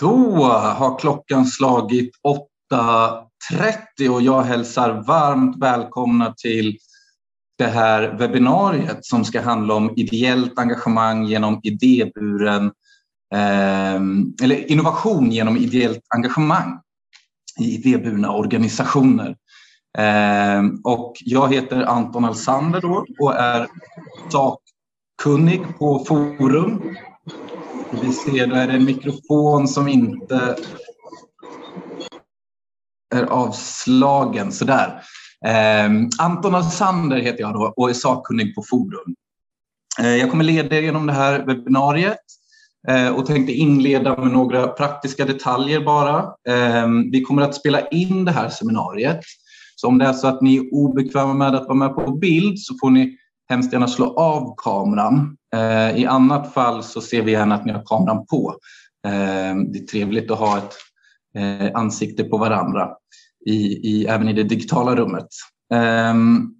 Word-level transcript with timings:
Då 0.00 0.44
har 0.44 0.98
klockan 0.98 1.46
slagit 1.46 2.10
8.30 2.72 4.08
och 4.08 4.22
jag 4.22 4.42
hälsar 4.42 5.04
varmt 5.06 5.56
välkomna 5.56 6.34
till 6.34 6.78
det 7.58 7.66
här 7.66 8.16
webbinariet 8.18 9.04
som 9.04 9.24
ska 9.24 9.40
handla 9.40 9.74
om 9.74 9.92
ideellt 9.96 10.58
engagemang 10.58 11.24
genom 11.24 11.60
idéburen 11.62 12.72
ehm, 13.34 14.34
eller 14.42 14.70
innovation 14.70 15.32
genom 15.32 15.56
ideellt 15.56 16.02
engagemang 16.14 16.80
i 17.60 17.74
idéburna 17.74 18.32
organisationer. 18.32 19.36
Ehm, 19.98 20.80
och 20.84 21.16
jag 21.20 21.54
heter 21.54 21.82
Anton 21.82 22.24
Alsander 22.24 22.84
och 23.18 23.34
är 23.34 23.68
sakkunnig 24.32 25.62
på 25.78 26.04
Forum 26.04 26.96
vi 27.92 28.12
ser, 28.12 28.46
då 28.46 28.54
är 28.54 28.66
det 28.66 28.72
en 28.72 28.84
mikrofon 28.84 29.68
som 29.68 29.88
inte 29.88 30.56
är 33.14 33.22
avslagen. 33.22 34.52
Sådär. 34.52 35.02
Eh, 35.46 35.90
Anton 36.18 36.54
Alsander 36.54 37.16
heter 37.16 37.40
jag 37.40 37.54
då 37.54 37.72
och 37.76 37.90
är 37.90 37.94
sakkunnig 37.94 38.54
på 38.54 38.62
Forum. 38.70 39.14
Eh, 40.00 40.16
jag 40.16 40.30
kommer 40.30 40.44
leda 40.44 40.76
er 40.76 40.82
genom 40.82 41.06
det 41.06 41.12
här 41.12 41.46
webbinariet 41.46 42.18
eh, 42.88 43.08
och 43.08 43.26
tänkte 43.26 43.52
inleda 43.52 44.16
med 44.16 44.32
några 44.32 44.68
praktiska 44.68 45.24
detaljer 45.24 45.80
bara. 45.80 46.18
Eh, 46.48 46.88
vi 47.12 47.22
kommer 47.22 47.42
att 47.42 47.54
spela 47.54 47.88
in 47.88 48.24
det 48.24 48.32
här 48.32 48.48
seminariet. 48.48 49.20
Så 49.76 49.88
om 49.88 49.98
det 49.98 50.06
är 50.06 50.12
så 50.12 50.26
att 50.26 50.40
ni 50.40 50.56
är 50.56 50.74
obekväma 50.74 51.34
med 51.34 51.54
att 51.54 51.64
vara 51.64 51.74
med 51.74 51.94
på 51.94 52.12
bild 52.12 52.58
så 52.58 52.74
får 52.80 52.90
ni 52.90 53.16
hemskt 53.48 53.72
gärna 53.72 53.88
slå 53.88 54.14
av 54.18 54.54
kameran. 54.56 55.36
Eh, 55.54 55.98
I 55.98 56.06
annat 56.06 56.54
fall 56.54 56.82
så 56.82 57.00
ser 57.00 57.22
vi 57.22 57.32
gärna 57.32 57.54
att 57.54 57.64
ni 57.64 57.72
har 57.72 57.82
kameran 57.84 58.26
på. 58.26 58.54
Eh, 59.06 59.56
det 59.72 59.78
är 59.78 59.86
trevligt 59.86 60.30
att 60.30 60.38
ha 60.38 60.58
ett 60.58 60.74
eh, 61.34 61.80
ansikte 61.80 62.24
på 62.24 62.38
varandra 62.38 62.90
i, 63.46 63.56
i, 63.90 64.06
även 64.06 64.28
i 64.28 64.32
det 64.32 64.42
digitala 64.42 64.96
rummet. 64.96 65.26
Ehm, 65.74 66.50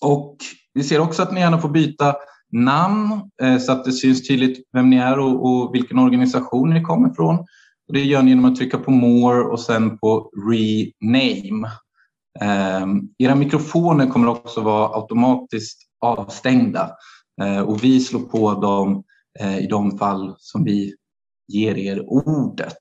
och 0.00 0.36
vi 0.74 0.82
ser 0.82 1.00
också 1.00 1.22
att 1.22 1.32
ni 1.32 1.40
gärna 1.40 1.58
får 1.58 1.68
byta 1.68 2.14
namn 2.52 3.30
så 3.60 3.72
att 3.72 3.84
det 3.84 3.92
syns 3.92 4.28
tydligt 4.28 4.68
vem 4.72 4.90
ni 4.90 4.96
är 4.96 5.18
och, 5.18 5.46
och 5.46 5.74
vilken 5.74 5.98
organisation 5.98 6.70
ni 6.70 6.82
kommer 6.82 7.10
ifrån. 7.10 7.38
Och 7.88 7.94
det 7.94 8.00
gör 8.00 8.22
ni 8.22 8.30
genom 8.30 8.44
att 8.44 8.56
trycka 8.56 8.78
på 8.78 8.90
More 8.90 9.40
och 9.40 9.60
sen 9.60 9.98
på 9.98 10.30
Rename. 10.50 11.68
Ehm, 12.40 13.00
era 13.18 13.34
mikrofoner 13.34 14.06
kommer 14.06 14.28
också 14.28 14.60
vara 14.60 15.00
automatiskt 15.00 15.82
avstängda 16.00 16.80
eh, 16.82 16.90
Eh, 17.42 17.60
och 17.60 17.84
vi 17.84 18.00
slår 18.00 18.20
på 18.20 18.54
dem 18.54 19.04
eh, 19.40 19.58
i 19.58 19.66
de 19.66 19.98
fall 19.98 20.34
som 20.38 20.64
vi 20.64 20.94
ger 21.48 21.78
er 21.78 22.04
ordet. 22.06 22.78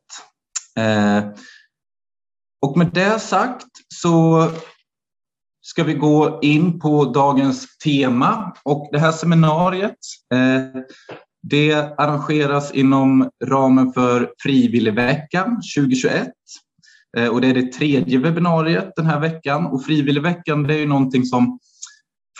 Eh, 0.80 1.24
och 2.62 2.78
med 2.78 2.92
det 2.94 3.20
sagt 3.20 3.68
så 3.88 4.48
ska 5.62 5.84
vi 5.84 5.94
gå 5.94 6.40
in 6.42 6.80
på 6.80 7.06
dagens 7.06 7.78
tema. 7.78 8.54
Och 8.64 8.90
det 8.92 9.00
här 9.00 9.12
seminariet 9.12 9.98
det 11.42 11.74
arrangeras 11.74 12.72
inom 12.72 13.30
ramen 13.46 13.94
för 13.94 14.34
Frivilligveckan 14.44 15.62
2021 15.76 16.28
och 17.32 17.42
det 17.42 17.48
är 17.48 17.54
det 17.54 17.72
tredje 17.72 18.20
webbinariet 18.20 18.92
den 18.96 19.06
här 19.06 19.20
veckan. 19.20 19.66
Och 19.66 19.84
Frivilligveckan 19.84 20.64
det 20.64 20.74
är 20.74 20.80
ju 20.80 20.88
någonting 20.88 21.26
som 21.26 21.60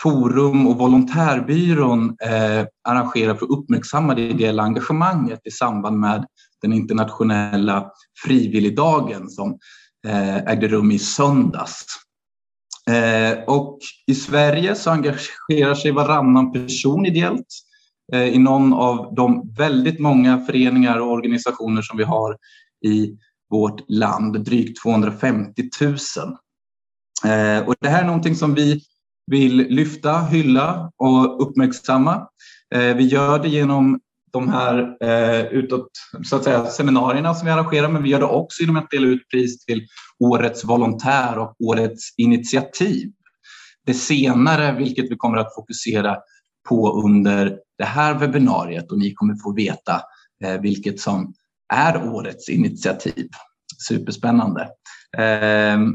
Forum 0.04 0.66
och 0.66 0.78
Volontärbyrån 0.78 2.16
eh, 2.22 2.66
arrangerar 2.88 3.34
för 3.34 3.46
att 3.46 3.58
uppmärksamma 3.58 4.14
det 4.14 4.22
ideella 4.22 4.62
engagemanget 4.62 5.40
i 5.44 5.50
samband 5.50 5.98
med 5.98 6.26
den 6.62 6.72
internationella 6.72 7.90
frivilligdagen 8.24 9.28
som 9.28 9.58
eh, 10.06 10.36
ägde 10.36 10.68
rum 10.68 10.90
i 10.90 10.98
söndags. 10.98 11.86
Eh, 12.90 13.44
och 13.46 13.78
I 14.06 14.14
Sverige 14.14 14.74
så 14.74 14.90
engagerar 14.90 15.74
sig 15.74 15.90
varannan 15.90 16.52
person 16.52 17.06
ideellt 17.06 17.48
eh, 18.12 18.28
i 18.28 18.38
någon 18.38 18.72
av 18.72 19.14
de 19.14 19.54
väldigt 19.58 20.00
många 20.00 20.40
föreningar 20.46 20.98
och 20.98 21.12
organisationer 21.12 21.82
som 21.82 21.98
vi 21.98 22.04
har 22.04 22.36
i 22.86 23.18
vårt 23.50 23.90
land, 23.90 24.44
drygt 24.44 24.82
250 24.82 25.62
000. 25.80 25.96
Eh, 27.24 27.66
och 27.66 27.74
det 27.80 27.88
här 27.88 28.02
är 28.02 28.06
någonting 28.06 28.36
som 28.36 28.54
vi 28.54 28.80
vill 29.26 29.56
lyfta, 29.56 30.20
hylla 30.20 30.92
och 30.96 31.42
uppmärksamma. 31.42 32.28
Eh, 32.74 32.96
vi 32.96 33.04
gör 33.04 33.38
det 33.38 33.48
genom 33.48 34.00
de 34.32 34.48
här 34.48 34.96
eh, 35.00 35.46
utåt, 35.46 35.90
så 36.24 36.36
att 36.36 36.44
säga, 36.44 36.66
seminarierna 36.66 37.34
som 37.34 37.46
vi 37.46 37.52
arrangerar, 37.52 37.88
men 37.88 38.02
vi 38.02 38.08
gör 38.08 38.20
det 38.20 38.26
också 38.26 38.62
genom 38.62 38.76
att 38.76 38.90
dela 38.90 39.06
ut 39.06 39.28
pris 39.28 39.64
till 39.64 39.86
Årets 40.18 40.64
volontär 40.64 41.38
och 41.38 41.54
Årets 41.58 42.14
initiativ. 42.16 43.12
Det 43.86 43.94
senare, 43.94 44.72
vilket 44.72 45.10
vi 45.10 45.16
kommer 45.16 45.38
att 45.38 45.54
fokusera 45.54 46.16
på 46.68 47.02
under 47.04 47.58
det 47.78 47.84
här 47.84 48.14
webbinariet 48.14 48.92
och 48.92 48.98
ni 48.98 49.14
kommer 49.14 49.34
få 49.34 49.52
veta 49.52 50.02
eh, 50.44 50.60
vilket 50.60 51.00
som 51.00 51.34
är 51.74 52.08
årets 52.08 52.48
initiativ. 52.48 53.28
Superspännande. 53.88 54.68
Ehm, 55.18 55.92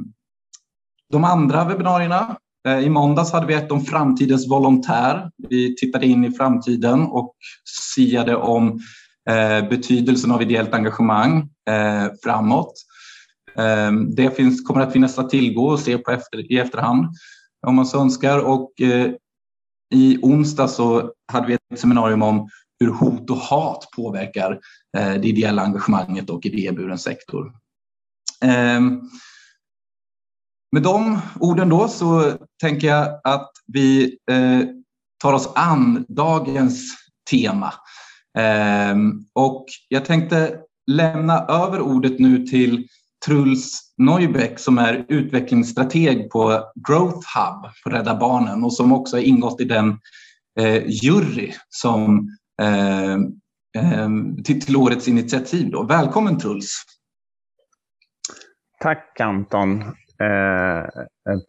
de 1.12 1.24
andra 1.24 1.66
webbinarierna 1.66 2.38
Eh, 2.68 2.80
I 2.80 2.90
måndags 2.90 3.32
hade 3.32 3.46
vi 3.46 3.54
ett 3.54 3.72
om 3.72 3.86
framtidens 3.86 4.50
volontär. 4.50 5.32
Vi 5.50 5.76
tittade 5.76 6.06
in 6.06 6.26
i 6.26 6.32
framtiden 6.32 7.02
och 7.02 7.36
siade 7.96 8.36
om 8.36 8.80
eh, 9.30 9.70
betydelsen 9.70 10.32
av 10.32 10.42
ideellt 10.42 10.74
engagemang 10.74 11.50
eh, 11.70 12.08
framåt. 12.24 12.74
Ehm, 13.58 14.16
det 14.16 14.36
finns, 14.36 14.68
kommer 14.68 14.82
att 14.82 14.94
finnas 14.94 15.20
att 15.20 15.30
tillgå 15.30 15.68
och 15.68 15.80
se 15.80 15.98
på 15.98 16.12
efter, 16.12 16.52
i 16.52 16.58
efterhand 16.58 17.08
om 17.68 17.76
man 17.76 17.86
så 17.86 18.02
önskar. 18.02 18.40
Och 18.40 18.72
I 19.94 20.18
onsdag 20.22 20.68
så 20.68 21.12
hade 21.32 21.48
vi 21.48 21.54
ett 21.54 21.80
seminarium 21.80 22.22
om 22.22 22.50
hur 22.80 22.88
hot 22.88 23.30
och 23.30 23.38
hat 23.38 23.90
påverkar 23.96 24.60
det 24.94 25.28
ideella 25.28 25.62
engagemanget 25.62 26.30
och 26.30 26.46
idéburen 26.46 26.98
sektor. 26.98 27.52
Ehm, 28.44 29.02
med 30.72 30.84
de 30.84 31.20
orden 31.40 31.70
då 31.70 31.88
så 31.88 32.34
tänker 32.62 32.88
jag 32.88 33.22
att 33.24 33.52
vi 33.74 34.18
eh, 34.32 34.62
tar 35.22 35.34
oss 35.34 35.50
an 35.56 36.06
dagens 36.10 36.96
tema. 37.30 37.74
Eh, 38.38 38.96
och 39.34 39.66
jag 39.88 40.06
tänkte 40.06 40.60
lämna 40.92 41.46
över 41.46 41.82
ordet 41.82 42.20
nu 42.20 42.48
till 42.48 42.88
Truls 43.26 43.94
Neubeck 43.98 44.60
som 44.60 44.78
är 44.78 45.06
utvecklingsstrateg 45.08 46.30
på 46.30 46.64
Growth 46.88 47.28
Hub 47.38 47.72
på 47.84 47.90
Rädda 47.90 48.16
Barnen 48.16 48.64
och 48.64 48.74
som 48.74 48.94
också 48.94 49.16
har 49.16 49.22
ingått 49.22 49.62
i 49.62 49.66
den 49.66 50.00
eh, 50.60 50.84
jury 50.88 51.54
som 51.70 52.30
eh, 52.62 53.18
till, 54.44 54.62
till 54.62 54.76
årets 54.76 55.08
initiativ. 55.08 55.72
Då. 55.72 55.84
Välkommen 55.84 56.40
Truls! 56.40 56.84
Tack 58.80 59.20
Anton 59.20 59.84
Eh, 60.22 60.86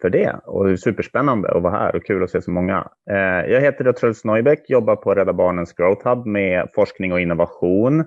för 0.00 0.10
det. 0.10 0.41
Och 0.44 0.81
superspännande 0.81 1.48
att 1.48 1.62
vara 1.62 1.78
här 1.78 1.97
och 1.97 2.04
kul 2.04 2.22
att 2.22 2.31
se 2.31 2.42
så 2.42 2.50
många. 2.50 2.88
Eh, 3.10 3.50
jag 3.53 3.60
heter 3.60 3.92
Truls 3.92 4.25
Neubeck, 4.25 4.70
jobbar 4.70 4.97
på 4.97 5.14
Rädda 5.14 5.32
Barnens 5.32 5.72
Growth 5.72 6.08
Hub 6.08 6.26
med 6.26 6.69
forskning 6.75 7.12
och 7.12 7.20
innovation. 7.20 8.00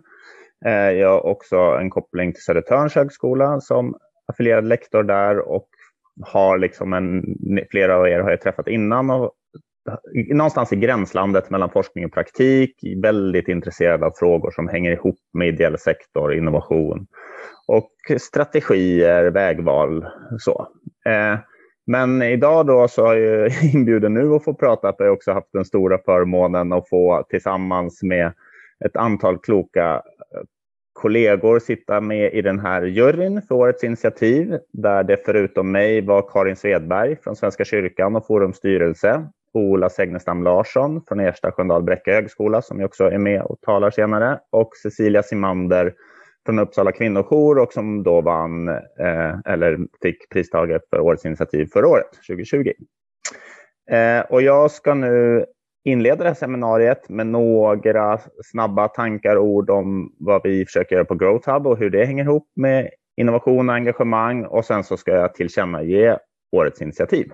Eh, 0.66 0.91
jag 0.91 1.09
har 1.09 1.25
också 1.25 1.57
en 1.57 1.90
koppling 1.90 2.34
till 2.34 2.44
Södertörns 2.44 2.96
högskola 2.96 3.62
som 3.62 3.96
affilierad 4.28 4.66
lektor 4.66 5.03
där 5.03 5.40
och 5.40 5.68
har 6.22 6.57
liksom 6.57 6.94
en, 6.94 7.24
flera 7.72 7.97
av 7.97 8.07
er 8.07 8.19
har 8.19 8.30
jag 8.30 8.41
träffat 8.41 8.68
innan 8.68 9.09
och 9.09 9.31
någonstans 10.33 10.73
i 10.73 10.75
gränslandet 10.75 11.49
mellan 11.49 11.69
forskning 11.69 12.05
och 12.05 12.13
praktik, 12.13 12.75
väldigt 13.03 13.47
intresserad 13.47 14.03
av 14.03 14.11
frågor 14.16 14.51
som 14.51 14.67
hänger 14.67 14.91
ihop 14.91 15.19
med 15.33 15.47
ideell 15.47 15.77
sektor, 15.77 16.33
innovation 16.33 17.07
och 17.68 17.91
strategier, 18.19 19.31
vägval. 19.31 20.06
Så. 20.39 20.68
Eh, 21.06 21.39
men 21.85 22.21
idag 22.21 22.65
då 22.65 22.88
så 22.88 23.12
är 23.12 23.15
jag 23.15 23.51
inbjuden 23.74 24.13
nu 24.13 24.33
att 24.33 24.44
få 24.44 24.53
prata 24.53 24.94
för 24.94 25.03
jag 25.03 25.12
har 25.12 25.15
också 25.15 25.31
haft 25.31 25.53
den 25.53 25.65
stora 25.65 25.97
förmånen 25.97 26.74
att 26.74 26.89
få 26.89 27.25
tillsammans 27.29 28.03
med 28.03 28.33
ett 28.86 28.95
antal 28.95 29.38
kloka 29.38 29.94
eh, 29.94 30.41
kollegor 30.94 31.59
sitta 31.59 32.01
med 32.01 32.33
i 32.33 32.41
den 32.41 32.59
här 32.59 32.81
juryn 32.81 33.41
för 33.41 33.56
årets 33.56 33.83
initiativ 33.83 34.57
där 34.71 35.03
det 35.03 35.18
förutom 35.25 35.71
mig 35.71 36.01
var 36.01 36.21
Karin 36.21 36.56
Svedberg 36.56 37.15
från 37.24 37.36
Svenska 37.36 37.65
kyrkan 37.65 38.15
och 38.15 38.27
Forums 38.27 38.57
styrelse, 38.57 39.27
Ola 39.53 39.89
Segnestam 39.89 40.44
Larsson 40.44 41.01
från 41.07 41.19
Ersta 41.19 41.51
Sköndal 41.51 41.83
Bräcka 41.83 42.11
högskola 42.11 42.61
som 42.61 42.83
också 42.83 43.03
är 43.03 43.17
med 43.17 43.41
och 43.41 43.61
talar 43.61 43.91
senare 43.91 44.39
och 44.50 44.69
Cecilia 44.83 45.23
Simander 45.23 45.94
från 46.45 46.59
Uppsala 46.59 46.91
kvinnojour 46.91 47.59
och 47.59 47.73
som 47.73 48.03
då 48.03 48.21
vann 48.21 48.67
eh, 48.67 49.39
eller 49.45 49.77
fick 50.01 50.29
pristaget 50.29 50.81
för 50.89 51.00
årets 51.00 51.25
initiativ 51.25 51.65
förra 51.73 51.88
året, 51.88 52.11
2020. 52.27 52.71
Eh, 53.91 54.21
och 54.21 54.41
jag 54.41 54.71
ska 54.71 54.94
nu 54.94 55.45
inleda 55.83 56.23
det 56.23 56.29
här 56.29 56.35
seminariet 56.35 57.09
med 57.09 57.27
några 57.27 58.19
snabba 58.44 58.88
tankar 58.88 59.35
och 59.35 59.45
ord 59.45 59.69
om 59.69 60.15
vad 60.19 60.41
vi 60.44 60.65
försöker 60.65 60.95
göra 60.95 61.05
på 61.05 61.15
Growth 61.15 61.50
Hub 61.50 61.67
och 61.67 61.77
hur 61.77 61.89
det 61.89 62.05
hänger 62.05 62.23
ihop 62.23 62.51
med 62.55 62.89
innovation 63.17 63.69
och 63.69 63.75
engagemang. 63.75 64.45
Och 64.45 64.65
sen 64.65 64.83
så 64.83 64.97
ska 64.97 65.11
jag 65.11 65.35
tillkännage 65.35 66.17
årets 66.51 66.81
initiativ. 66.81 67.31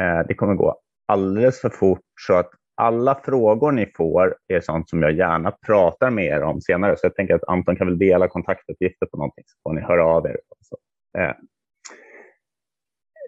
Eh, 0.00 0.26
det 0.28 0.34
kommer 0.34 0.54
gå 0.54 0.76
alldeles 1.08 1.60
för 1.60 1.68
fort 1.68 2.00
så 2.20 2.34
att 2.34 2.50
alla 2.74 3.20
frågor 3.24 3.72
ni 3.72 3.92
får 3.96 4.36
är 4.48 4.60
sånt 4.60 4.88
som 4.88 5.02
jag 5.02 5.12
gärna 5.12 5.50
pratar 5.66 6.10
med 6.10 6.24
er 6.24 6.42
om 6.42 6.60
senare. 6.60 6.96
Så 6.96 7.06
jag 7.06 7.14
tänker 7.14 7.34
att 7.34 7.48
Anton 7.48 7.76
kan 7.76 7.86
väl 7.86 7.98
dela 7.98 8.28
kontaktuppgifter 8.28 9.06
på 9.06 9.16
någonting 9.16 9.44
så 9.46 9.58
får 9.62 9.74
ni 9.74 9.80
höra 9.80 10.04
av 10.04 10.26
er. 10.26 10.36
Så, 10.60 10.76
eh. 11.18 11.34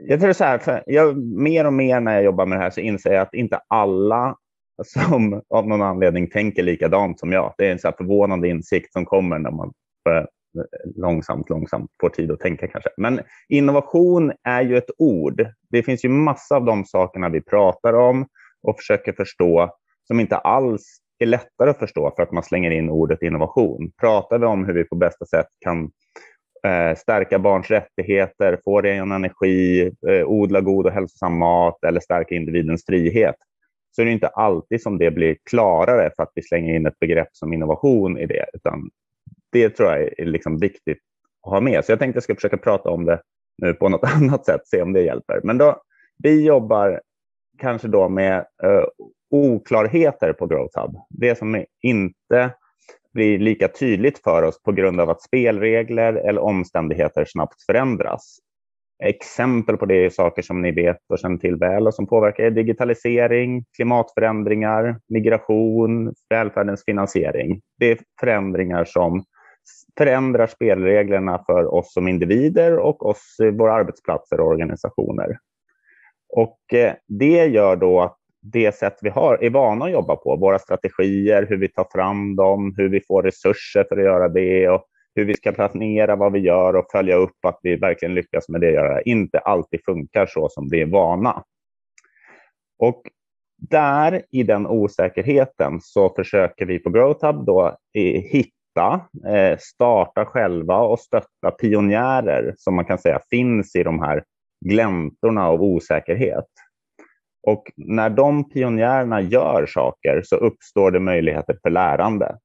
Jag 0.00 0.20
tror 0.20 0.32
så 0.32 0.44
här, 0.44 0.58
för 0.58 0.82
jag, 0.87 1.16
mer 1.16 1.66
och 1.66 1.72
mer 1.72 2.00
när 2.00 2.14
jag 2.14 2.25
jobbar 2.25 2.46
med 2.46 2.58
det 2.58 2.62
här 2.62 2.70
så 2.70 2.81
inser 2.81 3.12
jag 3.12 3.22
att 3.22 3.34
inte 3.34 3.61
alla 3.69 4.37
som 4.84 5.43
av 5.49 5.69
någon 5.69 5.82
anledning 5.82 6.31
tänker 6.31 6.62
likadant 6.62 7.20
som 7.20 7.32
jag. 7.32 7.55
Det 7.58 7.66
är 7.69 7.72
en 7.72 7.78
så 7.78 7.93
förvånande 7.93 8.49
insikt 8.49 8.93
som 8.93 9.05
kommer 9.05 9.38
när 9.38 9.50
man 9.50 9.72
långsamt, 10.96 11.48
långsamt 11.50 11.90
får 12.00 12.08
tid 12.08 12.30
att 12.30 12.40
tänka 12.40 12.68
kanske. 12.68 12.90
Men 12.96 13.20
innovation 13.48 14.32
är 14.48 14.62
ju 14.62 14.76
ett 14.76 14.90
ord. 14.98 15.46
Det 15.70 15.82
finns 15.82 16.04
ju 16.04 16.08
massa 16.08 16.56
av 16.56 16.64
de 16.64 16.84
sakerna 16.84 17.28
vi 17.28 17.40
pratar 17.40 17.92
om 17.92 18.26
och 18.62 18.76
försöker 18.76 19.12
förstå 19.12 19.70
som 20.06 20.20
inte 20.20 20.36
alls 20.36 20.82
är 21.18 21.26
lättare 21.26 21.70
att 21.70 21.78
förstå 21.78 22.12
för 22.16 22.22
att 22.22 22.32
man 22.32 22.42
slänger 22.42 22.70
in 22.70 22.90
ordet 22.90 23.22
innovation. 23.22 23.90
Pratar 24.00 24.38
vi 24.38 24.46
om 24.46 24.64
hur 24.64 24.74
vi 24.74 24.84
på 24.84 24.96
bästa 24.96 25.26
sätt 25.26 25.46
kan 25.60 25.90
eh, 26.66 26.96
stärka 26.96 27.38
barns 27.38 27.70
rättigheter, 27.70 28.58
få 28.64 28.80
ren 28.80 29.12
energi, 29.12 29.92
eh, 30.08 30.26
odla 30.26 30.60
god 30.60 30.86
och 30.86 30.92
hälsosam 30.92 31.38
mat 31.38 31.84
eller 31.84 32.00
stärka 32.00 32.34
individens 32.34 32.84
frihet, 32.86 33.36
så 33.90 34.02
är 34.02 34.06
det 34.06 34.12
inte 34.12 34.28
alltid 34.28 34.82
som 34.82 34.98
det 34.98 35.10
blir 35.10 35.36
klarare 35.50 36.10
för 36.16 36.22
att 36.22 36.32
vi 36.34 36.42
slänger 36.42 36.74
in 36.74 36.86
ett 36.86 36.98
begrepp 36.98 37.28
som 37.32 37.52
innovation 37.52 38.18
i 38.18 38.26
det, 38.26 38.46
utan 38.52 38.90
det 39.54 39.70
tror 39.70 39.90
jag 39.90 40.02
är 40.18 40.24
liksom 40.24 40.58
viktigt 40.58 40.98
att 41.46 41.50
ha 41.50 41.60
med. 41.60 41.84
Så 41.84 41.92
jag 41.92 41.98
tänkte 41.98 42.16
jag 42.16 42.22
ska 42.22 42.34
försöka 42.34 42.56
prata 42.56 42.90
om 42.90 43.04
det 43.04 43.20
nu 43.62 43.74
på 43.74 43.88
något 43.88 44.04
annat 44.16 44.46
sätt, 44.46 44.60
se 44.64 44.82
om 44.82 44.92
det 44.92 45.02
hjälper. 45.02 45.40
Men 45.44 45.58
då, 45.58 45.82
vi 46.22 46.46
jobbar 46.46 47.00
kanske 47.58 47.88
då 47.88 48.08
med 48.08 48.38
uh, 48.64 48.84
oklarheter 49.30 50.32
på 50.32 50.46
Growth 50.46 50.80
Hub. 50.80 50.96
Det 51.10 51.38
som 51.38 51.64
inte 51.82 52.50
blir 53.12 53.38
lika 53.38 53.68
tydligt 53.68 54.18
för 54.18 54.42
oss 54.42 54.62
på 54.62 54.72
grund 54.72 55.00
av 55.00 55.10
att 55.10 55.22
spelregler 55.22 56.14
eller 56.14 56.40
omständigheter 56.40 57.24
snabbt 57.24 57.62
förändras. 57.66 58.38
Exempel 59.04 59.76
på 59.76 59.86
det 59.86 60.04
är 60.04 60.10
saker 60.10 60.42
som 60.42 60.62
ni 60.62 60.72
vet 60.72 60.98
och 61.08 61.18
känner 61.18 61.38
till 61.38 61.56
väl 61.56 61.86
och 61.86 61.94
som 61.94 62.06
påverkar 62.06 62.50
digitalisering, 62.50 63.64
klimatförändringar, 63.76 65.00
migration, 65.08 66.14
välfärdens 66.30 66.84
finansiering. 66.84 67.60
Det 67.78 67.90
är 67.90 67.98
förändringar 68.20 68.84
som 68.84 69.24
förändrar 69.99 70.46
spelreglerna 70.46 71.44
för 71.46 71.75
oss 71.75 71.93
som 71.93 72.08
individer 72.08 72.79
och 72.79 73.06
oss, 73.06 73.37
våra 73.52 73.73
arbetsplatser 73.73 74.41
och 74.41 74.46
organisationer. 74.46 75.38
Och 76.29 76.75
eh, 76.75 76.93
det 77.08 77.46
gör 77.46 77.76
då 77.76 78.00
att 78.00 78.17
det 78.43 78.75
sätt 78.75 78.99
vi 79.02 79.08
har 79.08 79.38
är 79.44 79.50
vana 79.50 79.85
att 79.85 79.93
jobba 79.93 80.17
på, 80.17 80.37
våra 80.37 80.58
strategier, 80.58 81.46
hur 81.49 81.56
vi 81.56 81.69
tar 81.69 81.87
fram 81.93 82.37
dem, 82.37 82.75
hur 82.76 82.88
vi 82.88 83.00
får 83.00 83.23
resurser 83.23 83.85
för 83.88 83.96
att 83.96 84.05
göra 84.05 84.29
det 84.29 84.69
och 84.69 84.85
hur 85.14 85.25
vi 85.25 85.35
ska 85.35 85.52
planera 85.52 86.17
vad 86.17 86.32
vi 86.32 86.38
gör 86.38 86.76
och 86.76 86.90
följa 86.93 87.17
upp 87.17 87.44
att 87.44 87.58
vi 87.62 87.76
verkligen 87.76 88.14
lyckas 88.14 88.49
med 88.49 88.61
det 88.61 88.70
göra, 88.70 89.02
inte 89.02 89.38
alltid 89.38 89.85
funkar 89.85 90.26
så 90.26 90.49
som 90.49 90.69
vi 90.70 90.81
är 90.81 90.87
vana. 90.87 91.44
Och 92.79 93.02
där 93.56 94.23
i 94.31 94.43
den 94.43 94.67
osäkerheten 94.67 95.81
så 95.81 96.14
försöker 96.14 96.67
vi 96.67 96.79
på 96.79 96.90
Growth 96.90 97.26
Hub 97.26 97.47
då 97.47 97.76
hitta, 97.93 98.53
eh, 99.26 99.59
starta 99.59 100.25
själva 100.25 100.79
och 100.79 101.00
stötta 101.00 101.50
pionjärer 101.61 102.55
som 102.56 102.75
man 102.75 102.85
kan 102.85 102.99
säga 102.99 103.21
finns 103.31 103.76
i 103.76 103.82
de 103.82 104.03
här 104.03 104.25
gläntorna 104.65 105.49
av 105.49 105.62
osäkerhet. 105.62 106.49
Och 107.47 107.73
när 107.76 108.11
de 108.11 108.50
pionjärerna 108.50 109.21
gör 109.21 109.67
saker 109.67 110.23
så 110.25 110.37
uppstår 110.37 110.91
det 110.91 111.00
möjligheter 111.00 111.59
för 111.62 111.71
lärande. 111.71 112.38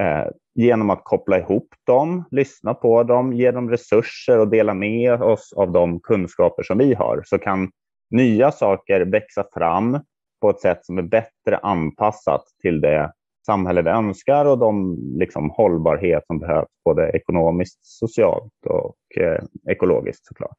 Eh, 0.00 0.26
genom 0.54 0.90
att 0.90 1.04
koppla 1.04 1.38
ihop 1.38 1.68
dem, 1.86 2.24
lyssna 2.30 2.74
på 2.74 3.02
dem, 3.02 3.32
ge 3.32 3.50
dem 3.50 3.70
resurser 3.70 4.38
och 4.38 4.48
dela 4.48 4.74
med 4.74 5.22
oss 5.22 5.52
av 5.52 5.72
de 5.72 6.00
kunskaper 6.00 6.62
som 6.62 6.78
vi 6.78 6.94
har 6.94 7.22
så 7.24 7.38
kan 7.38 7.70
nya 8.10 8.52
saker 8.52 9.00
växa 9.00 9.44
fram 9.54 10.00
på 10.40 10.50
ett 10.50 10.60
sätt 10.60 10.86
som 10.86 10.98
är 10.98 11.02
bättre 11.02 11.56
anpassat 11.62 12.42
till 12.62 12.80
det 12.80 13.12
samhälle 13.46 13.82
vi 13.82 13.90
önskar 13.90 14.44
och 14.44 14.58
de 14.58 14.98
liksom, 15.18 15.50
hållbarhet 15.50 16.26
som 16.26 16.38
behövs 16.38 16.68
både 16.84 17.10
ekonomiskt, 17.10 17.78
socialt 17.82 18.66
och 18.66 19.22
eh, 19.22 19.44
ekologiskt 19.70 20.26
såklart. 20.26 20.58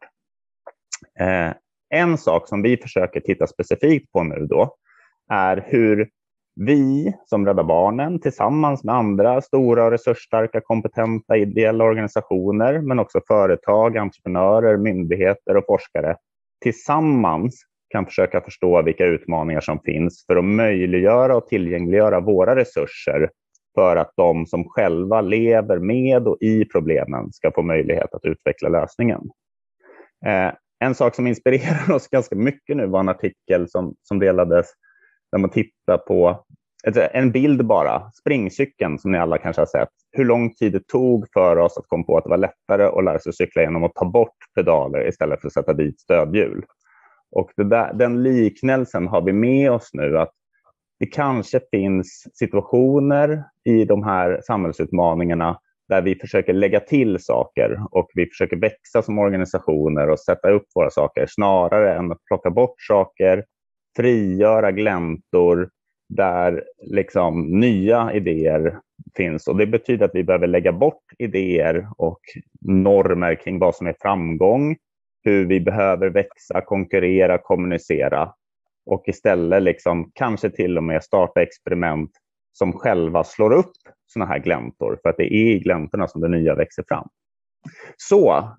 Eh, 1.19 1.53
en 1.89 2.17
sak 2.17 2.47
som 2.47 2.61
vi 2.61 2.77
försöker 2.77 3.19
titta 3.19 3.47
specifikt 3.47 4.11
på 4.11 4.23
nu 4.23 4.45
då 4.45 4.75
är 5.29 5.65
hur 5.67 6.09
vi 6.55 7.13
som 7.25 7.45
Rädda 7.45 7.63
Barnen 7.63 8.19
tillsammans 8.19 8.83
med 8.83 8.95
andra 8.95 9.41
stora 9.41 9.85
och 9.85 9.91
resursstarka 9.91 10.61
kompetenta 10.61 11.37
ideella 11.37 11.83
organisationer 11.83 12.81
men 12.81 12.99
också 12.99 13.21
företag, 13.27 13.97
entreprenörer, 13.97 14.77
myndigheter 14.77 15.57
och 15.57 15.65
forskare 15.65 16.15
tillsammans 16.61 17.63
kan 17.95 18.05
försöka 18.05 18.41
förstå 18.41 18.81
vilka 18.81 19.05
utmaningar 19.05 19.61
som 19.61 19.79
finns 19.79 20.25
för 20.27 20.35
att 20.35 20.45
möjliggöra 20.45 21.35
och 21.35 21.47
tillgängliggöra 21.47 22.19
våra 22.19 22.55
resurser 22.55 23.29
för 23.75 23.95
att 23.95 24.11
de 24.17 24.45
som 24.45 24.69
själva 24.69 25.21
lever 25.21 25.79
med 25.79 26.27
och 26.27 26.37
i 26.41 26.65
problemen 26.65 27.33
ska 27.33 27.51
få 27.51 27.61
möjlighet 27.61 28.13
att 28.13 28.25
utveckla 28.25 28.69
lösningen. 28.69 29.21
Eh, 30.25 30.51
en 30.79 30.95
sak 30.95 31.15
som 31.15 31.27
inspirerar 31.27 31.91
oss 31.95 32.07
ganska 32.07 32.35
mycket 32.35 32.77
nu 32.77 32.87
var 32.87 32.99
en 32.99 33.09
artikel 33.09 33.69
som, 33.69 33.95
som 34.01 34.19
delades 34.19 34.65
där 35.31 35.39
man 35.39 35.49
tittar 35.49 35.97
på 35.97 36.45
en 37.13 37.31
bild 37.31 37.65
bara, 37.65 38.11
springcykeln 38.11 38.99
som 38.99 39.11
ni 39.11 39.17
alla 39.17 39.37
kanske 39.37 39.61
har 39.61 39.65
sett. 39.65 39.89
Hur 40.11 40.25
lång 40.25 40.53
tid 40.53 40.71
det 40.71 40.87
tog 40.87 41.25
för 41.33 41.57
oss 41.57 41.77
att 41.77 41.87
komma 41.87 42.03
på 42.03 42.17
att 42.17 42.23
det 42.23 42.29
var 42.29 42.37
lättare 42.37 42.83
att 42.83 43.03
lära 43.03 43.19
sig 43.19 43.33
cykla 43.33 43.61
genom 43.61 43.83
att 43.83 43.95
ta 43.95 44.05
bort 44.05 44.37
pedaler 44.55 45.07
istället 45.07 45.41
för 45.41 45.47
att 45.47 45.53
sätta 45.53 45.73
dit 45.73 45.99
stödhjul. 45.99 46.63
Och 47.35 47.51
där, 47.55 47.93
den 47.93 48.23
liknelsen 48.23 49.07
har 49.07 49.21
vi 49.21 49.33
med 49.33 49.71
oss 49.71 49.89
nu 49.93 50.17
att 50.17 50.31
det 50.99 51.05
kanske 51.05 51.59
finns 51.71 52.27
situationer 52.33 53.43
i 53.65 53.85
de 53.85 54.03
här 54.03 54.41
samhällsutmaningarna 54.43 55.59
där 55.89 56.01
vi 56.01 56.15
försöker 56.15 56.53
lägga 56.53 56.79
till 56.79 57.19
saker 57.19 57.79
och 57.91 58.09
vi 58.13 58.25
försöker 58.25 58.57
växa 58.57 59.01
som 59.01 59.19
organisationer 59.19 60.09
och 60.09 60.19
sätta 60.19 60.49
upp 60.49 60.65
våra 60.75 60.89
saker 60.89 61.25
snarare 61.29 61.95
än 61.95 62.11
att 62.11 62.25
plocka 62.25 62.49
bort 62.49 62.75
saker, 62.77 63.45
frigöra 63.95 64.71
gläntor 64.71 65.69
där 66.09 66.63
liksom 66.83 67.59
nya 67.59 68.13
idéer 68.13 68.79
finns. 69.17 69.47
Och 69.47 69.57
Det 69.57 69.67
betyder 69.67 70.05
att 70.05 70.15
vi 70.15 70.23
behöver 70.23 70.47
lägga 70.47 70.71
bort 70.71 71.03
idéer 71.17 71.87
och 71.97 72.21
normer 72.61 73.35
kring 73.35 73.59
vad 73.59 73.75
som 73.75 73.87
är 73.87 73.95
framgång, 74.01 74.75
hur 75.25 75.45
vi 75.45 75.59
behöver 75.59 76.09
växa, 76.09 76.61
konkurrera, 76.61 77.37
kommunicera. 77.37 78.33
Och 78.85 79.03
istället 79.07 79.63
liksom 79.63 80.11
kanske 80.13 80.49
till 80.49 80.77
och 80.77 80.83
med 80.83 81.03
starta 81.03 81.41
experiment 81.41 82.11
som 82.53 82.73
själva 82.73 83.23
slår 83.23 83.53
upp 83.53 83.75
sådana 84.07 84.31
här 84.31 84.39
gläntor, 84.39 84.99
för 85.01 85.09
att 85.09 85.17
det 85.17 85.33
är 85.33 85.55
i 85.55 85.59
gläntorna 85.59 86.07
som 86.07 86.21
det 86.21 86.27
nya 86.27 86.55
växer 86.55 86.83
fram. 86.87 87.07
Så 87.97 88.49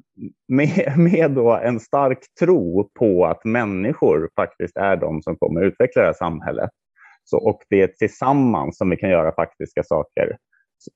med, 0.48 0.94
med 0.98 1.30
då 1.30 1.56
en 1.56 1.80
stark 1.80 2.18
tro 2.40 2.90
på 2.98 3.26
att 3.26 3.44
människor 3.44 4.30
faktiskt 4.36 4.76
är 4.76 4.96
de 4.96 5.22
som 5.22 5.36
kommer 5.36 5.62
utveckla 5.62 6.02
det 6.02 6.08
här 6.08 6.14
samhället. 6.14 6.70
Så, 7.24 7.38
och 7.38 7.62
det 7.68 7.82
är 7.82 7.86
tillsammans 7.86 8.78
som 8.78 8.90
vi 8.90 8.96
kan 8.96 9.10
göra 9.10 9.34
faktiska 9.34 9.82
saker, 9.82 10.36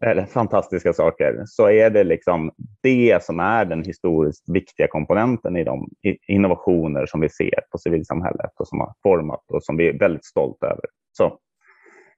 eller 0.05 0.27
fantastiska 0.27 0.93
saker, 0.93 1.43
så 1.47 1.71
är 1.71 1.91
det 1.91 2.05
liksom 2.05 2.51
det 2.83 3.25
som 3.25 3.41
är 3.41 3.65
den 3.65 3.85
historiskt 3.85 4.45
viktiga 4.49 4.89
komponenten 4.89 5.57
i 5.57 5.65
de 5.65 5.89
innovationer 6.29 7.07
som 7.07 7.21
vi 7.21 7.29
ser 7.29 7.61
på 7.71 7.79
civilsamhället 7.79 8.51
och 8.59 8.69
som 8.69 8.81
har 8.81 8.95
format 9.03 9.45
och 9.53 9.65
som 9.65 9.77
vi 9.77 9.89
är 9.89 9.99
väldigt 9.99 10.25
stolta 10.25 10.67
över. 10.67 10.85
Så 11.13 11.39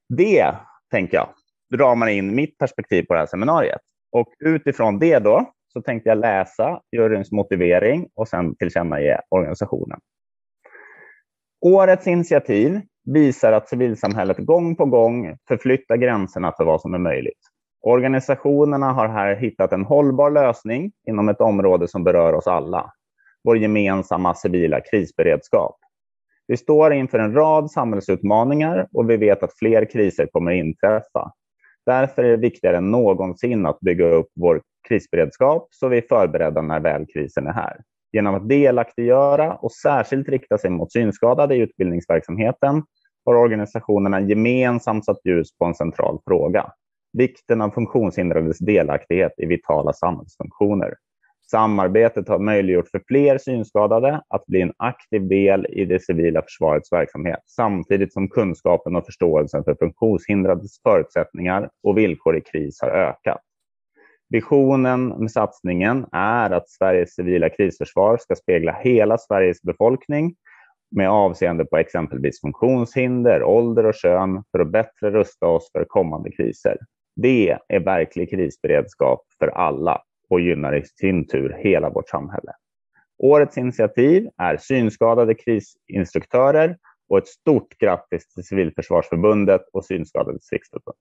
det 0.08 0.54
tänker 0.90 1.16
jag, 1.16 1.28
ramar 1.80 2.06
in 2.06 2.34
mitt 2.34 2.58
perspektiv 2.58 3.02
på 3.02 3.14
det 3.14 3.20
här 3.20 3.26
seminariet. 3.26 3.80
Och 4.12 4.28
utifrån 4.44 4.98
det 4.98 5.18
då 5.18 5.52
så 5.72 5.82
tänkte 5.82 6.08
jag 6.08 6.18
läsa 6.18 6.80
juryns 6.96 7.32
motivering 7.32 8.08
och 8.14 8.28
sen 8.28 8.56
tillkännage 8.56 9.20
organisationen. 9.30 9.98
Årets 11.60 12.06
initiativ 12.06 12.80
visar 13.04 13.52
att 13.52 13.68
civilsamhället 13.68 14.38
gång 14.38 14.76
på 14.76 14.86
gång 14.86 15.36
förflyttar 15.48 15.96
gränserna 15.96 16.52
för 16.56 16.64
vad 16.64 16.80
som 16.80 16.94
är 16.94 16.98
möjligt. 16.98 17.51
Organisationerna 17.82 18.92
har 18.92 19.08
här 19.08 19.36
hittat 19.36 19.72
en 19.72 19.84
hållbar 19.84 20.30
lösning 20.30 20.92
inom 21.08 21.28
ett 21.28 21.40
område 21.40 21.88
som 21.88 22.04
berör 22.04 22.32
oss 22.32 22.46
alla, 22.46 22.92
vår 23.44 23.58
gemensamma 23.58 24.34
civila 24.34 24.80
krisberedskap. 24.80 25.76
Vi 26.46 26.56
står 26.56 26.92
inför 26.92 27.18
en 27.18 27.34
rad 27.34 27.70
samhällsutmaningar 27.70 28.88
och 28.92 29.10
vi 29.10 29.16
vet 29.16 29.42
att 29.42 29.58
fler 29.58 29.84
kriser 29.92 30.26
kommer 30.26 30.52
inträffa. 30.52 31.32
Därför 31.86 32.24
är 32.24 32.30
det 32.30 32.36
viktigare 32.36 32.76
än 32.76 32.90
någonsin 32.90 33.66
att 33.66 33.80
bygga 33.80 34.06
upp 34.06 34.28
vår 34.40 34.62
krisberedskap 34.88 35.68
så 35.70 35.88
vi 35.88 35.96
är 35.96 36.04
förberedda 36.08 36.62
när 36.62 36.80
väl 36.80 37.06
krisen 37.14 37.46
är 37.46 37.52
här. 37.52 37.76
Genom 38.12 38.34
att 38.34 38.48
delaktiggöra 38.48 39.54
och 39.54 39.72
särskilt 39.72 40.28
rikta 40.28 40.58
sig 40.58 40.70
mot 40.70 40.92
synskadade 40.92 41.54
i 41.54 41.58
utbildningsverksamheten 41.58 42.82
har 43.24 43.34
organisationerna 43.34 44.20
gemensamt 44.20 45.04
satt 45.04 45.20
ljus 45.24 45.58
på 45.58 45.64
en 45.64 45.74
central 45.74 46.18
fråga. 46.24 46.72
Vikten 47.12 47.60
av 47.60 47.70
funktionshindrades 47.70 48.58
delaktighet 48.58 49.32
i 49.36 49.46
vitala 49.46 49.92
samhällsfunktioner. 49.92 50.94
Samarbetet 51.50 52.28
har 52.28 52.38
möjliggjort 52.38 52.88
för 52.88 53.02
fler 53.08 53.38
synskadade 53.38 54.22
att 54.28 54.46
bli 54.46 54.60
en 54.60 54.72
aktiv 54.76 55.28
del 55.28 55.66
i 55.66 55.84
det 55.84 56.02
civila 56.02 56.42
försvarets 56.42 56.92
verksamhet, 56.92 57.40
samtidigt 57.46 58.12
som 58.12 58.28
kunskapen 58.28 58.96
och 58.96 59.06
förståelsen 59.06 59.64
för 59.64 59.74
funktionshindrades 59.74 60.82
förutsättningar 60.82 61.70
och 61.82 61.98
villkor 61.98 62.36
i 62.36 62.40
kris 62.40 62.78
har 62.80 62.88
ökat. 62.88 63.40
Visionen 64.28 65.08
med 65.08 65.30
satsningen 65.30 66.06
är 66.12 66.50
att 66.50 66.68
Sveriges 66.68 67.14
civila 67.14 67.48
krisförsvar 67.48 68.16
ska 68.16 68.34
spegla 68.34 68.72
hela 68.72 69.18
Sveriges 69.18 69.62
befolkning 69.62 70.34
med 70.96 71.10
avseende 71.10 71.64
på 71.64 71.76
exempelvis 71.76 72.40
funktionshinder, 72.40 73.42
ålder 73.42 73.86
och 73.86 73.94
kön 73.94 74.42
för 74.52 74.58
att 74.58 74.72
bättre 74.72 75.10
rusta 75.10 75.46
oss 75.46 75.70
för 75.72 75.84
kommande 75.84 76.30
kriser. 76.30 76.76
Det 77.16 77.58
är 77.68 77.80
verklig 77.80 78.30
krisberedskap 78.30 79.26
för 79.38 79.48
alla 79.48 80.02
och 80.30 80.40
gynnar 80.40 80.76
i 80.76 80.84
sin 80.84 81.26
tur 81.28 81.56
hela 81.58 81.90
vårt 81.90 82.08
samhälle. 82.08 82.52
Årets 83.18 83.58
initiativ 83.58 84.28
är 84.36 84.56
synskadade 84.56 85.34
krisinstruktörer 85.34 86.78
och 87.08 87.18
ett 87.18 87.28
stort 87.28 87.78
grattis 87.78 88.28
till 88.28 88.44
Civilförsvarsförbundet 88.44 89.62
och 89.72 89.84
Synskadades 89.84 90.52
riksförbund. 90.52 90.96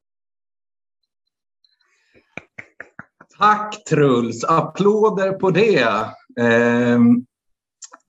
Tack 3.38 3.84
Truls! 3.84 4.44
Applåder 4.44 5.32
på 5.32 5.52
det. 5.52 5.88
Ehm, 6.40 7.26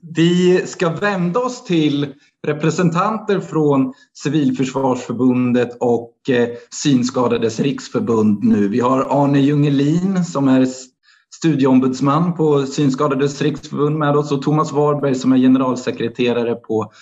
vi 0.02 0.66
ska 0.66 0.90
vända 0.90 1.40
oss 1.40 1.64
till 1.64 2.14
representanter 2.46 3.40
från 3.40 3.92
Civilförsvarsförbundet 4.22 5.76
och 5.80 6.12
eh, 6.28 6.48
Synskadades 6.70 7.60
riksförbund 7.60 8.44
nu. 8.44 8.68
Vi 8.68 8.80
har 8.80 9.24
Arne 9.24 9.40
Jungelin 9.40 10.24
som 10.24 10.48
är 10.48 10.68
studieombudsman 11.34 12.34
på 12.34 12.66
Synskadades 12.66 13.42
riksförbund 13.42 13.98
med 13.98 14.16
oss 14.16 14.32
och 14.32 14.42
Thomas 14.42 14.72
Warberg 14.72 15.14
som 15.14 15.32
är 15.32 15.38
generalsekreterare 15.38 16.54
på 16.54 16.92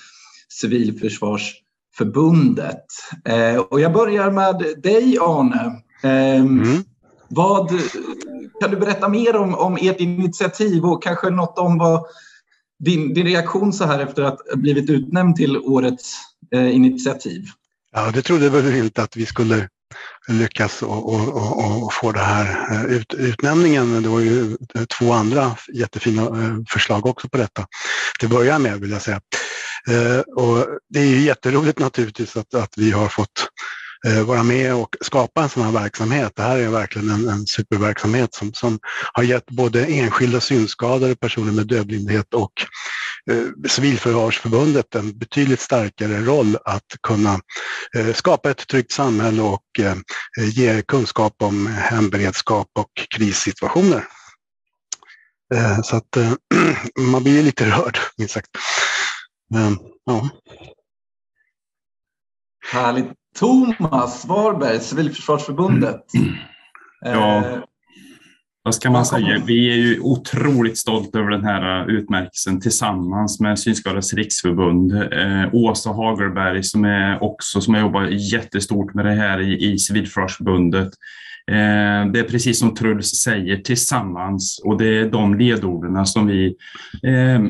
Civilförsvarsförbundet. 0.60 2.84
Eh, 3.24 3.56
och 3.56 3.80
jag 3.80 3.92
börjar 3.92 4.30
med 4.30 4.64
dig 4.82 5.18
Arne. 5.20 5.82
Eh, 6.02 6.40
mm. 6.40 6.84
Vad, 7.28 7.68
kan 8.60 8.70
du 8.70 8.76
berätta 8.76 9.08
mer 9.08 9.36
om, 9.36 9.54
om 9.54 9.78
ert 9.80 10.00
initiativ 10.00 10.84
och 10.84 11.02
kanske 11.02 11.30
något 11.30 11.58
om 11.58 11.78
vad 11.78 12.04
din, 12.80 13.14
din 13.14 13.26
reaktion 13.26 13.72
så 13.72 13.84
här 13.84 13.98
efter 13.98 14.22
att 14.22 14.38
ha 14.50 14.56
blivit 14.56 14.90
utnämnd 14.90 15.36
till 15.36 15.56
årets 15.56 16.16
eh, 16.54 16.74
initiativ? 16.74 17.44
Ja, 17.92 18.10
det 18.10 18.22
trodde 18.22 18.50
väl 18.50 18.74
inte 18.74 19.02
att 19.02 19.16
vi 19.16 19.26
skulle 19.26 19.68
lyckas 20.28 20.82
och, 20.82 21.14
och, 21.14 21.28
och, 21.28 21.82
och 21.82 21.92
få 21.94 22.12
den 22.12 22.24
här 22.24 22.74
eh, 22.74 22.84
ut, 22.84 23.14
utnämningen. 23.14 24.02
Det 24.02 24.08
var 24.08 24.20
ju 24.20 24.56
eh, 24.74 24.84
två 24.98 25.12
andra 25.12 25.56
jättefina 25.74 26.22
eh, 26.22 26.56
förslag 26.68 27.06
också 27.06 27.28
på 27.28 27.38
detta. 27.38 27.66
Till 28.18 28.26
att 28.26 28.32
börja 28.32 28.58
med 28.58 28.80
vill 28.80 28.90
jag 28.90 29.02
säga. 29.02 29.20
Och 30.36 30.66
det 30.88 31.00
är 31.00 31.04
ju 31.04 31.20
jätteroligt 31.20 31.78
naturligtvis 31.78 32.36
att, 32.36 32.54
att 32.54 32.74
vi 32.76 32.90
har 32.90 33.08
fått 33.08 33.48
Eh, 34.06 34.24
vara 34.24 34.42
med 34.42 34.74
och 34.74 34.96
skapa 35.00 35.42
en 35.42 35.48
sån 35.48 35.62
här 35.62 35.72
verksamhet. 35.72 36.32
Det 36.36 36.42
här 36.42 36.58
är 36.58 36.68
verkligen 36.68 37.10
en, 37.10 37.28
en 37.28 37.46
superverksamhet 37.46 38.34
som, 38.34 38.52
som 38.54 38.78
har 39.12 39.22
gett 39.22 39.50
både 39.50 39.86
enskilda 39.86 40.40
synskadade, 40.40 41.16
personer 41.16 41.52
med 41.52 41.66
dövblindhet 41.66 42.34
och 42.34 42.52
eh, 43.30 43.68
Civilförsvarsförbundet 43.68 44.94
en 44.94 45.18
betydligt 45.18 45.60
starkare 45.60 46.20
roll 46.20 46.56
att 46.64 46.86
kunna 47.02 47.40
eh, 47.96 48.14
skapa 48.14 48.50
ett 48.50 48.66
tryggt 48.68 48.92
samhälle 48.92 49.42
och 49.42 49.64
eh, 49.78 49.96
ge 50.42 50.82
kunskap 50.82 51.34
om 51.42 51.66
hemberedskap 51.66 52.68
och 52.78 52.90
krissituationer. 53.16 54.04
Eh, 55.54 55.80
så 55.82 55.96
att 55.96 56.16
eh, 56.16 56.32
man 56.98 57.22
blir 57.22 57.42
lite 57.42 57.70
rörd, 57.70 57.98
minst 58.18 58.34
sagt. 58.34 58.50
ja. 60.04 60.28
Härligt. 62.72 63.19
Thomas 63.38 64.24
Warberg, 64.24 64.80
Civilförsvarsförbundet. 64.80 66.04
Ja, 67.02 67.36
eh, 67.36 67.58
vad 68.62 68.74
ska 68.74 68.90
man 68.90 69.06
säga? 69.06 69.42
Vi 69.46 69.70
är 69.72 69.76
ju 69.76 70.00
otroligt 70.00 70.78
stolta 70.78 71.18
över 71.18 71.30
den 71.30 71.44
här 71.44 71.90
utmärkelsen 71.90 72.60
tillsammans 72.60 73.40
med 73.40 73.58
Synskadades 73.58 74.14
riksförbund. 74.14 74.92
Eh, 74.92 75.54
Åsa 75.54 75.90
Hagelberg 75.90 76.62
som 76.62 76.84
är 76.84 77.22
också 77.22 77.60
som 77.60 77.74
har 77.74 77.80
jobbat 77.80 78.32
jättestort 78.32 78.94
med 78.94 79.04
det 79.04 79.14
här 79.14 79.40
i, 79.40 79.72
i 79.72 79.78
Civilförsvarsförbundet. 79.78 80.90
Eh, 81.50 82.12
det 82.12 82.20
är 82.20 82.28
precis 82.28 82.58
som 82.58 82.74
Truls 82.74 83.10
säger, 83.10 83.56
tillsammans 83.56 84.60
och 84.64 84.78
det 84.78 84.98
är 84.98 85.10
de 85.10 85.38
ledorden 85.38 86.06
som 86.06 86.26
vi 86.26 86.56
eh, 87.02 87.40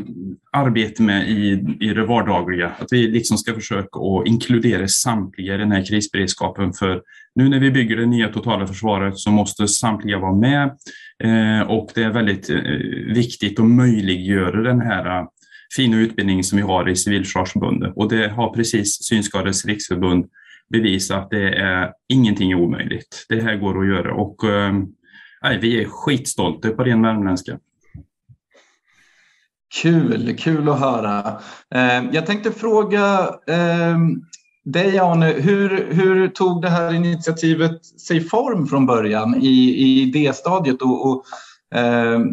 arbetar 0.52 1.04
med 1.04 1.28
i, 1.28 1.76
i 1.80 1.94
det 1.94 2.06
vardagliga. 2.06 2.72
Att 2.78 2.88
vi 2.90 3.08
liksom 3.08 3.38
ska 3.38 3.54
försöka 3.54 3.98
att 3.98 4.26
inkludera 4.26 4.88
samtliga 4.88 5.54
i 5.54 5.58
den 5.58 5.72
här 5.72 5.84
krisberedskapen. 5.84 6.72
För 6.72 7.02
nu 7.34 7.48
när 7.48 7.60
vi 7.60 7.70
bygger 7.70 7.96
det 7.96 8.06
nya 8.06 8.28
totala 8.28 8.66
försvaret 8.66 9.18
så 9.18 9.30
måste 9.30 9.68
samtliga 9.68 10.18
vara 10.18 10.34
med 10.34 10.64
eh, 11.24 11.70
och 11.70 11.90
det 11.94 12.02
är 12.02 12.10
väldigt 12.10 12.50
eh, 12.50 12.56
viktigt 13.14 13.60
att 13.60 13.66
möjliggöra 13.66 14.62
den 14.62 14.80
här 14.80 15.18
eh, 15.18 15.26
fina 15.76 15.96
utbildningen 15.96 16.44
som 16.44 16.56
vi 16.56 16.62
har 16.62 16.88
i 16.88 16.96
Civilförsvarsförbundet 16.96 17.92
och 17.96 18.08
det 18.08 18.28
har 18.28 18.54
precis 18.54 19.02
Synskadades 19.02 19.64
riksförbund 19.64 20.26
bevisa 20.70 21.16
att 21.16 21.30
det 21.30 21.54
är 21.54 21.92
ingenting 22.08 22.52
är 22.52 22.56
omöjligt. 22.56 23.26
Det 23.28 23.42
här 23.42 23.56
går 23.56 23.80
att 23.80 23.88
göra 23.88 24.14
och 24.14 24.44
eh, 24.44 24.72
nej, 25.42 25.58
vi 25.58 25.82
är 25.82 25.88
skitstolta 25.88 26.70
på 26.70 26.84
ren 26.84 27.02
värmländska. 27.02 27.58
Kul, 29.82 30.36
kul 30.38 30.68
att 30.68 30.80
höra. 30.80 31.40
Eh, 31.74 32.04
jag 32.12 32.26
tänkte 32.26 32.52
fråga 32.52 33.30
eh, 33.46 33.98
dig 34.64 34.98
Arne, 34.98 35.26
hur, 35.26 35.92
hur 35.92 36.28
tog 36.28 36.62
det 36.62 36.70
här 36.70 36.94
initiativet 36.94 37.84
sig 37.84 38.20
form 38.20 38.66
från 38.66 38.86
början 38.86 39.42
i, 39.42 39.48
i 39.70 40.02
idéstadiet? 40.02 40.82
Och, 40.82 41.10
och 41.10 41.24
ehm, 41.74 42.26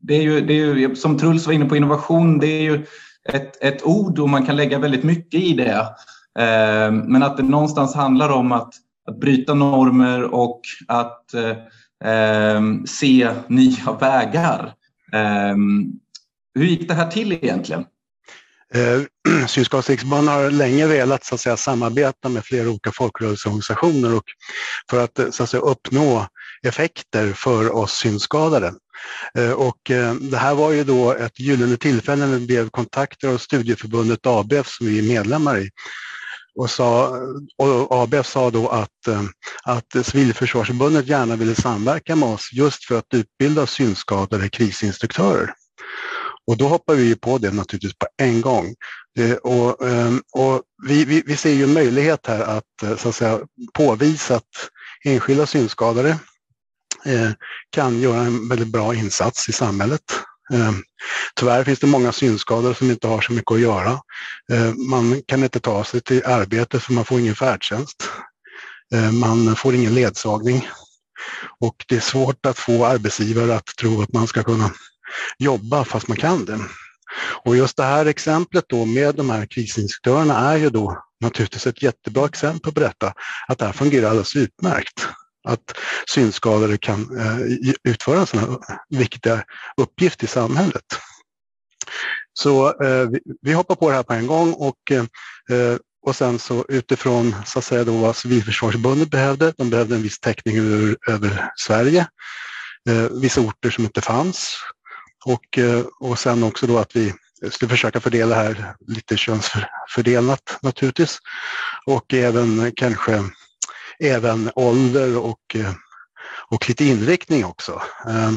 det, 0.00 0.14
är 0.14 0.22
ju, 0.22 0.40
det 0.40 0.52
är 0.52 0.74
ju, 0.74 0.96
som 0.96 1.18
Truls 1.18 1.46
var 1.46 1.52
inne 1.52 1.64
på, 1.64 1.76
innovation, 1.76 2.38
det 2.38 2.46
är 2.46 2.62
ju 2.62 2.84
ett, 3.28 3.62
ett 3.62 3.82
ord 3.86 4.18
och 4.18 4.28
man 4.28 4.46
kan 4.46 4.56
lägga 4.56 4.78
väldigt 4.78 5.04
mycket 5.04 5.40
i 5.40 5.52
det. 5.52 5.86
Ehm, 6.38 6.98
men 6.98 7.22
att 7.22 7.36
det 7.36 7.42
någonstans 7.42 7.94
handlar 7.94 8.28
om 8.28 8.52
att, 8.52 8.74
att 9.08 9.20
bryta 9.20 9.54
normer 9.54 10.22
och 10.22 10.60
att 10.88 11.34
eh, 12.04 12.60
se 12.86 13.30
nya 13.48 13.92
vägar. 14.00 14.72
Eh, 15.12 15.56
hur 16.54 16.64
gick 16.64 16.88
det 16.88 16.94
här 16.94 17.10
till 17.10 17.32
egentligen? 17.32 17.84
Eh, 18.74 19.46
Synskadades 19.46 20.02
har 20.04 20.50
länge 20.50 20.86
velat 20.86 21.24
så 21.24 21.34
att 21.34 21.40
säga, 21.40 21.56
samarbeta 21.56 22.28
med 22.28 22.44
flera 22.44 22.68
olika 22.68 22.92
folkrörelseorganisationer 22.92 24.14
och 24.14 24.24
för 24.90 25.04
att, 25.04 25.34
så 25.34 25.42
att 25.42 25.50
säga, 25.50 25.60
uppnå 25.60 26.26
effekter 26.62 27.32
för 27.32 27.74
oss 27.74 27.92
synskadade. 27.92 28.74
Eh, 29.38 29.52
och 29.52 29.90
eh, 29.90 30.14
det 30.14 30.36
här 30.36 30.54
var 30.54 30.70
ju 30.70 30.84
då 30.84 31.12
ett 31.12 31.40
gyllene 31.40 31.76
tillfälle 31.76 32.26
när 32.26 32.38
vi 32.38 32.46
blev 32.46 32.70
kontakter 32.70 33.28
av 33.28 33.38
studieförbundet 33.38 34.26
ABF 34.26 34.68
som 34.68 34.86
vi 34.86 34.98
är 34.98 35.14
medlemmar 35.14 35.58
i 35.58 35.70
och, 36.56 36.70
sa, 36.70 37.18
och 37.56 38.02
ABF 38.02 38.26
sa 38.26 38.50
då 38.50 38.68
att, 38.68 39.06
eh, 39.08 39.22
att 39.64 40.06
Civilförsvarsförbundet 40.06 41.06
gärna 41.06 41.36
ville 41.36 41.54
samverka 41.54 42.16
med 42.16 42.28
oss 42.28 42.50
just 42.52 42.84
för 42.84 42.98
att 42.98 43.14
utbilda 43.14 43.66
synskadade 43.66 44.48
krisinstruktörer. 44.48 45.54
Och 46.46 46.56
då 46.56 46.68
hoppar 46.68 46.94
vi 46.94 47.16
på 47.16 47.38
det 47.38 47.50
naturligtvis 47.50 47.98
på 47.98 48.06
en 48.22 48.40
gång. 48.40 48.74
Eh, 49.18 49.34
och, 49.34 49.86
eh, 49.88 50.12
och 50.32 50.62
vi, 50.86 51.04
vi, 51.04 51.22
vi, 51.26 51.36
ser 51.36 51.52
ju 51.52 51.64
en 51.64 51.72
möjlighet 51.72 52.26
här 52.26 52.40
att, 52.40 53.00
så 53.00 53.08
att 53.08 53.14
säga, 53.14 53.40
påvisa 53.74 54.36
att 54.36 54.70
enskilda 55.04 55.46
synskadade 55.46 56.18
kan 57.70 58.00
göra 58.00 58.20
en 58.20 58.48
väldigt 58.48 58.68
bra 58.68 58.94
insats 58.94 59.48
i 59.48 59.52
samhället. 59.52 60.02
Eh, 60.52 60.72
tyvärr 61.34 61.64
finns 61.64 61.78
det 61.78 61.86
många 61.86 62.12
synskadade 62.12 62.74
som 62.74 62.90
inte 62.90 63.08
har 63.08 63.20
så 63.20 63.32
mycket 63.32 63.52
att 63.52 63.60
göra. 63.60 64.00
Eh, 64.52 64.74
man 64.90 65.22
kan 65.26 65.44
inte 65.44 65.60
ta 65.60 65.84
sig 65.84 66.00
till 66.00 66.24
arbetet 66.24 66.82
för 66.82 66.92
man 66.92 67.04
får 67.04 67.20
ingen 67.20 67.34
färdtjänst. 67.34 68.08
Eh, 68.94 69.12
man 69.12 69.56
får 69.56 69.74
ingen 69.74 69.94
ledsagning. 69.94 70.68
Och 71.60 71.84
det 71.88 71.96
är 71.96 72.00
svårt 72.00 72.46
att 72.46 72.58
få 72.58 72.86
arbetsgivare 72.86 73.56
att 73.56 73.66
tro 73.66 74.02
att 74.02 74.12
man 74.12 74.26
ska 74.26 74.42
kunna 74.42 74.70
jobba 75.38 75.84
fast 75.84 76.08
man 76.08 76.16
kan 76.16 76.44
det. 76.44 76.60
Och 77.44 77.56
just 77.56 77.76
det 77.76 77.84
här 77.84 78.06
exemplet 78.06 78.64
då 78.68 78.84
med 78.84 79.14
de 79.14 79.30
här 79.30 79.46
krisinstruktörerna 79.46 80.38
är 80.38 80.56
ju 80.56 80.70
då 80.70 81.02
naturligtvis 81.20 81.66
ett 81.66 81.82
jättebra 81.82 82.26
exempel 82.26 82.72
på 82.72 82.80
detta, 82.80 83.12
att 83.48 83.58
det 83.58 83.64
här 83.64 83.72
fungerar 83.72 84.08
alldeles 84.08 84.36
utmärkt. 84.36 85.08
Att 85.46 85.78
synskadade 86.08 86.78
kan 86.78 87.18
eh, 87.18 87.72
utföra 87.84 88.20
en 88.20 88.26
sån 88.26 88.40
här 88.40 88.58
viktiga 88.88 89.44
uppgift 89.76 90.22
i 90.22 90.26
samhället. 90.26 90.84
Så 92.32 92.82
eh, 92.82 93.08
vi, 93.42 93.52
hoppar 93.52 93.74
på 93.74 93.88
det 93.90 93.96
här 93.96 94.02
på 94.02 94.12
en 94.12 94.26
gång 94.26 94.52
och, 94.52 94.90
eh, 94.90 95.76
och 96.06 96.16
sen 96.16 96.38
så 96.38 96.64
utifrån 96.68 97.34
så 97.46 97.58
att 97.58 97.64
säga 97.64 97.84
då 97.84 97.96
vad 97.96 98.16
Civilförsvarsförbundet 98.16 99.10
behövde, 99.10 99.52
de 99.56 99.70
behövde 99.70 99.94
en 99.94 100.02
viss 100.02 100.20
täckning 100.20 100.58
över, 100.58 100.96
över 101.08 101.50
Sverige, 101.56 102.06
eh, 102.88 103.08
vissa 103.20 103.40
orter 103.40 103.70
som 103.70 103.84
inte 103.84 104.00
fanns 104.00 104.56
och, 105.24 105.58
eh, 105.58 105.84
och 106.00 106.18
sen 106.18 106.42
också 106.42 106.66
då 106.66 106.78
att 106.78 106.96
vi 106.96 107.14
skulle 107.50 107.68
försöka 107.68 108.00
fördela 108.00 108.36
det 108.36 108.42
här 108.42 108.74
lite 108.86 109.16
könsfördelat 109.16 110.58
naturligtvis 110.62 111.18
och 111.86 112.14
även 112.14 112.72
kanske 112.76 113.24
även 113.98 114.50
ålder 114.54 115.18
och, 115.18 115.40
eh, 115.54 115.72
och 116.50 116.68
lite 116.68 116.84
inriktning 116.84 117.44
också. 117.44 117.82
Eh, 118.08 118.32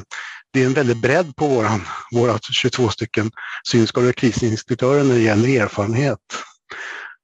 det 0.53 0.61
är 0.61 0.65
en 0.65 0.73
väldig 0.73 0.97
bredd 0.97 1.35
på 1.35 1.47
våran, 1.47 1.81
våra 2.11 2.39
22 2.51 2.89
stycken 2.89 3.31
synskadade 3.63 4.13
krisinstruktörer 4.13 5.03
när 5.03 5.15
det 5.15 5.21
gäller 5.21 5.61
erfarenhet 5.61 6.19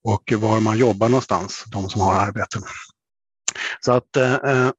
och 0.04 0.34
var 0.36 0.60
man 0.60 0.78
jobbar 0.78 1.10
någonstans, 1.10 1.64
de 1.68 1.90
som 1.90 2.02
har 2.02 2.14
arbeten. 2.14 2.62
Så 3.80 3.92
att 3.92 4.16
eh, 4.16 4.34
eh 4.34 4.70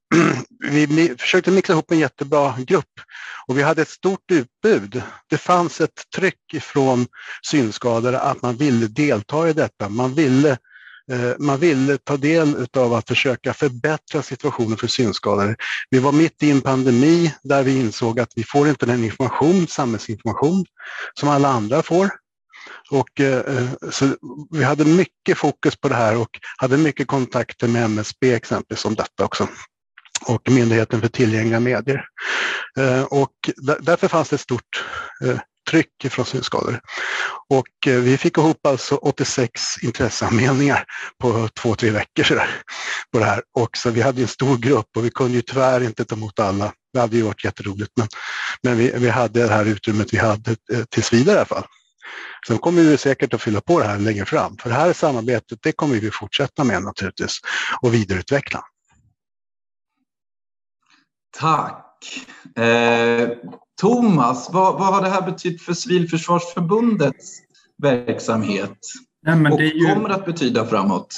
vi 0.70 1.14
försökte 1.18 1.50
mixa 1.50 1.72
ihop 1.72 1.90
en 1.90 1.98
jättebra 1.98 2.54
grupp 2.58 3.00
och 3.46 3.58
vi 3.58 3.62
hade 3.62 3.82
ett 3.82 3.88
stort 3.88 4.30
utbud. 4.32 5.02
Det 5.26 5.38
fanns 5.38 5.80
ett 5.80 6.02
tryck 6.16 6.62
från 6.62 7.06
synskadade 7.42 8.20
att 8.20 8.42
man 8.42 8.56
ville 8.56 8.86
delta 8.86 9.48
i 9.48 9.52
detta. 9.52 9.88
Man 9.88 10.14
ville 10.14 10.50
Eh, 10.50 10.56
Eh, 11.12 11.32
man 11.38 11.58
ville 11.58 11.98
ta 11.98 12.16
del 12.16 12.66
av 12.76 12.94
att 12.94 13.08
försöka 13.08 13.54
förbättra 13.54 14.22
situationen 14.22 14.76
för 14.76 14.86
synskadade. 14.86 15.56
Vi 15.90 15.98
var 15.98 16.12
mitt 16.12 16.42
i 16.42 16.50
en 16.50 16.60
pandemi 16.60 17.34
där 17.42 17.62
vi 17.62 17.80
insåg 17.80 18.20
att 18.20 18.32
vi 18.36 18.44
får 18.44 18.68
inte 18.68 18.86
den 18.86 19.04
information, 19.04 19.66
samhällsinformation 19.66 20.64
som 21.20 21.28
alla 21.28 21.48
andra 21.48 21.82
får. 21.82 22.10
Och, 22.90 23.20
eh, 23.20 23.68
så 23.90 24.16
vi 24.50 24.64
hade 24.64 24.84
mycket 24.84 25.38
fokus 25.38 25.76
på 25.76 25.88
det 25.88 25.94
här 25.94 26.16
och 26.16 26.30
hade 26.56 26.76
mycket 26.76 27.06
kontakter 27.06 27.68
med 27.68 27.84
MSB 27.84 28.34
exempelvis 28.34 28.84
om 28.84 28.94
detta 28.94 29.24
också 29.24 29.48
och 30.26 30.50
Myndigheten 30.50 31.00
för 31.00 31.08
tillgängliga 31.08 31.60
medier. 31.60 32.04
Eh, 32.78 33.02
och 33.02 33.32
därför 33.80 34.08
fanns 34.08 34.28
det 34.28 34.34
ett 34.34 34.40
stort 34.40 34.84
tryck 35.70 36.06
från 36.10 36.24
synskadade. 36.24 36.80
Och 37.48 37.86
eh, 37.86 38.00
vi 38.00 38.18
fick 38.18 38.38
ihop 38.38 38.66
alltså 38.66 38.94
86 38.94 39.60
intresseanmälningar 39.82 40.84
på 41.18 41.48
två, 41.48 41.74
tre 41.74 41.90
veckor 41.90 42.22
sådär, 42.24 42.48
på 43.12 43.18
det 43.18 43.24
här. 43.24 43.42
Och 43.54 43.76
så 43.76 43.90
vi 43.90 44.00
hade 44.00 44.22
en 44.22 44.28
stor 44.28 44.56
grupp 44.56 44.86
och 44.96 45.04
vi 45.04 45.10
kunde 45.10 45.32
ju 45.32 45.42
tyvärr 45.42 45.80
inte 45.80 46.04
ta 46.04 46.16
emot 46.16 46.40
alla. 46.40 46.72
Det 46.92 47.00
hade 47.00 47.16
ju 47.16 47.22
varit 47.22 47.44
jätteroligt, 47.44 47.92
men, 47.96 48.08
men 48.62 48.78
vi, 48.78 48.92
vi 48.94 49.08
hade 49.08 49.42
det 49.42 49.54
här 49.54 49.64
utrymmet 49.64 50.12
vi 50.12 50.18
hade 50.18 50.50
eh, 50.50 50.84
tills 50.90 51.12
vidare 51.12 51.34
i 51.34 51.38
alla 51.38 51.46
fall. 51.46 51.64
Sen 52.46 52.58
kommer 52.58 52.82
vi 52.82 52.98
säkert 52.98 53.34
att 53.34 53.42
fylla 53.42 53.60
på 53.60 53.80
det 53.80 53.86
här 53.86 53.98
längre 53.98 54.24
fram, 54.24 54.56
för 54.58 54.70
det 54.70 54.76
här 54.76 54.92
samarbetet 54.92 55.58
det 55.62 55.72
kommer 55.72 55.94
vi 55.94 56.10
fortsätta 56.10 56.64
med 56.64 56.82
naturligtvis 56.82 57.40
och 57.80 57.94
vidareutveckla. 57.94 58.64
Tack. 61.38 61.85
Eh, 62.56 63.28
Thomas, 63.80 64.50
vad, 64.52 64.78
vad 64.78 64.94
har 64.94 65.02
det 65.02 65.08
här 65.08 65.22
betytt 65.22 65.62
för 65.62 65.72
Civilförsvarsförbundets 65.72 67.38
verksamhet? 67.82 68.78
Ja, 69.26 69.52
och 69.52 69.62
ju... 69.62 69.86
kommer 69.86 70.08
att 70.08 70.26
betyda 70.26 70.66
framåt? 70.66 71.14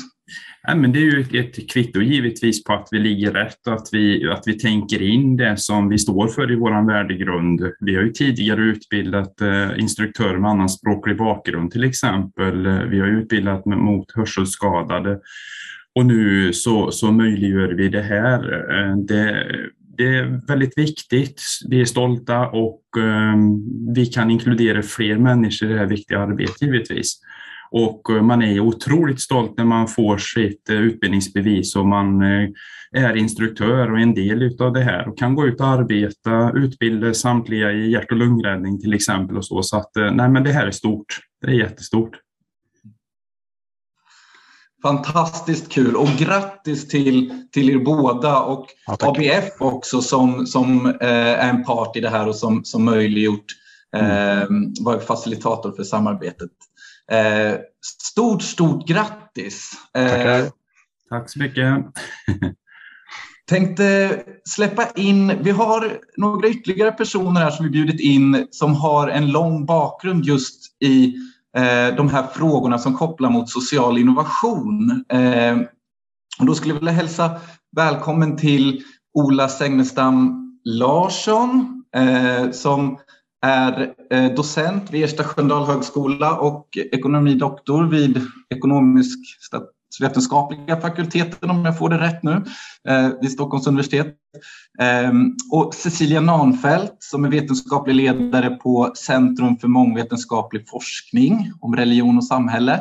Ja, 0.62 0.74
men 0.74 0.92
det 0.92 0.98
är 0.98 1.02
ju 1.02 1.40
ett 1.40 1.70
kvitto 1.70 2.00
givetvis 2.00 2.64
på 2.64 2.72
att 2.72 2.88
vi 2.90 2.98
ligger 2.98 3.32
rätt 3.32 3.66
och 3.66 3.72
att 3.72 3.88
vi, 3.92 4.30
att 4.30 4.42
vi 4.46 4.58
tänker 4.58 5.02
in 5.02 5.36
det 5.36 5.56
som 5.56 5.88
vi 5.88 5.98
står 5.98 6.28
för 6.28 6.52
i 6.52 6.56
vår 6.56 6.86
värdegrund. 6.86 7.62
Vi 7.80 7.94
har 7.94 8.02
ju 8.02 8.10
tidigare 8.10 8.60
utbildat 8.60 9.40
eh, 9.40 9.78
instruktörer 9.78 10.38
med 10.38 10.50
annan 10.50 10.68
språklig 10.68 11.16
bakgrund 11.16 11.70
till 11.70 11.84
exempel. 11.84 12.68
Vi 12.88 13.00
har 13.00 13.06
utbildat 13.06 13.64
mot 13.66 14.12
hörselskadade 14.12 15.18
och 15.94 16.06
nu 16.06 16.52
så, 16.52 16.90
så 16.90 17.12
möjliggör 17.12 17.68
vi 17.68 17.88
det 17.88 18.02
här. 18.02 18.40
Eh, 18.70 18.96
det, 18.96 19.46
det 19.98 20.16
är 20.16 20.46
väldigt 20.46 20.78
viktigt. 20.78 21.42
Vi 21.68 21.80
är 21.80 21.84
stolta 21.84 22.48
och 22.48 22.82
ehm, 22.98 23.94
vi 23.94 24.06
kan 24.06 24.30
inkludera 24.30 24.82
fler 24.82 25.18
människor 25.18 25.70
i 25.70 25.72
det 25.72 25.78
här 25.78 25.86
viktiga 25.86 26.20
arbetet 26.20 26.62
givetvis. 26.62 27.20
Och 27.70 28.10
eh, 28.10 28.22
man 28.22 28.42
är 28.42 28.60
otroligt 28.60 29.20
stolt 29.20 29.56
när 29.56 29.64
man 29.64 29.88
får 29.88 30.18
sitt 30.18 30.70
eh, 30.70 30.76
utbildningsbevis 30.76 31.76
och 31.76 31.86
man 31.86 32.22
eh, 32.22 32.48
är 32.92 33.16
instruktör 33.16 33.92
och 33.92 34.00
en 34.00 34.14
del 34.14 34.62
av 34.62 34.72
det 34.72 34.82
här 34.82 35.08
och 35.08 35.18
kan 35.18 35.34
gå 35.34 35.46
ut 35.46 35.60
och 35.60 35.66
arbeta, 35.66 36.52
utbilda 36.54 37.14
samtliga 37.14 37.72
i 37.72 37.90
hjärt 37.90 38.10
och 38.10 38.16
lungräddning 38.16 38.80
till 38.80 38.94
exempel 38.94 39.36
och 39.36 39.44
så. 39.44 39.62
Så 39.62 39.76
att 39.76 39.96
eh, 39.96 40.10
nej, 40.12 40.28
men 40.28 40.44
det 40.44 40.52
här 40.52 40.66
är 40.66 40.70
stort. 40.70 41.20
Det 41.40 41.46
är 41.46 41.54
jättestort. 41.54 42.16
Fantastiskt 44.82 45.72
kul 45.72 45.96
och 45.96 46.08
grattis 46.08 46.88
till, 46.88 47.46
till 47.52 47.70
er 47.70 47.78
båda 47.78 48.38
och 48.38 48.66
ja, 48.86 48.96
ABF 49.00 49.60
också 49.60 50.02
som, 50.02 50.46
som 50.46 50.86
eh, 50.86 50.94
är 51.10 51.50
en 51.50 51.64
part 51.64 51.96
i 51.96 52.00
det 52.00 52.08
här 52.08 52.28
och 52.28 52.36
som, 52.36 52.64
som 52.64 52.84
möjliggjort 52.84 53.46
eh, 53.96 54.42
mm. 54.42 54.72
var 54.80 54.98
facilitator 54.98 55.72
för 55.72 55.84
samarbetet. 55.84 56.50
Eh, 57.10 57.58
stort, 58.10 58.42
stort 58.42 58.88
grattis! 58.88 59.72
Eh, 59.96 60.46
Tack 61.08 61.30
så 61.30 61.38
mycket! 61.38 61.74
tänkte 63.48 64.10
släppa 64.48 64.86
in, 64.96 65.42
vi 65.42 65.50
har 65.50 65.98
några 66.16 66.48
ytterligare 66.48 66.92
personer 66.92 67.40
här 67.40 67.50
som 67.50 67.64
vi 67.64 67.70
bjudit 67.70 68.00
in 68.00 68.46
som 68.50 68.74
har 68.74 69.08
en 69.08 69.30
lång 69.30 69.66
bakgrund 69.66 70.24
just 70.24 70.82
i 70.82 71.14
Eh, 71.58 71.96
de 71.96 72.08
här 72.08 72.26
frågorna 72.26 72.78
som 72.78 72.94
kopplar 72.94 73.30
mot 73.30 73.50
social 73.50 73.98
innovation. 73.98 75.04
Eh, 75.08 75.58
och 76.38 76.46
då 76.46 76.54
skulle 76.54 76.74
jag 76.74 76.78
vilja 76.78 76.92
hälsa 76.92 77.30
välkommen 77.76 78.36
till 78.36 78.82
Ola 79.14 79.48
Segnestam 79.48 80.44
Larsson 80.64 81.82
eh, 81.96 82.50
som 82.50 82.98
är 83.46 83.94
eh, 84.10 84.34
docent 84.34 84.90
vid 84.90 85.04
Ersta 85.04 85.24
Sköndal 85.24 85.66
högskola 85.66 86.38
och 86.38 86.68
ekonomidoktor 86.92 87.84
vid 87.84 88.20
ekonomisk 88.50 89.18
vetenskapliga 90.00 90.80
fakulteten 90.80 91.50
om 91.50 91.64
jag 91.64 91.78
får 91.78 91.88
det 91.88 91.98
rätt 91.98 92.22
nu, 92.22 92.44
eh, 92.88 93.10
vid 93.20 93.32
Stockholms 93.32 93.66
universitet. 93.66 94.14
Ehm, 94.80 95.36
och 95.52 95.74
Cecilia 95.74 96.20
Nanfelt 96.20 96.96
som 96.98 97.24
är 97.24 97.28
vetenskaplig 97.28 97.94
ledare 97.94 98.50
på 98.50 98.92
Centrum 98.96 99.56
för 99.56 99.68
mångvetenskaplig 99.68 100.68
forskning 100.68 101.52
om 101.60 101.76
religion 101.76 102.16
och 102.16 102.24
samhälle. 102.24 102.74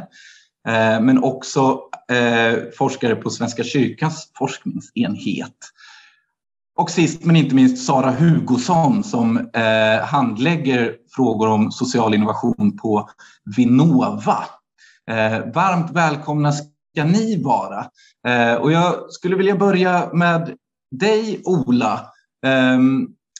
Eh, 0.68 1.02
men 1.02 1.24
också 1.24 1.80
eh, 2.12 2.60
forskare 2.78 3.16
på 3.16 3.30
Svenska 3.30 3.64
kyrkans 3.64 4.32
forskningsenhet. 4.38 5.58
Och 6.78 6.90
sist 6.90 7.26
men 7.26 7.36
inte 7.36 7.56
minst 7.56 7.86
Sara 7.86 8.12
Hugosson 8.12 9.04
som 9.04 9.38
eh, 9.38 10.06
handlägger 10.06 10.96
frågor 11.16 11.48
om 11.48 11.72
social 11.72 12.14
innovation 12.14 12.78
på 12.82 13.10
Vinnova. 13.56 14.46
Eh, 15.10 15.54
varmt 15.54 15.92
välkomna 15.92 16.54
ska 16.98 17.04
ni 17.04 17.44
vara? 17.44 17.86
Eh, 18.28 18.56
och 18.56 18.72
jag 18.72 19.12
skulle 19.12 19.36
vilja 19.36 19.56
börja 19.56 20.10
med 20.14 20.56
dig, 20.92 21.42
Ola. 21.46 21.94
Eh, 22.46 22.80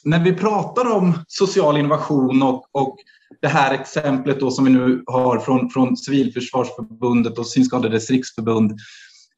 när 0.04 0.24
vi 0.24 0.32
pratar 0.32 0.92
om 0.92 1.14
social 1.28 1.78
innovation 1.78 2.42
och, 2.42 2.68
och 2.72 2.96
det 3.40 3.48
här 3.48 3.74
exemplet 3.74 4.40
då 4.40 4.50
som 4.50 4.64
vi 4.64 4.70
nu 4.70 5.02
har 5.06 5.38
från, 5.38 5.70
från 5.70 5.96
Civilförsvarsförbundet 5.96 7.38
och 7.38 7.46
Synskadades 7.46 8.10
riksförbund. 8.10 8.72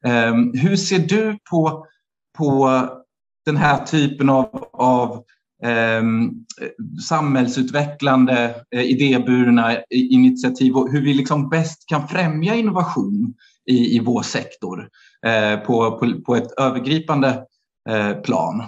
Eh, 0.07 0.35
hur 0.63 0.77
ser 0.77 0.99
du 0.99 1.39
på, 1.51 1.87
på 2.39 2.83
den 3.45 3.57
här 3.57 3.85
typen 3.85 4.31
av, 4.31 4.69
av 4.73 5.25
eh, 5.65 6.03
samhällsutvecklande, 7.09 8.55
eh, 8.75 8.83
idéburna 8.83 9.77
initiativ 9.91 10.77
och 10.77 10.93
hur 10.93 11.03
vi 11.03 11.15
liksom 11.15 11.49
bäst 11.49 11.89
kan 11.89 12.09
främja 12.09 12.55
innovation 12.55 13.35
i, 13.71 13.97
i 13.97 14.01
vår 14.01 14.23
sektor 14.23 14.89
eh, 15.27 15.61
på, 15.61 15.99
på, 15.99 16.21
på, 16.27 16.37
ett 16.37 16.53
övergripande 16.61 17.45
eh, 17.89 18.13
plan. 18.13 18.63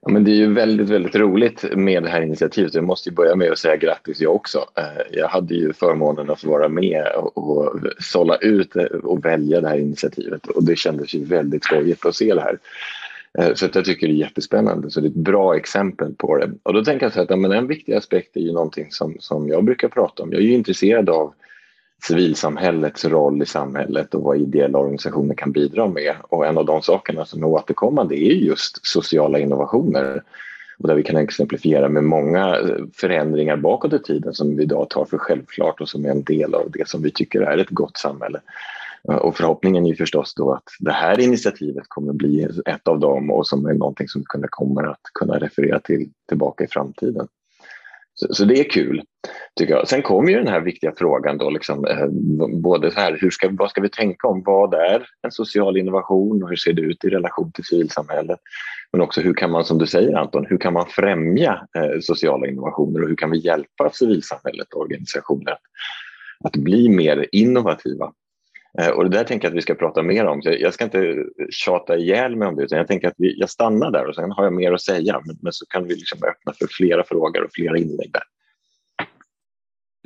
Ja, 0.00 0.12
men 0.12 0.24
det 0.24 0.30
är 0.30 0.34
ju 0.34 0.52
väldigt, 0.52 0.88
väldigt 0.88 1.16
roligt 1.16 1.64
med 1.76 2.02
det 2.02 2.08
här 2.08 2.22
initiativet. 2.22 2.74
Jag 2.74 2.84
måste 2.84 3.10
börja 3.10 3.36
med 3.36 3.52
att 3.52 3.58
säga 3.58 3.76
grattis 3.76 4.20
jag 4.20 4.34
också. 4.34 4.64
Eh, 4.76 5.02
jag 5.10 5.28
hade 5.28 5.54
ju 5.54 5.72
förmånen 5.72 6.30
att 6.30 6.40
få 6.40 6.50
vara 6.50 6.68
med 6.68 7.06
och 7.34 7.76
sålla 7.98 8.36
ut 8.36 8.76
och 9.02 9.24
välja 9.24 9.60
det 9.60 9.68
här 9.68 9.78
initiativet 9.78 10.46
och 10.46 10.64
det 10.64 10.76
kändes 10.76 11.14
ju 11.14 11.24
väldigt 11.24 11.64
skojigt 11.64 12.06
att 12.06 12.14
se 12.14 12.34
det 12.34 12.40
här. 12.40 12.58
Eh, 13.38 13.54
så 13.54 13.66
att 13.66 13.74
jag 13.74 13.84
tycker 13.84 14.06
det 14.06 14.12
är 14.12 14.16
jättespännande. 14.16 14.90
Så 14.90 15.00
det 15.00 15.06
är 15.06 15.10
ett 15.10 15.14
bra 15.14 15.56
exempel 15.56 16.14
på 16.14 16.36
det. 16.36 16.50
Och 16.62 16.74
då 16.74 16.84
tänker 16.84 17.06
jag 17.06 17.12
så 17.12 17.20
att 17.20 17.30
ja, 17.30 17.36
men 17.36 17.52
en 17.52 17.66
viktig 17.66 17.94
aspekt 17.94 18.36
är 18.36 18.40
ju 18.40 18.52
någonting 18.52 18.86
som, 18.90 19.16
som 19.20 19.48
jag 19.48 19.64
brukar 19.64 19.88
prata 19.88 20.22
om. 20.22 20.32
Jag 20.32 20.40
är 20.40 20.46
ju 20.46 20.54
intresserad 20.54 21.10
av 21.10 21.34
civilsamhällets 22.02 23.04
roll 23.04 23.42
i 23.42 23.46
samhället 23.46 24.14
och 24.14 24.22
vad 24.22 24.36
ideella 24.36 24.78
organisationer 24.78 25.34
kan 25.34 25.52
bidra 25.52 25.88
med. 25.88 26.14
Och 26.22 26.46
en 26.46 26.58
av 26.58 26.64
de 26.64 26.82
sakerna 26.82 27.24
som 27.24 27.42
är 27.42 27.46
återkommande 27.46 28.14
är 28.14 28.32
just 28.32 28.86
sociala 28.86 29.38
innovationer. 29.38 30.22
Och 30.78 30.88
där 30.88 30.94
vi 30.94 31.02
kan 31.02 31.16
exemplifiera 31.16 31.88
med 31.88 32.04
många 32.04 32.56
förändringar 32.94 33.56
bakåt 33.56 33.92
i 33.92 33.98
tiden 33.98 34.34
som 34.34 34.56
vi 34.56 34.62
idag 34.62 34.90
tar 34.90 35.04
för 35.04 35.18
självklart 35.18 35.80
och 35.80 35.88
som 35.88 36.04
är 36.04 36.10
en 36.10 36.22
del 36.22 36.54
av 36.54 36.70
det 36.70 36.88
som 36.88 37.02
vi 37.02 37.10
tycker 37.10 37.40
är 37.40 37.58
ett 37.58 37.70
gott 37.70 37.96
samhälle. 37.96 38.40
Och 39.02 39.36
förhoppningen 39.36 39.86
är 39.86 39.94
förstås 39.94 40.34
då 40.34 40.52
att 40.52 40.64
det 40.80 40.92
här 40.92 41.20
initiativet 41.20 41.84
kommer 41.88 42.12
bli 42.12 42.48
ett 42.66 42.88
av 42.88 43.00
dem 43.00 43.30
och 43.30 43.46
som 43.46 43.66
är 43.66 43.74
någonting 43.74 44.08
som 44.08 44.20
vi 44.20 44.48
kommer 44.50 44.84
att 44.84 45.00
kunna 45.14 45.38
referera 45.38 45.80
till 45.80 46.10
tillbaka 46.28 46.64
i 46.64 46.66
framtiden. 46.66 47.28
Så, 48.20 48.34
så, 48.34 48.44
det 48.44 48.60
är 48.60 48.70
kul, 48.70 49.02
tycker 49.58 49.74
jag. 49.74 49.88
Sen 49.88 50.02
kommer 50.02 50.30
ju 50.30 50.38
den 50.38 50.48
här 50.48 50.60
viktiga 50.60 50.92
frågan 50.96 51.38
då, 51.38 51.50
liksom, 51.50 51.84
eh, 51.84 52.06
både 52.62 52.90
så 52.90 53.00
här, 53.00 53.18
hur 53.20 53.30
ska, 53.30 53.48
vad 53.50 53.70
ska 53.70 53.80
vi 53.80 53.88
tänka 53.88 54.28
om 54.28 54.42
vad 54.46 54.74
är 54.74 55.06
en 55.22 55.30
social 55.30 55.76
innovation 55.76 56.42
och 56.42 56.48
hur 56.48 56.56
ser 56.56 56.72
det 56.72 56.82
ut 56.82 57.04
i 57.04 57.08
relation 57.08 57.52
till 57.52 57.64
civilsamhället? 57.64 58.38
Men 58.92 59.00
också 59.00 59.20
hur 59.20 59.34
kan 59.34 59.50
man, 59.50 59.64
som 59.64 59.78
du 59.78 59.86
säger 59.86 60.16
Anton, 60.16 60.46
hur 60.48 60.58
kan 60.58 60.72
man 60.72 60.86
främja 60.86 61.66
eh, 61.78 62.00
sociala 62.00 62.46
innovationer 62.46 63.02
och 63.02 63.08
hur 63.08 63.16
kan 63.16 63.30
vi 63.30 63.38
hjälpa 63.38 63.90
civilsamhället 63.92 64.72
och 64.74 64.80
organisationer 64.80 65.52
att, 65.52 65.60
att 66.44 66.56
bli 66.56 66.88
mer 66.88 67.26
innovativa? 67.32 68.12
Eh, 68.78 68.88
och 68.88 69.04
det 69.04 69.16
där 69.16 69.24
tänker 69.24 69.46
jag 69.46 69.50
att 69.52 69.56
vi 69.56 69.62
ska 69.62 69.74
prata 69.74 70.02
mer 70.02 70.26
om. 70.26 70.42
Så 70.42 70.50
jag 70.60 70.74
ska 70.74 70.84
inte 70.84 71.24
tjata 71.50 71.96
ihjäl 71.96 72.36
mig 72.36 72.48
om 72.48 72.56
det, 72.56 72.62
utan 72.62 72.78
jag 72.78 72.88
tänker 72.88 73.08
att 73.08 73.14
vi, 73.16 73.40
jag 73.40 73.50
stannar 73.50 73.90
där 73.90 74.06
och 74.08 74.14
sen 74.14 74.30
har 74.30 74.44
jag 74.44 74.52
mer 74.52 74.72
att 74.72 74.80
säga. 74.80 75.20
Men, 75.24 75.38
men 75.42 75.52
så 75.52 75.66
kan 75.66 75.86
vi 75.86 75.94
liksom 75.94 76.18
öppna 76.18 76.52
för 76.52 76.66
flera 76.70 77.04
frågor 77.04 77.44
och 77.44 77.50
flera 77.52 77.78
inlägg 77.78 78.12
där. 78.12 78.22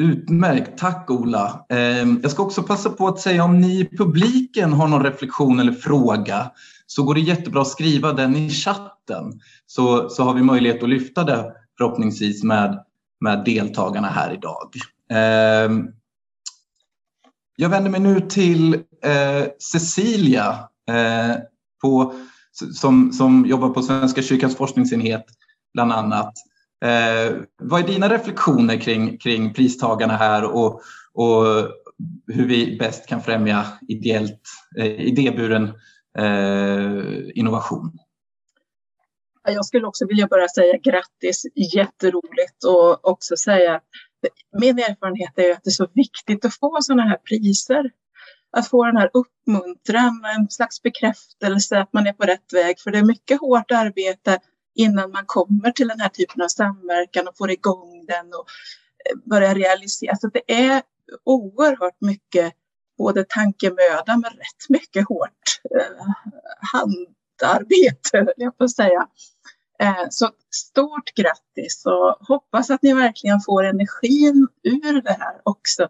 Utmärkt, 0.03 0.79
tack 0.79 1.11
Ola. 1.11 1.67
Ehm, 1.69 2.21
jag 2.23 2.31
ska 2.31 2.43
också 2.43 2.63
passa 2.63 2.91
på 2.91 3.09
att 3.09 3.21
säga 3.21 3.45
om 3.45 3.61
ni 3.61 3.81
i 3.81 3.97
publiken 3.97 4.73
har 4.73 4.89
någon 4.89 5.05
reflektion 5.05 5.61
eller 5.61 5.73
fråga 5.73 6.51
så 6.87 7.03
går 7.03 7.15
det 7.15 7.21
jättebra 7.21 7.63
att 7.63 7.69
skriva 7.69 8.13
den 8.13 8.37
i 8.37 8.51
chatten 8.51 9.41
så, 9.67 10.09
så 10.09 10.23
har 10.23 10.35
vi 10.35 10.43
möjlighet 10.43 10.83
att 10.83 10.89
lyfta 10.89 11.25
det 11.25 11.53
förhoppningsvis 11.79 12.45
med, 12.45 12.85
med 13.21 13.45
deltagarna 13.45 14.09
här 14.09 14.33
idag. 14.33 14.71
Ehm, 15.11 15.89
jag 17.57 17.69
vänder 17.69 17.91
mig 17.91 18.01
nu 18.01 18.21
till 18.21 18.75
eh, 19.05 19.49
Cecilia 19.59 20.69
eh, 20.89 21.37
på, 21.83 22.15
som, 22.75 23.13
som 23.13 23.47
jobbar 23.47 23.69
på 23.69 23.83
Svenska 23.83 24.23
kyrkans 24.23 24.57
forskningsenhet 24.57 25.25
bland 25.75 25.93
annat. 25.93 26.33
Eh, 26.85 27.37
vad 27.63 27.81
är 27.81 27.87
dina 27.87 28.09
reflektioner 28.09 28.77
kring, 28.77 29.19
kring 29.19 29.55
pristagarna 29.55 30.17
här 30.17 30.45
och, 30.45 30.81
och 31.13 31.45
hur 32.27 32.47
vi 32.49 32.77
bäst 32.79 33.07
kan 33.07 33.23
främja 33.23 33.67
ideellt, 33.89 34.41
eh, 34.79 35.01
idéburen 35.01 35.65
eh, 36.19 37.03
innovation? 37.35 37.99
Jag 39.45 39.65
skulle 39.65 39.87
också 39.87 40.07
vilja 40.07 40.27
bara 40.27 40.49
säga 40.49 40.79
grattis, 40.83 41.47
jätteroligt 41.75 42.65
och 42.67 43.09
också 43.09 43.37
säga 43.37 43.75
att 43.75 43.85
min 44.61 44.79
erfarenhet 44.79 45.33
är 45.37 45.53
att 45.53 45.65
det 45.65 45.69
är 45.69 45.73
så 45.73 45.89
viktigt 45.95 46.45
att 46.45 46.55
få 46.55 46.79
sådana 46.81 47.03
här 47.03 47.17
priser. 47.17 47.91
Att 48.57 48.69
få 48.69 48.85
den 48.85 48.97
här 48.97 49.11
uppmuntran, 49.15 50.25
en 50.37 50.51
slags 50.51 50.83
bekräftelse 50.83 51.79
att 51.79 51.93
man 51.93 52.07
är 52.07 52.13
på 52.13 52.23
rätt 52.23 52.53
väg. 52.53 52.81
För 52.81 52.91
det 52.91 52.99
är 52.99 53.05
mycket 53.05 53.41
hårt 53.41 53.71
arbete 53.71 54.39
innan 54.75 55.11
man 55.11 55.25
kommer 55.27 55.71
till 55.71 55.89
den 55.89 56.01
här 56.01 56.09
typen 56.09 56.43
av 56.43 56.49
samverkan 56.49 57.29
och 57.29 57.37
får 57.37 57.51
igång 57.51 58.07
den 58.07 58.27
och 58.27 58.47
eh, 59.11 59.31
börjar 59.31 59.55
realisera. 59.55 60.17
Så 60.17 60.29
det 60.29 60.53
är 60.53 60.83
oerhört 61.25 62.01
mycket 62.01 62.53
både 62.99 63.25
tankemöda 63.29 64.07
men 64.07 64.31
rätt 64.31 64.69
mycket 64.69 65.09
hårt 65.09 65.61
eh, 65.81 66.07
handarbete, 66.73 68.19
höll 68.19 68.35
jag 68.37 68.59
på 68.59 68.65
att 68.65 68.75
säga. 68.75 69.07
Eh, 69.83 70.07
så 70.11 70.31
stort 70.51 71.15
grattis 71.15 71.87
och 71.87 72.27
hoppas 72.29 72.71
att 72.71 72.83
ni 72.83 72.95
verkligen 72.95 73.41
får 73.41 73.65
energin 73.65 74.49
ur 74.63 75.03
det 75.03 75.13
här 75.13 75.41
också. 75.43 75.89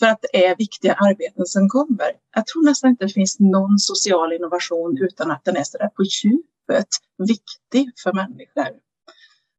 För 0.00 0.06
att 0.06 0.18
det 0.22 0.46
är 0.46 0.56
viktiga 0.56 0.94
arbeten 0.94 1.46
som 1.46 1.68
kommer. 1.68 2.10
Jag 2.34 2.46
tror 2.46 2.64
nästan 2.64 2.90
inte 2.90 3.04
det 3.04 3.12
finns 3.12 3.40
någon 3.40 3.78
social 3.78 4.32
innovation 4.32 4.98
utan 5.00 5.30
att 5.30 5.44
den 5.44 5.56
är 5.56 5.64
så 5.64 5.78
där 5.78 5.88
på 5.88 6.02
djupet 6.02 6.88
viktig 7.18 7.92
för 8.02 8.12
människor. 8.12 8.68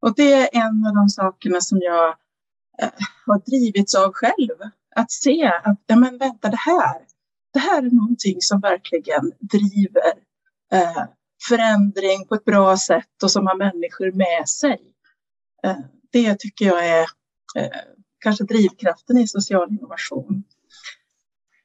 Och 0.01 0.15
det 0.15 0.33
är 0.33 0.49
en 0.51 0.86
av 0.88 0.95
de 0.95 1.09
sakerna 1.09 1.62
som 1.62 1.77
jag 1.81 2.15
eh, 2.81 2.89
har 3.25 3.39
drivits 3.39 3.95
av 3.95 4.12
själv. 4.13 4.57
Att 4.95 5.12
se 5.12 5.51
att, 5.63 5.83
ja 5.86 5.95
men 5.95 6.17
vänta 6.17 6.49
det 6.49 6.57
här, 6.57 7.01
det 7.53 7.59
här 7.59 7.83
är 7.83 7.91
någonting 7.91 8.38
som 8.39 8.59
verkligen 8.59 9.31
driver 9.39 10.13
eh, 10.73 11.03
förändring 11.49 12.27
på 12.27 12.36
ett 12.36 12.45
bra 12.45 12.77
sätt 12.77 13.23
och 13.23 13.32
som 13.32 13.47
har 13.47 13.56
människor 13.56 14.12
med 14.12 14.49
sig. 14.49 14.79
Eh, 15.63 15.77
det 16.12 16.39
tycker 16.39 16.65
jag 16.65 16.88
är 16.88 17.06
eh, 17.56 17.69
kanske 18.19 18.43
drivkraften 18.43 19.17
i 19.17 19.27
social 19.27 19.69
innovation. 19.69 20.43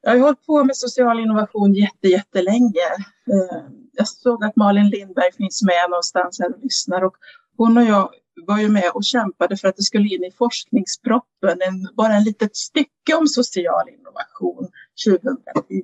Jag 0.01 0.11
har 0.11 0.19
hållit 0.19 0.47
på 0.47 0.65
med 0.65 0.77
social 0.77 1.21
innovation 1.21 1.75
jätte, 1.75 2.09
jättelänge. 2.09 2.89
Eh, 3.31 3.63
jag 3.93 4.09
såg 4.09 4.45
att 4.45 4.57
Malin 4.57 4.89
Lindberg 4.89 5.33
finns 5.33 5.63
med 5.63 5.91
någonstans 5.91 6.41
här 6.41 6.55
och 6.55 6.63
lyssnar 6.63 7.03
och 7.03 7.17
hon 7.57 7.79
och 7.79 7.85
jag 7.85 8.11
var 8.47 8.59
ju 8.59 8.69
med 8.69 8.91
och 8.95 9.05
kämpade 9.05 9.57
för 9.57 9.69
att 9.69 9.77
det 9.77 9.83
skulle 9.83 10.09
in 10.09 10.25
i 10.25 10.31
forskningsproppen, 10.39 11.59
en, 11.69 11.89
bara 11.97 12.15
en 12.15 12.25
litet 12.25 12.57
stycke 12.57 13.15
om 13.15 13.27
social 13.27 13.89
innovation 13.89 14.69
2010. 15.07 15.83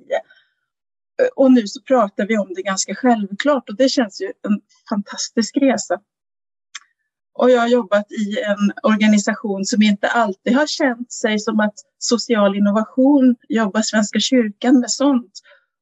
Eh, 1.21 1.27
och 1.35 1.51
nu 1.51 1.67
så 1.67 1.81
pratar 1.81 2.27
vi 2.27 2.37
om 2.37 2.53
det 2.55 2.61
ganska 2.61 2.95
självklart 2.95 3.69
och 3.69 3.75
det 3.75 3.89
känns 3.89 4.21
ju 4.21 4.25
en 4.25 4.61
fantastisk 4.89 5.57
resa. 5.57 5.99
Och 7.37 7.51
jag 7.51 7.59
har 7.59 7.67
jobbat 7.67 8.11
i 8.11 8.39
en 8.41 8.71
organisation 8.83 9.65
som 9.65 9.81
inte 9.81 10.07
alltid 10.07 10.55
har 10.55 10.67
känt 10.67 11.11
sig 11.11 11.39
som 11.39 11.59
att 11.59 11.73
social 11.97 12.55
innovation 12.55 13.35
jobbar 13.49 13.81
Svenska 13.81 14.19
kyrkan 14.19 14.79
med 14.79 14.91
sånt. 14.91 15.31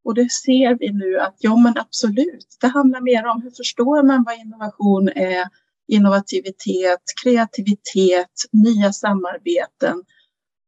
Och 0.03 0.15
det 0.15 0.31
ser 0.31 0.77
vi 0.79 0.91
nu 0.91 1.19
att 1.19 1.35
ja 1.39 1.55
men 1.55 1.77
absolut, 1.77 2.57
det 2.61 2.67
handlar 2.67 3.01
mer 3.01 3.25
om 3.25 3.41
hur 3.41 3.51
förstår 3.51 4.03
man 4.03 4.23
vad 4.23 4.39
innovation 4.39 5.09
är, 5.09 5.47
innovativitet, 5.87 7.01
kreativitet, 7.23 8.31
nya 8.51 8.93
samarbeten 8.93 10.03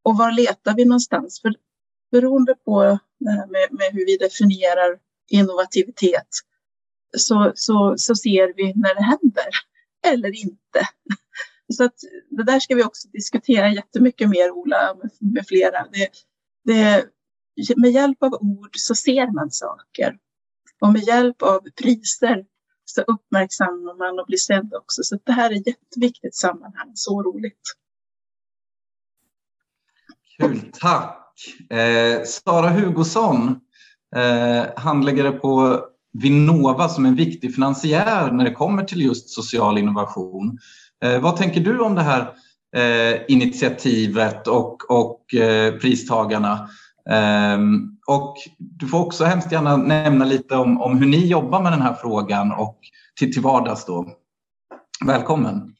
och 0.03 0.17
var 0.17 0.31
letar 0.31 0.75
vi 0.75 0.85
någonstans? 0.85 1.41
För 1.41 1.53
beroende 2.11 2.55
på 2.65 2.99
med, 3.19 3.67
med 3.71 3.89
hur 3.91 4.05
vi 4.05 4.17
definierar 4.17 4.99
innovativitet 5.29 6.27
så, 7.17 7.51
så, 7.55 7.93
så 7.97 8.15
ser 8.15 8.53
vi 8.55 8.73
när 8.75 8.95
det 8.95 9.03
händer 9.03 9.49
eller 10.07 10.35
inte. 10.35 10.87
Så 11.73 11.83
att 11.83 11.95
det 12.29 12.43
där 12.43 12.59
ska 12.59 12.75
vi 12.75 12.83
också 12.83 13.07
diskutera 13.07 13.73
jättemycket 13.73 14.29
mer, 14.29 14.51
Ola, 14.51 14.95
med, 14.95 15.11
med 15.33 15.47
flera. 15.47 15.87
Det, 15.91 16.09
det, 16.63 17.09
med 17.77 17.91
hjälp 17.91 18.23
av 18.23 18.33
ord 18.33 18.69
så 18.73 18.95
ser 18.95 19.33
man 19.33 19.51
saker. 19.51 20.17
Och 20.81 20.93
med 20.93 21.03
hjälp 21.03 21.41
av 21.41 21.61
priser 21.81 22.45
så 22.85 23.01
uppmärksammar 23.01 23.97
man 23.97 24.19
och 24.19 24.25
blir 24.25 24.37
sedd 24.37 24.73
också. 24.73 25.03
Så 25.03 25.19
det 25.23 25.31
här 25.31 25.51
är 25.51 25.55
ett 25.55 25.67
jätteviktigt 25.67 26.35
sammanhang. 26.35 26.91
Så 26.95 27.23
roligt. 27.23 27.61
Kul, 30.37 30.71
tack. 30.73 31.24
Eh, 31.69 32.23
Sara 32.25 32.69
Hugosson, 32.69 33.59
eh, 34.15 34.63
handläggare 34.75 35.31
på 35.31 35.79
Vinnova 36.13 36.89
som 36.89 37.05
en 37.05 37.15
viktig 37.15 37.55
finansiär 37.55 38.31
när 38.31 38.43
det 38.43 38.51
kommer 38.51 38.83
till 38.83 39.01
just 39.01 39.29
social 39.29 39.77
innovation. 39.77 40.57
Eh, 41.03 41.21
vad 41.21 41.37
tänker 41.37 41.61
du 41.61 41.79
om 41.79 41.95
det 41.95 42.01
här 42.01 42.33
eh, 42.75 43.21
initiativet 43.27 44.47
och, 44.47 44.91
och 44.91 45.35
eh, 45.35 45.73
pristagarna? 45.73 46.69
Ehm, 47.09 47.97
och 48.07 48.35
du 48.57 48.87
får 48.87 49.05
också 49.05 49.23
hemskt 49.23 49.51
gärna 49.51 49.77
nämna 49.77 50.25
lite 50.25 50.55
om, 50.55 50.81
om 50.81 50.97
hur 50.97 51.07
ni 51.07 51.27
jobbar 51.27 51.61
med 51.61 51.71
den 51.71 51.81
här 51.81 51.93
frågan 51.93 52.51
och 52.51 52.79
till, 53.19 53.33
till 53.33 53.41
vardags. 53.41 53.85
Då. 53.85 54.07
Välkommen! 55.05 55.75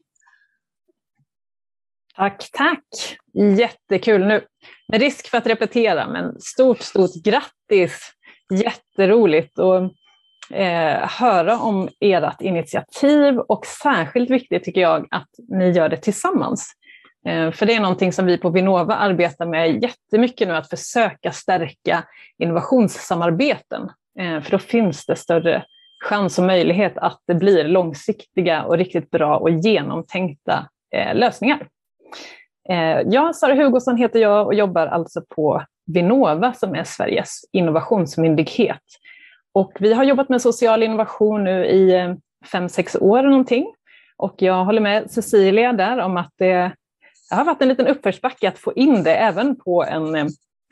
Tack, 2.15 2.49
tack! 2.51 3.17
Jättekul. 3.57 4.25
Nu, 4.25 4.41
med 4.87 4.99
risk 4.99 5.29
för 5.29 5.37
att 5.37 5.47
repetera, 5.47 6.07
men 6.07 6.39
stort, 6.39 6.81
stort 6.81 7.13
grattis! 7.23 8.11
Jätteroligt 8.53 9.59
att 9.59 9.91
eh, 10.51 11.09
höra 11.09 11.59
om 11.59 11.89
ert 11.99 12.41
initiativ 12.41 13.39
och 13.39 13.65
särskilt 13.65 14.29
viktigt 14.29 14.63
tycker 14.63 14.81
jag 14.81 15.07
att 15.11 15.29
ni 15.49 15.71
gör 15.71 15.89
det 15.89 15.97
tillsammans. 15.97 16.73
Eh, 17.27 17.51
för 17.51 17.65
det 17.65 17.73
är 17.73 17.79
någonting 17.79 18.13
som 18.13 18.25
vi 18.25 18.37
på 18.37 18.49
Vinnova 18.49 18.95
arbetar 18.95 19.45
med 19.45 19.83
jättemycket 19.83 20.47
nu, 20.47 20.55
att 20.55 20.69
försöka 20.69 21.31
stärka 21.31 22.03
innovationssamarbeten. 22.37 23.89
Eh, 24.19 24.41
för 24.41 24.51
då 24.51 24.59
finns 24.59 25.05
det 25.05 25.15
större 25.15 25.65
chans 26.05 26.39
och 26.39 26.45
möjlighet 26.45 26.97
att 26.97 27.19
det 27.27 27.35
blir 27.35 27.63
långsiktiga 27.63 28.63
och 28.63 28.77
riktigt 28.77 29.11
bra 29.11 29.37
och 29.37 29.49
genomtänkta 29.49 30.69
eh, 30.95 31.15
lösningar. 31.15 31.67
Eh, 32.69 33.01
ja, 33.05 33.33
Sara 33.33 33.53
Hugosson 33.53 33.97
heter 33.97 34.19
jag 34.19 34.45
och 34.45 34.53
jobbar 34.53 34.87
alltså 34.87 35.21
på 35.29 35.63
Vinnova 35.85 36.53
som 36.53 36.75
är 36.75 36.83
Sveriges 36.83 37.41
innovationsmyndighet. 37.51 38.81
Och 39.53 39.71
vi 39.79 39.93
har 39.93 40.03
jobbat 40.03 40.29
med 40.29 40.41
social 40.41 40.83
innovation 40.83 41.43
nu 41.43 41.65
i 41.65 41.95
eh, 41.95 42.13
fem, 42.51 42.69
sex 42.69 42.95
år 42.95 43.23
någonting. 43.23 43.73
Och 44.17 44.35
jag 44.37 44.65
håller 44.65 44.81
med 44.81 45.11
Cecilia 45.11 45.73
där 45.73 45.97
om 45.97 46.17
att 46.17 46.33
det, 46.37 46.71
det 47.29 47.35
har 47.35 47.45
varit 47.45 47.61
en 47.61 47.67
liten 47.67 47.87
uppförsbacke 47.87 48.47
att 48.47 48.59
få 48.59 48.73
in 48.73 49.03
det 49.03 49.15
även 49.15 49.55
på 49.55 49.83
en, 49.83 50.15
eh, 50.15 50.25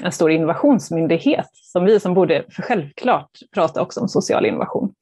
en 0.04 0.12
stor 0.12 0.32
innovationsmyndighet, 0.32 1.50
som 1.54 1.86
vi 1.86 2.00
som 2.00 2.14
borde 2.14 2.44
för 2.50 2.62
självklart 2.62 3.30
prata 3.54 3.82
också 3.82 4.00
om 4.00 4.08
social 4.08 4.46
innovation. 4.46 4.94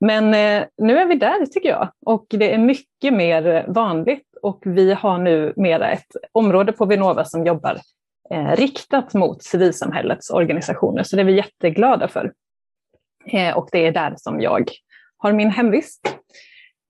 Men 0.00 0.34
eh, 0.34 0.66
nu 0.82 0.98
är 0.98 1.06
vi 1.06 1.14
där 1.14 1.46
tycker 1.46 1.68
jag 1.68 1.92
och 2.06 2.26
det 2.28 2.54
är 2.54 2.58
mycket 2.58 3.12
mer 3.12 3.64
vanligt 3.68 4.26
och 4.42 4.62
vi 4.66 4.92
har 4.92 5.18
nu 5.18 5.52
mera 5.56 5.90
ett 5.90 6.16
område 6.32 6.72
på 6.72 6.84
Vinnova 6.86 7.24
som 7.24 7.46
jobbar 7.46 7.80
eh, 8.30 8.56
riktat 8.56 9.14
mot 9.14 9.42
civilsamhällets 9.42 10.30
organisationer. 10.30 11.02
Så 11.02 11.16
det 11.16 11.22
är 11.22 11.26
vi 11.26 11.36
jätteglada 11.36 12.08
för. 12.08 12.32
Eh, 13.26 13.56
och 13.56 13.68
det 13.72 13.86
är 13.86 13.92
där 13.92 14.14
som 14.16 14.40
jag 14.40 14.70
har 15.16 15.32
min 15.32 15.50
hemvist. 15.50 16.16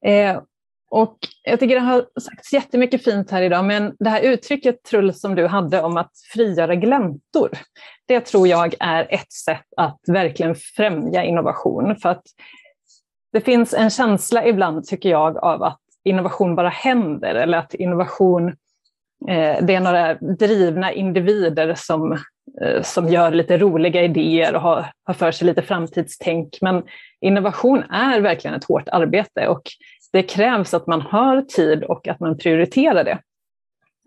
Eh, 0.06 0.40
och 0.90 1.18
jag 1.42 1.60
tycker 1.60 1.74
det 1.74 1.80
har 1.80 2.06
sagts 2.20 2.52
jättemycket 2.52 3.04
fint 3.04 3.30
här 3.30 3.42
idag, 3.42 3.64
men 3.64 3.96
det 3.98 4.10
här 4.10 4.20
uttrycket 4.20 4.82
Trull 4.82 5.14
som 5.14 5.34
du 5.34 5.46
hade 5.46 5.82
om 5.82 5.96
att 5.96 6.12
frigöra 6.32 6.74
gläntor, 6.74 7.50
det 8.06 8.20
tror 8.20 8.48
jag 8.48 8.74
är 8.80 9.06
ett 9.10 9.32
sätt 9.32 9.66
att 9.76 10.00
verkligen 10.06 10.54
främja 10.54 11.24
innovation. 11.24 11.96
För 11.96 12.08
att 12.08 12.22
det 13.34 13.40
finns 13.40 13.74
en 13.74 13.90
känsla 13.90 14.46
ibland, 14.46 14.84
tycker 14.84 15.08
jag, 15.08 15.36
av 15.36 15.62
att 15.62 15.80
innovation 16.04 16.54
bara 16.54 16.68
händer 16.68 17.34
eller 17.34 17.58
att 17.58 17.74
innovation, 17.74 18.48
eh, 19.28 19.64
det 19.64 19.74
är 19.74 19.80
några 19.80 20.14
drivna 20.14 20.92
individer 20.92 21.74
som, 21.76 22.12
eh, 22.62 22.82
som 22.82 23.08
gör 23.08 23.30
lite 23.30 23.58
roliga 23.58 24.02
idéer 24.02 24.54
och 24.54 24.60
har, 24.60 24.86
har 25.04 25.14
för 25.14 25.32
sig 25.32 25.46
lite 25.46 25.62
framtidstänk. 25.62 26.58
Men 26.60 26.82
innovation 27.20 27.82
är 27.82 28.20
verkligen 28.20 28.56
ett 28.56 28.64
hårt 28.64 28.88
arbete 28.88 29.48
och 29.48 29.62
det 30.12 30.22
krävs 30.22 30.74
att 30.74 30.86
man 30.86 31.00
har 31.00 31.42
tid 31.42 31.84
och 31.84 32.08
att 32.08 32.20
man 32.20 32.38
prioriterar 32.38 33.04
det. 33.04 33.18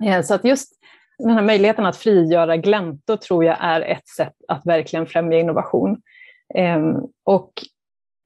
Eh, 0.05 0.21
så 0.21 0.33
att 0.33 0.45
just 0.45 0.73
den 1.19 1.31
här 1.31 1.41
möjligheten 1.41 1.85
att 1.85 1.97
frigöra 1.97 2.57
gläntor 2.57 3.15
tror 3.15 3.45
jag 3.45 3.57
är 3.59 3.81
ett 3.81 4.07
sätt 4.07 4.35
att 4.47 4.65
verkligen 4.65 5.07
främja 5.07 5.39
innovation. 5.39 6.01
Ehm, 6.55 6.95
och 7.23 7.51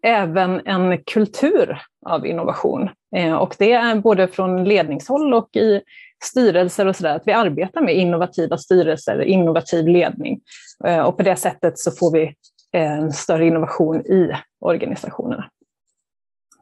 även 0.03 0.67
en 0.67 1.03
kultur 1.03 1.81
av 2.05 2.25
innovation. 2.25 2.89
Eh, 3.15 3.33
och 3.33 3.55
det 3.59 3.71
är 3.71 3.95
både 3.95 4.27
från 4.27 4.63
ledningshåll 4.63 5.33
och 5.33 5.55
i 5.55 5.81
styrelser 6.23 6.85
och 6.85 6.95
sådär, 6.95 7.15
att 7.15 7.27
vi 7.27 7.31
arbetar 7.31 7.81
med 7.81 7.95
innovativa 7.95 8.57
styrelser, 8.57 9.21
innovativ 9.21 9.87
ledning. 9.87 10.41
Eh, 10.85 10.99
och 10.99 11.17
på 11.17 11.23
det 11.23 11.35
sättet 11.35 11.79
så 11.79 11.91
får 11.91 12.11
vi 12.11 12.35
en 12.71 13.11
större 13.11 13.45
innovation 13.45 14.01
i 14.01 14.31
organisationerna. 14.59 15.49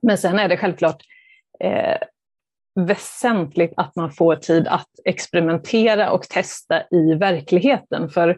Men 0.01 0.17
sen 0.17 0.39
är 0.39 0.49
det 0.49 0.57
självklart 0.57 1.03
eh, 1.59 1.97
väsentligt 2.75 3.73
att 3.77 3.95
man 3.95 4.11
får 4.11 4.35
tid 4.35 4.67
att 4.67 4.89
experimentera 5.05 6.11
och 6.11 6.23
testa 6.23 6.83
i 6.91 7.13
verkligheten. 7.13 8.09
För 8.09 8.37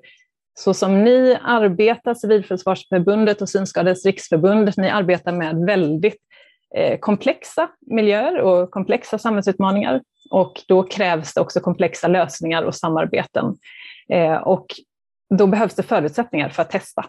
så 0.53 0.73
som 0.73 1.03
ni 1.03 1.37
arbetar, 1.43 2.13
Civilförsvarsförbundet 2.13 3.41
och 3.41 3.49
Synskadades 3.49 4.05
riksförbund, 4.05 4.73
ni 4.77 4.89
arbetar 4.89 5.31
med 5.31 5.65
väldigt 5.65 6.17
eh, 6.75 6.99
komplexa 6.99 7.69
miljöer 7.81 8.39
och 8.39 8.71
komplexa 8.71 9.17
samhällsutmaningar. 9.17 10.01
Och 10.31 10.61
då 10.67 10.83
krävs 10.83 11.33
det 11.33 11.41
också 11.41 11.59
komplexa 11.59 12.07
lösningar 12.07 12.63
och 12.63 12.75
samarbeten. 12.75 13.55
Eh, 14.09 14.35
och 14.35 14.65
då 15.37 15.47
behövs 15.47 15.75
det 15.75 15.83
förutsättningar 15.83 16.49
för 16.49 16.61
att 16.61 16.69
testa. 16.69 17.05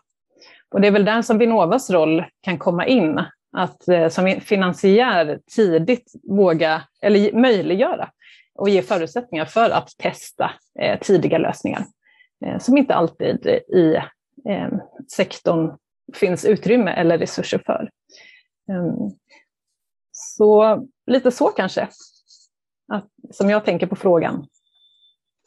Och 0.74 0.80
det 0.80 0.86
är 0.86 0.92
väl 0.92 1.04
där 1.04 1.22
som 1.22 1.38
Vinnovas 1.38 1.90
roll 1.90 2.24
kan 2.42 2.58
komma 2.58 2.86
in, 2.86 3.20
att 3.56 3.88
eh, 3.88 4.08
som 4.08 4.40
finansiär 4.40 5.38
tidigt 5.56 6.12
våga, 6.28 6.82
eller 7.02 7.32
möjliggöra 7.32 8.08
och 8.54 8.68
ge 8.68 8.82
förutsättningar 8.82 9.44
för 9.44 9.70
att 9.70 9.88
testa 9.98 10.50
tidiga 11.00 11.38
lösningar. 11.38 11.84
Eh, 12.46 12.58
som 12.58 12.76
inte 12.76 12.94
alltid 12.94 13.46
i 13.46 13.96
eh, 14.48 14.68
sektorn 15.16 15.76
finns 16.14 16.44
utrymme 16.44 16.90
eller 16.90 17.18
resurser 17.18 17.62
för. 17.66 17.90
Ehm, 18.70 19.10
så 20.12 20.82
lite 21.06 21.30
så 21.30 21.48
kanske, 21.48 21.88
som 23.30 23.50
jag 23.50 23.64
tänker 23.64 23.86
på 23.86 23.96
frågan. 23.96 24.46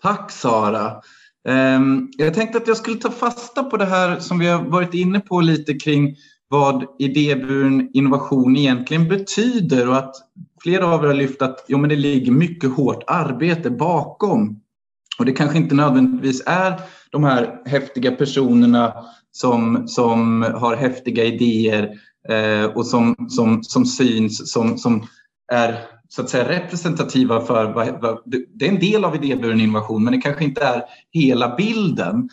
Tack 0.02 0.32
Sara. 0.32 1.02
Ehm, 1.48 2.10
jag 2.18 2.34
tänkte 2.34 2.58
att 2.58 2.68
jag 2.68 2.78
skulle 2.78 2.98
ta 2.98 3.12
fasta 3.12 3.64
på 3.64 3.78
det 3.78 3.86
här 3.86 4.20
som 4.20 4.40
vi 4.40 4.48
har 4.48 4.64
varit 4.64 4.94
inne 4.94 5.20
på 5.20 5.42
lite 5.42 5.74
kring 5.74 6.16
vad 6.48 6.86
idéburen 7.00 7.90
innovation 7.94 8.58
egentligen 8.58 9.08
betyder 9.08 9.90
och 9.90 9.98
att 9.98 10.16
flera 10.64 10.88
av 10.88 11.04
er 11.04 11.08
har 11.08 11.14
lyft 11.14 11.42
att 11.42 11.66
jo, 11.68 11.78
men 11.78 11.90
det 11.90 11.96
ligger 11.96 12.32
mycket 12.32 12.74
hårt 12.74 13.04
arbete 13.08 13.70
bakom 13.70 14.62
och 15.20 15.26
det 15.26 15.32
kanske 15.32 15.58
inte 15.58 15.76
nödvändigtvis 15.76 16.44
är 16.46 16.82
de 17.12 17.24
här 17.24 17.62
häftiga 17.66 18.12
personerna 18.12 18.94
som, 19.32 19.88
som 19.88 20.42
har 20.42 20.76
häftiga 20.76 21.24
idéer 21.24 21.90
eh, 22.30 22.66
och 22.66 22.86
som, 22.86 23.16
som, 23.30 23.64
som 23.64 23.86
syns, 23.86 24.52
som, 24.52 24.78
som 24.78 25.08
är 25.52 25.80
så 26.10 26.22
att 26.22 26.30
säga 26.30 26.50
representativa 26.50 27.42
för 27.42 27.74
vad, 27.74 28.02
vad, 28.02 28.22
det 28.54 28.66
är 28.66 28.70
en 28.70 28.80
del 28.80 29.06
av 29.06 29.16
idéburen 29.16 29.62
innovation 29.62 30.04
men 30.04 30.14
det 30.14 30.22
kanske 30.22 30.44
inte 30.44 30.62
är 30.62 30.84
hela 31.12 31.56
bilden. 31.56 32.30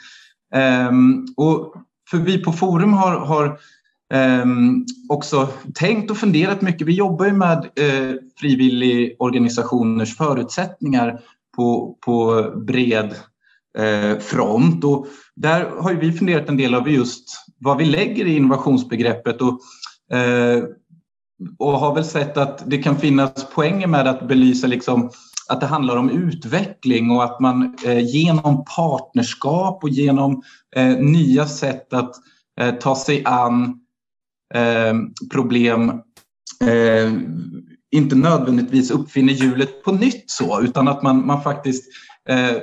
Um, 0.89 1.27
och 1.37 1.75
för 2.11 2.19
vi 2.19 2.39
på 2.39 2.53
Forum 2.53 2.93
har, 2.93 3.17
har 3.17 3.59
um, 4.43 4.87
också 5.09 5.49
tänkt 5.75 6.11
och 6.11 6.17
funderat 6.17 6.63
mycket. 6.63 6.87
Vi 6.87 6.93
jobbar 6.93 7.27
ju 7.27 7.33
med 7.33 7.59
uh, 7.59 8.15
frivilligorganisationers 8.41 10.17
förutsättningar 10.17 11.21
på, 11.57 11.99
på 12.05 12.47
bred 12.67 13.15
eh, 13.79 14.19
front. 14.19 14.85
Och 14.85 15.07
där 15.37 15.71
har 15.79 15.95
vi 15.95 16.13
funderat 16.13 16.49
en 16.49 16.57
del 16.57 16.75
över 16.75 16.91
just 16.91 17.29
vad 17.59 17.79
vi 17.79 17.85
lägger 17.85 18.27
i 18.27 18.37
innovationsbegreppet 18.37 19.41
och, 19.43 19.61
eh, 20.17 20.65
och 21.59 21.79
har 21.79 21.95
väl 21.95 22.05
sett 22.05 22.37
att 22.37 22.71
det 22.71 22.79
kan 22.79 22.97
finnas 22.97 23.51
poänger 23.55 23.87
med 23.87 24.07
att 24.07 24.29
belysa 24.29 24.67
liksom 24.67 25.11
att 25.49 25.61
det 25.61 25.67
handlar 25.67 25.97
om 25.97 26.11
utveckling 26.11 27.11
och 27.11 27.25
att 27.25 27.41
man 27.41 27.77
eh, 27.87 27.99
genom 27.99 28.65
partnerskap 28.77 29.85
och 29.85 29.89
genom 29.89 30.43
eh, 30.77 30.97
nya 30.99 31.47
sätt 31.47 31.93
att 31.93 32.15
eh, 32.61 32.75
ta 32.75 32.97
sig 32.97 33.25
an 33.25 33.81
eh, 34.55 34.95
problem 35.33 35.89
eh, 36.61 37.13
inte 37.93 38.17
nödvändigtvis 38.17 38.91
uppfinner 38.91 39.33
hjulet 39.33 39.85
på 39.85 39.93
nytt 39.93 40.31
så, 40.31 40.61
utan 40.61 40.89
att 40.89 41.03
man, 41.03 41.27
man 41.27 41.43
faktiskt 41.43 41.85
eh, 42.29 42.57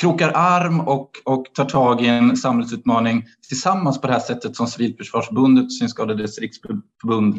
krokar 0.00 0.32
arm 0.34 0.80
och, 0.80 1.10
och 1.24 1.44
tar 1.54 1.64
tag 1.64 2.02
i 2.02 2.06
en 2.06 2.36
samhällsutmaning 2.36 3.24
tillsammans 3.48 4.00
på 4.00 4.06
det 4.06 4.12
här 4.12 4.20
sättet 4.20 4.56
som 4.56 4.66
Civilförsvarsförbundet 4.66 5.64
och 5.64 5.72
Synskadades 5.72 6.38
riksförbund 6.38 7.36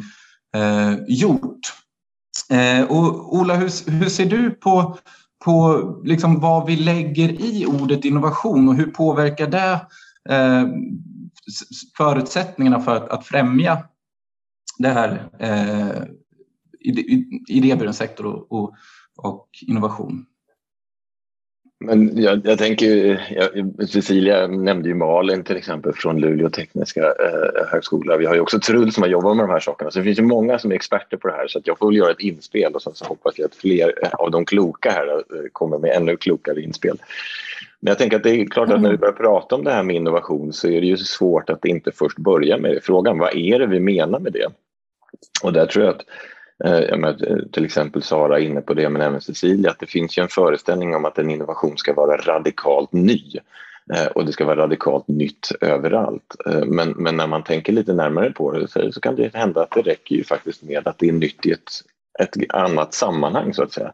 eh, 0.56 0.94
gjort. 1.08 1.60
Eh, 2.50 2.84
och 2.92 3.36
Ola, 3.36 3.56
hur, 3.56 3.92
hur 3.92 4.10
ser 4.10 4.26
du 4.26 4.50
på, 4.50 4.98
på 5.46 5.82
liksom 6.04 6.40
vad 6.40 6.66
vi 6.66 6.76
lägger 6.76 7.30
i 7.30 7.66
ordet 7.66 8.06
innovation 8.06 8.70
och 8.70 8.76
hur 8.76 8.92
påverkar 8.92 9.48
det 9.48 9.80
eh, 10.30 10.68
förutsättningarna 11.98 12.82
för 12.82 12.96
att, 12.96 13.10
att 13.10 13.26
främja 13.26 13.78
det 14.78 14.90
här 14.90 15.30
eh, 15.40 16.04
idéburen 17.48 17.94
sektor 17.94 18.26
och, 18.26 18.52
och, 18.52 18.74
och 19.18 19.50
innovation. 19.62 20.26
Men 21.80 22.22
jag, 22.22 22.42
jag 22.46 22.58
tänker, 22.58 22.88
jag, 23.32 23.90
Cecilia 23.90 24.48
nämnde 24.48 24.90
ju 24.90 24.96
Malin 24.96 25.44
till 25.44 25.58
exempel 25.58 25.94
från 25.94 26.20
Luleå 26.20 26.50
tekniska 26.50 27.02
eh, 27.02 27.68
högskola. 27.72 28.18
Vi 28.18 28.26
har 28.26 28.36
ju 28.36 28.42
också 28.42 28.60
Trull 28.60 28.92
som 28.92 29.04
har 29.04 29.10
jobbat 29.10 29.36
med 29.36 29.48
de 29.48 29.52
här 29.52 29.60
sakerna. 29.60 29.92
Så 29.92 30.00
det 30.00 30.06
finns 30.06 30.20
ju 30.20 30.24
många 30.24 30.60
som 30.60 30.72
är 30.72 30.76
experter 30.76 31.18
på 31.18 31.28
det 31.28 31.34
här 31.34 31.48
så 31.48 31.62
jag 31.64 31.78
får 31.78 31.88
väl 31.88 31.98
göra 31.98 32.12
ett 32.12 32.20
inspel 32.20 32.74
och 32.74 32.82
sen 32.82 32.94
så 32.94 33.06
hoppas 33.06 33.38
jag 33.38 33.46
att 33.46 33.56
fler 33.56 33.94
av 34.14 34.32
de 34.32 34.46
kloka 34.46 34.92
här 34.92 35.08
eh, 35.08 35.22
kommer 35.52 35.78
med 35.78 35.92
ännu 35.92 36.18
klokare 36.18 36.62
inspel. 36.62 36.98
Men 37.80 37.92
jag 37.92 37.98
tänker 37.98 38.18
att 38.18 38.24
det 38.24 38.42
är 38.42 38.46
klart 38.46 38.70
att 38.70 38.82
när 38.82 38.92
vi 38.92 38.98
börjar 38.98 39.14
prata 39.14 39.56
om 39.56 39.64
det 39.64 39.72
här 39.72 39.84
med 39.84 39.96
innovation 39.96 40.54
så 40.54 40.68
är 40.68 40.82
det 40.82 40.88
ju 40.88 40.98
svårt 40.98 41.50
att 41.50 41.66
inte 41.66 41.92
först 41.92 42.18
börja 42.18 42.58
med 42.58 42.80
frågan 42.84 43.18
vad 43.18 43.36
är 43.36 43.60
det 43.60 43.68
vi 43.68 43.80
menar 43.80 44.20
med 44.20 44.34
det? 44.34 44.48
Och 45.44 45.54
där 45.54 45.66
tror 45.66 45.86
jag 45.86 45.96
att 45.96 46.06
Eh, 46.64 46.98
menar, 46.98 47.32
eh, 47.32 47.38
till 47.52 47.66
exempel 47.66 48.02
Sara 48.04 48.40
inne 48.40 48.62
på 48.62 48.74
det, 48.74 48.90
men 48.90 49.02
även 49.02 49.22
Cecilia, 49.22 49.72
att 49.72 49.80
det 49.80 49.86
finns 49.86 50.18
ju 50.18 50.22
en 50.22 50.28
föreställning 50.28 50.96
om 50.96 51.06
att 51.06 51.20
en 51.20 51.30
innovation 51.30 51.78
ska 51.78 51.94
vara 51.94 52.18
radikalt 52.18 52.94
ny. 52.94 53.22
Eh, 53.94 54.08
och 54.08 54.26
det 54.26 54.32
ska 54.32 54.46
vara 54.46 54.62
radikalt 54.62 55.08
nytt 55.08 55.52
överallt. 55.62 56.36
Men, 56.66 56.90
men 56.90 57.18
när 57.18 57.28
man 57.28 57.44
tänker 57.44 57.74
lite 57.74 57.94
närmare 57.94 58.32
på 58.32 58.52
det 58.52 58.68
så, 58.68 58.92
så 58.92 59.02
kan 59.02 59.16
det 59.16 59.36
hända 59.36 59.62
att 59.62 59.72
det 59.72 59.82
räcker 59.82 60.16
ju 60.16 60.24
faktiskt 60.24 60.64
med 60.64 60.88
att 60.88 60.98
det 60.98 61.10
är 61.10 61.14
nytt 61.14 61.46
i 61.46 61.52
ett, 61.52 61.70
ett 62.20 62.54
annat 62.54 62.94
sammanhang 62.94 63.54
så 63.54 63.64
att 63.64 63.72
säga. 63.72 63.92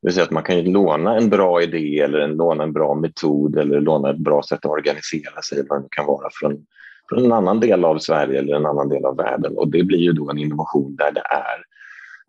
Det 0.00 0.08
vill 0.08 0.14
säga 0.14 0.24
att 0.24 0.30
man 0.30 0.42
kan 0.42 0.56
ju 0.56 0.72
låna 0.72 1.16
en 1.16 1.30
bra 1.30 1.62
idé 1.62 2.00
eller 2.00 2.18
en, 2.18 2.36
låna 2.36 2.64
en 2.64 2.72
bra 2.72 2.94
metod 2.94 3.58
eller 3.58 3.80
låna 3.80 4.10
ett 4.10 4.16
bra 4.16 4.42
sätt 4.42 4.64
att 4.64 4.70
organisera 4.70 5.42
sig, 5.42 5.66
vad 5.68 5.82
det 5.82 5.88
kan 5.90 6.06
vara, 6.06 6.28
från, 6.32 6.66
från 7.08 7.24
en 7.24 7.32
annan 7.32 7.60
del 7.60 7.84
av 7.84 7.98
Sverige 7.98 8.38
eller 8.38 8.56
en 8.56 8.66
annan 8.66 8.88
del 8.88 9.04
av 9.04 9.16
världen. 9.16 9.56
Och 9.56 9.68
det 9.68 9.82
blir 9.82 9.98
ju 9.98 10.12
då 10.12 10.30
en 10.30 10.38
innovation 10.38 10.96
där 10.96 11.12
det 11.12 11.22
är. 11.30 11.73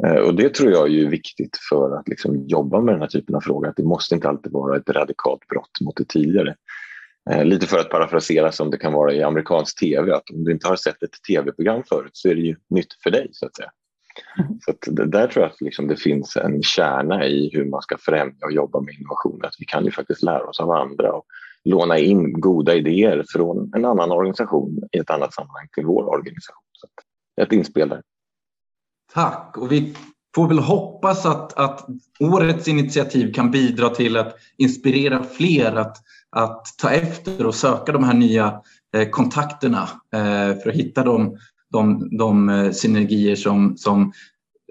Eh, 0.04 0.16
och 0.16 0.36
det 0.36 0.54
tror 0.54 0.72
jag 0.72 0.94
är 0.94 1.10
viktigt 1.10 1.58
för 1.70 1.98
att 1.98 2.08
liksom 2.08 2.48
jobba 2.48 2.82
med 2.82 2.94
den 2.94 3.02
här 3.02 3.08
typen 3.08 3.36
av 3.36 3.42
frågor, 3.42 3.68
att 3.68 3.76
det 3.76 3.84
måste 3.84 4.16
inte 4.16 4.30
alltid 4.30 4.52
vara 4.52 4.78
ett 4.78 4.90
radikalt 4.90 5.48
brott 5.48 5.82
mot 5.82 5.96
det 5.98 6.08
tidigare. 6.08 6.56
Eh, 7.32 7.46
lite 7.46 7.68
för 7.68 7.80
att 7.80 7.90
parafrasera 7.90 8.52
som 8.52 8.72
det 8.72 8.78
kan 8.78 8.94
vara 8.94 9.14
i 9.14 9.24
amerikansk 9.24 9.80
tv, 9.80 10.14
att 10.14 10.30
om 10.30 10.44
du 10.44 10.52
inte 10.52 10.68
har 10.68 10.76
sett 10.76 11.04
ett 11.04 11.24
tv-program 11.28 11.84
förut 11.90 12.12
så 12.14 12.30
är 12.30 12.36
det 12.36 12.42
ju 12.42 12.56
nytt 12.70 12.94
för 13.04 13.12
dig 13.12 13.30
så 13.32 13.46
att 13.46 13.56
säga. 13.56 13.72
Mm. 14.40 14.60
Så 14.62 14.72
att 14.72 15.12
där 15.12 15.28
tror 15.28 15.44
jag 15.44 15.52
att 15.52 15.62
liksom 15.62 15.88
det 15.88 15.96
finns 15.96 16.38
en 16.38 16.64
kärna 16.64 17.26
i 17.26 17.50
hur 17.54 17.66
man 17.66 17.82
ska 17.82 17.98
främja 18.00 18.46
och 18.46 18.52
jobba 18.52 18.82
med 18.82 18.94
innovationer. 18.94 19.46
Att 19.46 19.56
vi 19.60 19.66
kan 19.66 19.86
ju 19.86 19.92
faktiskt 19.92 20.24
lära 20.24 20.44
oss 20.44 20.60
av 20.60 20.72
andra 20.72 21.14
och 21.14 21.26
låna 21.64 21.98
in 21.98 22.40
goda 22.40 22.76
idéer 22.76 23.26
från 23.30 23.72
en 23.76 23.86
annan 23.86 24.12
organisation 24.12 24.84
i 24.92 24.98
ett 24.98 25.10
annat 25.10 25.34
sammanhang 25.34 25.68
till 25.76 25.86
vår 25.86 26.04
organisation. 26.04 26.64
Så 26.74 26.88
ett 27.42 27.52
inspel 27.52 27.90
där. 27.90 28.02
Tack! 29.16 29.58
Och 29.58 29.72
vi 29.72 29.96
får 30.36 30.48
väl 30.48 30.60
hoppas 30.60 31.26
att, 31.26 31.54
att 31.54 31.86
årets 32.20 32.68
initiativ 32.68 33.34
kan 33.34 33.52
bidra 33.52 33.90
till 33.90 34.18
att 34.18 34.36
inspirera 34.58 35.24
fler 35.24 35.76
att, 35.76 35.98
att 36.32 36.66
ta 36.82 36.90
efter 36.90 37.46
och 37.46 37.56
söka 37.56 37.92
de 37.92 38.04
här 38.04 38.14
nya 38.14 38.62
eh, 38.96 39.10
kontakterna 39.10 39.90
eh, 40.14 40.62
för 40.62 40.70
att 40.70 40.76
hitta 40.76 41.04
de, 41.04 41.38
de, 41.72 42.18
de 42.18 42.50
eh, 42.50 42.72
synergier 42.72 43.36
som, 43.36 43.78
som 43.78 44.12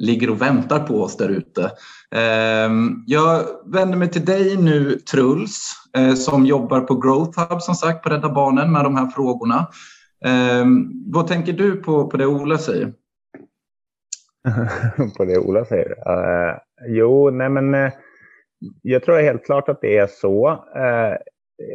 ligger 0.00 0.30
och 0.30 0.42
väntar 0.42 0.80
på 0.80 1.02
oss 1.02 1.16
där 1.16 1.28
ute. 1.28 1.70
Ehm, 2.14 3.04
jag 3.07 3.44
vänder 3.66 3.96
mig 3.96 4.11
till 4.11 4.24
dig 4.24 4.57
nu 4.57 4.98
Truls 4.98 5.72
eh, 5.96 6.14
som 6.14 6.46
jobbar 6.46 6.80
på 6.80 6.94
Growth 6.94 7.40
Hub 7.40 7.62
som 7.62 7.74
sagt 7.74 8.02
på 8.02 8.09
Rädda 8.09 8.28
Barnen 8.28 8.72
med 8.72 8.85
de 8.85 8.96
här 8.96 9.07
frågorna. 9.07 9.66
Ehm, 10.24 10.90
vad 11.12 11.26
tänker 11.26 11.52
du 11.52 11.76
på, 11.76 12.07
på 12.07 12.16
det 12.16 12.26
Ola 12.26 12.59
säger? 12.59 12.92
på 15.16 15.24
det 15.24 15.38
Ola 15.38 15.64
säger? 15.64 15.90
Uh, 15.90 16.59
jo, 16.87 17.30
nej 17.30 17.48
men 17.48 17.74
uh, 17.74 17.90
jag 18.83 19.02
tror 19.02 19.18
helt 19.18 19.44
klart 19.44 19.68
att 19.68 19.80
det 19.80 19.98
är 19.98 20.07
så. 20.07 20.50
Uh, 20.50 21.16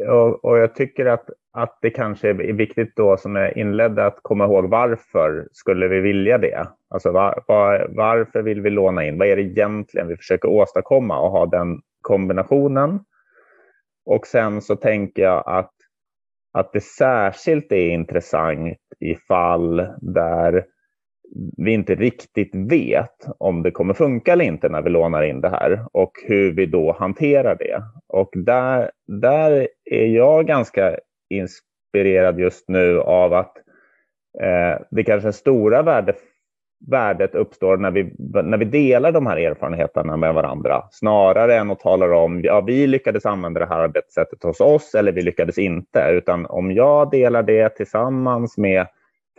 och, 0.08 0.44
och, 0.44 0.58
jag 0.58 0.74
tycker 0.74 1.06
att, 1.06 1.30
att 1.52 1.78
det 1.82 1.90
kanske 1.90 2.28
är 2.28 2.52
viktigt 2.52 2.96
då 2.96 3.16
som 3.16 3.36
jag 3.36 3.56
inledde, 3.56 4.06
att 4.06 4.18
komma 4.22 4.44
ihåg 4.44 4.68
varför 4.68 5.48
skulle 5.52 5.88
vi 5.88 6.00
vilja 6.00 6.38
det? 6.38 6.68
Alltså 6.88 7.10
var, 7.10 7.44
var, 7.46 7.86
varför 7.96 8.42
vill 8.42 8.60
vi 8.60 8.70
låna 8.70 9.04
in? 9.04 9.18
Vad 9.18 9.28
är 9.28 9.36
det 9.36 9.42
egentligen 9.42 10.08
vi 10.08 10.16
försöker 10.16 10.48
åstadkomma 10.48 11.20
och 11.20 11.30
ha 11.30 11.46
den 11.46 11.80
kombinationen? 12.00 13.00
Och 14.06 14.26
sen 14.26 14.62
så 14.62 14.76
tänker 14.76 15.22
jag 15.22 15.42
att, 15.46 15.72
att 16.52 16.72
det 16.72 16.80
särskilt 16.80 17.72
är 17.72 17.88
intressant 17.90 18.78
i 19.00 19.14
fall 19.14 19.88
där 20.00 20.64
vi 21.56 21.72
inte 21.72 21.94
riktigt 21.94 22.54
vet 22.54 23.26
om 23.38 23.62
det 23.62 23.70
kommer 23.70 23.94
funka 23.94 24.32
eller 24.32 24.44
inte 24.44 24.68
när 24.68 24.82
vi 24.82 24.90
lånar 24.90 25.22
in 25.22 25.40
det 25.40 25.48
här 25.48 25.86
och 25.92 26.12
hur 26.26 26.52
vi 26.52 26.66
då 26.66 26.96
hanterar 26.98 27.56
det. 27.56 27.82
Och 28.08 28.30
där, 28.34 28.90
där 29.06 29.68
är 29.84 30.06
jag 30.06 30.46
ganska 30.46 30.96
inspirerad 31.30 32.40
just 32.40 32.68
nu 32.68 33.00
av 33.00 33.32
att 33.32 33.56
eh, 34.40 34.82
det 34.90 35.04
kanske 35.04 35.32
stora 35.32 35.82
värde, 35.82 36.14
värdet 36.90 37.34
uppstår 37.34 37.76
när 37.76 37.90
vi, 37.90 38.12
när 38.18 38.58
vi 38.58 38.64
delar 38.64 39.12
de 39.12 39.26
här 39.26 39.36
erfarenheterna 39.36 40.16
med 40.16 40.34
varandra 40.34 40.82
snarare 40.90 41.56
än 41.56 41.70
att 41.70 41.80
tala 41.80 42.16
om 42.16 42.40
ja, 42.42 42.60
vi 42.60 42.86
lyckades 42.86 43.26
använda 43.26 43.60
det 43.60 43.66
här 43.66 43.78
arbetssättet 43.78 44.42
hos 44.42 44.60
oss 44.60 44.94
eller 44.94 45.12
vi 45.12 45.22
lyckades 45.22 45.58
inte. 45.58 46.08
Utan 46.10 46.46
om 46.46 46.72
jag 46.72 47.10
delar 47.10 47.42
det 47.42 47.68
tillsammans 47.68 48.58
med 48.58 48.86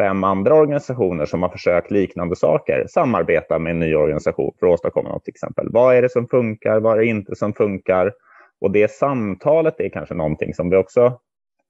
fem 0.02 0.24
andra 0.24 0.56
organisationer 0.56 1.26
som 1.26 1.42
har 1.44 1.50
försökt 1.50 1.92
liknande 1.92 2.36
saker 2.36 2.88
samarbeta 2.90 3.60
med 3.60 3.72
en 3.72 3.80
ny 3.80 3.96
organisation 3.96 4.54
för 4.60 4.68
att 4.68 4.74
åstadkomma 4.74 5.10
något 5.10 5.24
till 5.24 5.32
exempel. 5.32 5.68
Vad 5.72 5.96
är 5.96 6.02
det 6.02 6.10
som 6.10 6.28
funkar? 6.28 6.80
Vad 6.80 6.94
är 6.94 6.98
det 6.98 7.06
inte 7.06 7.36
som 7.36 7.54
funkar? 7.54 8.14
Och 8.62 8.72
det 8.72 8.92
samtalet 8.92 9.80
är 9.80 9.90
kanske 9.90 10.16
någonting 10.16 10.54
som 10.54 10.70
vi 10.70 10.76
också 10.76 11.20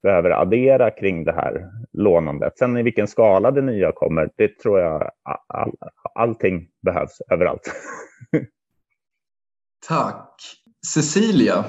behöver 0.03 0.29
addera 0.29 0.91
kring 0.91 1.23
det 1.23 1.31
här 1.31 1.69
lånandet. 1.93 2.57
Sen 2.57 2.77
i 2.77 2.83
vilken 2.83 3.07
skala 3.07 3.51
det 3.51 3.61
nya 3.61 3.91
kommer, 3.91 4.29
det 4.35 4.59
tror 4.59 4.79
jag 4.79 5.11
all, 5.47 5.71
allting 6.15 6.67
behövs 6.81 7.21
överallt. 7.31 7.73
Tack. 9.87 10.39
Cecilia? 10.93 11.65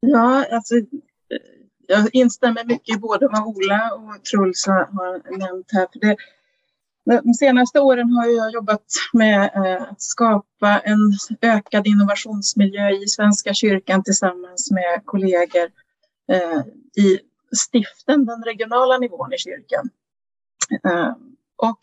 Ja, 0.00 0.44
alltså 0.50 0.74
jag 1.86 2.08
instämmer 2.12 2.64
mycket 2.64 2.96
i 2.96 2.98
både 2.98 3.28
vad 3.28 3.46
Ola 3.46 3.90
och 3.94 4.24
Truls 4.24 4.66
har 4.66 5.38
nämnt 5.38 5.66
här. 5.72 5.86
För 5.92 5.98
det, 5.98 6.16
de 7.04 7.34
senaste 7.34 7.80
åren 7.80 8.10
har 8.12 8.26
jag 8.26 8.52
jobbat 8.52 8.84
med 9.12 9.50
eh, 9.54 9.82
att 9.82 10.02
skapa 10.02 10.80
en 10.84 11.12
ökad 11.40 11.86
innovationsmiljö 11.86 12.90
i 12.90 13.08
Svenska 13.08 13.54
kyrkan 13.54 14.02
tillsammans 14.02 14.70
med 14.70 15.02
kollegor 15.04 15.70
eh, 16.28 16.60
i 17.04 17.18
stiften, 17.68 18.26
den 18.26 18.42
regionala 18.44 18.98
nivån 18.98 19.32
i 19.32 19.38
kyrkan. 19.38 19.90
Eh, 20.84 21.12
och 21.56 21.78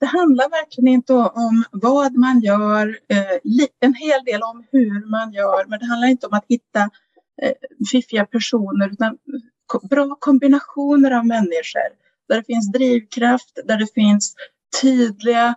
det 0.00 0.06
handlar 0.06 0.50
verkligen 0.50 0.88
inte 0.88 1.12
om 1.12 1.64
vad 1.70 2.14
man 2.14 2.40
gör, 2.40 2.98
en 3.80 3.94
hel 3.94 4.24
del 4.24 4.42
om 4.42 4.64
hur 4.72 5.10
man 5.10 5.32
gör, 5.32 5.64
men 5.68 5.78
det 5.78 5.86
handlar 5.86 6.08
inte 6.08 6.26
om 6.26 6.32
att 6.32 6.44
hitta 6.48 6.90
Eh, 7.42 7.52
fiffiga 7.90 8.26
personer 8.26 8.88
utan 8.92 9.18
bra 9.90 10.16
kombinationer 10.20 11.10
av 11.10 11.26
människor 11.26 11.88
där 12.28 12.36
det 12.36 12.44
finns 12.44 12.72
drivkraft, 12.72 13.58
där 13.64 13.78
det 13.78 13.94
finns 13.94 14.34
tydliga, 14.80 15.54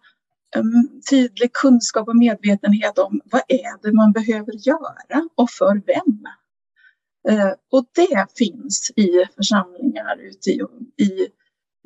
mm, 0.56 1.02
tydlig 1.10 1.54
kunskap 1.54 2.08
och 2.08 2.16
medvetenhet 2.16 3.00
om 3.00 3.22
vad 3.26 3.42
är 3.48 3.82
det 3.84 3.94
man 3.94 4.12
behöver 4.12 4.68
göra 4.68 5.30
och 5.36 5.50
för 5.50 5.82
vem. 5.86 6.24
Eh, 7.30 7.54
och 7.72 7.86
det 7.96 8.28
finns 8.38 8.92
i 8.96 9.26
församlingar 9.36 10.18
ute 10.22 10.50
i, 10.50 10.62
i 11.04 11.28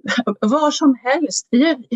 var 0.41 0.71
som 0.71 0.95
helst. 1.03 1.47
Vi 1.51 1.87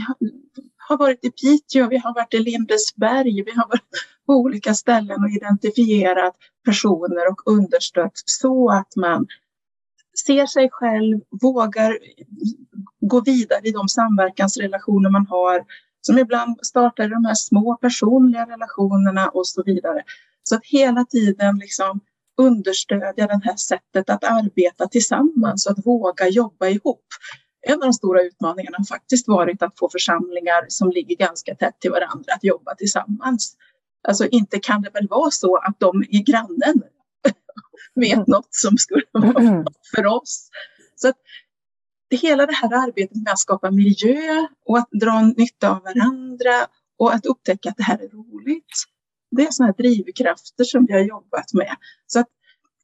har 0.78 0.98
varit 0.98 1.26
i 1.26 1.32
Piteå, 1.32 1.88
vi 1.88 1.98
har 1.98 2.14
varit 2.14 2.34
i 2.34 2.40
Lindesberg, 2.40 3.44
vi 3.44 3.52
har 3.52 3.68
varit 3.68 3.90
på 4.26 4.34
olika 4.34 4.74
ställen 4.74 5.24
och 5.24 5.30
identifierat 5.30 6.36
personer 6.66 7.32
och 7.32 7.52
understött 7.52 8.12
så 8.26 8.72
att 8.72 8.96
man 8.96 9.28
ser 10.26 10.46
sig 10.46 10.70
själv, 10.72 11.22
vågar 11.42 11.98
gå 13.02 13.22
vidare 13.22 13.62
i 13.64 13.72
de 13.72 13.88
samverkansrelationer 13.88 15.10
man 15.10 15.28
har, 15.28 15.64
som 16.02 16.18
ibland 16.18 16.60
startar 16.62 17.08
de 17.08 17.26
här 17.26 17.36
små 17.36 17.76
personliga 17.76 18.46
relationerna 18.46 19.30
och 19.30 19.48
så 19.48 19.64
vidare. 19.64 20.04
Så 20.44 20.56
att 20.56 20.66
hela 20.66 21.06
tiden 21.06 21.58
liksom 21.58 22.00
understödja 22.38 23.28
det 23.28 23.42
här 23.44 23.56
sättet 23.56 24.10
att 24.10 24.24
arbeta 24.24 24.88
tillsammans 24.88 25.66
och 25.66 25.72
att 25.72 25.86
våga 25.86 26.28
jobba 26.28 26.68
ihop. 26.68 27.06
En 27.68 27.74
av 27.74 27.80
de 27.80 27.94
stora 27.94 28.22
utmaningarna 28.22 28.78
har 28.78 28.86
faktiskt 28.86 29.28
varit 29.28 29.64
att 29.64 29.80
få 29.80 29.90
församlingar 29.90 30.66
som 30.68 30.92
ligger 30.92 31.16
ganska 31.16 31.56
tätt 31.56 31.80
till 31.80 31.92
varandra 31.92 32.34
att 32.36 32.44
jobba 32.44 32.76
tillsammans. 32.76 33.56
Alltså 34.08 34.28
inte 34.28 34.60
kan 34.60 34.82
det 34.82 34.90
väl 34.90 35.08
vara 35.08 35.32
så 35.32 35.58
att 35.58 35.80
de 35.80 36.04
i 36.04 36.24
grannen 36.24 36.84
vet 37.96 38.28
något 38.28 38.56
som 38.56 38.78
skulle 38.78 39.06
vara 39.12 39.66
för 39.96 40.06
oss. 40.06 40.50
Så 40.96 41.10
att 41.10 41.18
hela 42.18 42.46
det 42.46 42.54
här 42.54 42.74
arbetet 42.74 43.18
med 43.18 43.34
att 43.34 43.40
skapa 43.40 43.72
miljö 43.72 44.48
och 44.66 44.78
att 44.78 44.90
dra 44.92 45.22
nytta 45.22 45.70
av 45.70 45.84
varandra 45.84 46.68
och 46.98 47.14
att 47.14 47.26
upptäcka 47.26 47.70
att 47.70 47.78
det 47.78 47.84
här 47.84 48.00
är 48.00 48.10
roligt. 48.10 48.84
Det 49.32 49.44
är 49.44 49.52
sådana 49.52 49.74
drivkrafter 49.74 50.64
som 50.64 50.86
vi 50.86 50.94
har 50.94 51.00
jobbat 51.00 51.54
med. 51.54 51.76
Så 52.08 52.20
att 52.20 52.28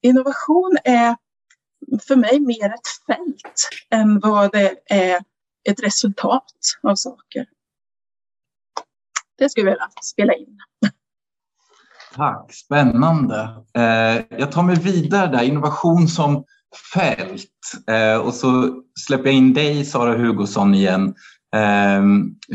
innovation 0.01 0.77
är 0.83 1.15
för 2.07 2.15
mig 2.15 2.39
mer 2.39 2.73
ett 2.73 2.87
fält 3.07 3.69
än 3.89 4.19
vad 4.19 4.51
det 4.51 4.77
är 4.85 5.23
ett 5.69 5.83
resultat 5.83 6.53
av 6.83 6.95
saker. 6.95 7.45
Det 9.37 9.49
skulle 9.49 9.67
jag 9.67 9.73
vilja 9.73 9.91
spela 10.01 10.33
in. 10.33 10.59
Tack, 12.19 12.53
spännande. 12.53 13.49
Eh, 13.77 14.23
jag 14.39 14.51
tar 14.51 14.63
mig 14.63 14.75
vidare 14.75 15.31
där, 15.31 15.43
innovation 15.43 16.07
som 16.07 16.43
fält. 16.93 17.87
Eh, 17.87 18.17
och 18.17 18.33
så 18.33 18.81
släpper 18.99 19.25
jag 19.25 19.33
in 19.33 19.53
dig, 19.53 19.85
Sara 19.85 20.17
Hugosson, 20.17 20.73
igen. 20.73 21.15
Eh, 21.55 22.01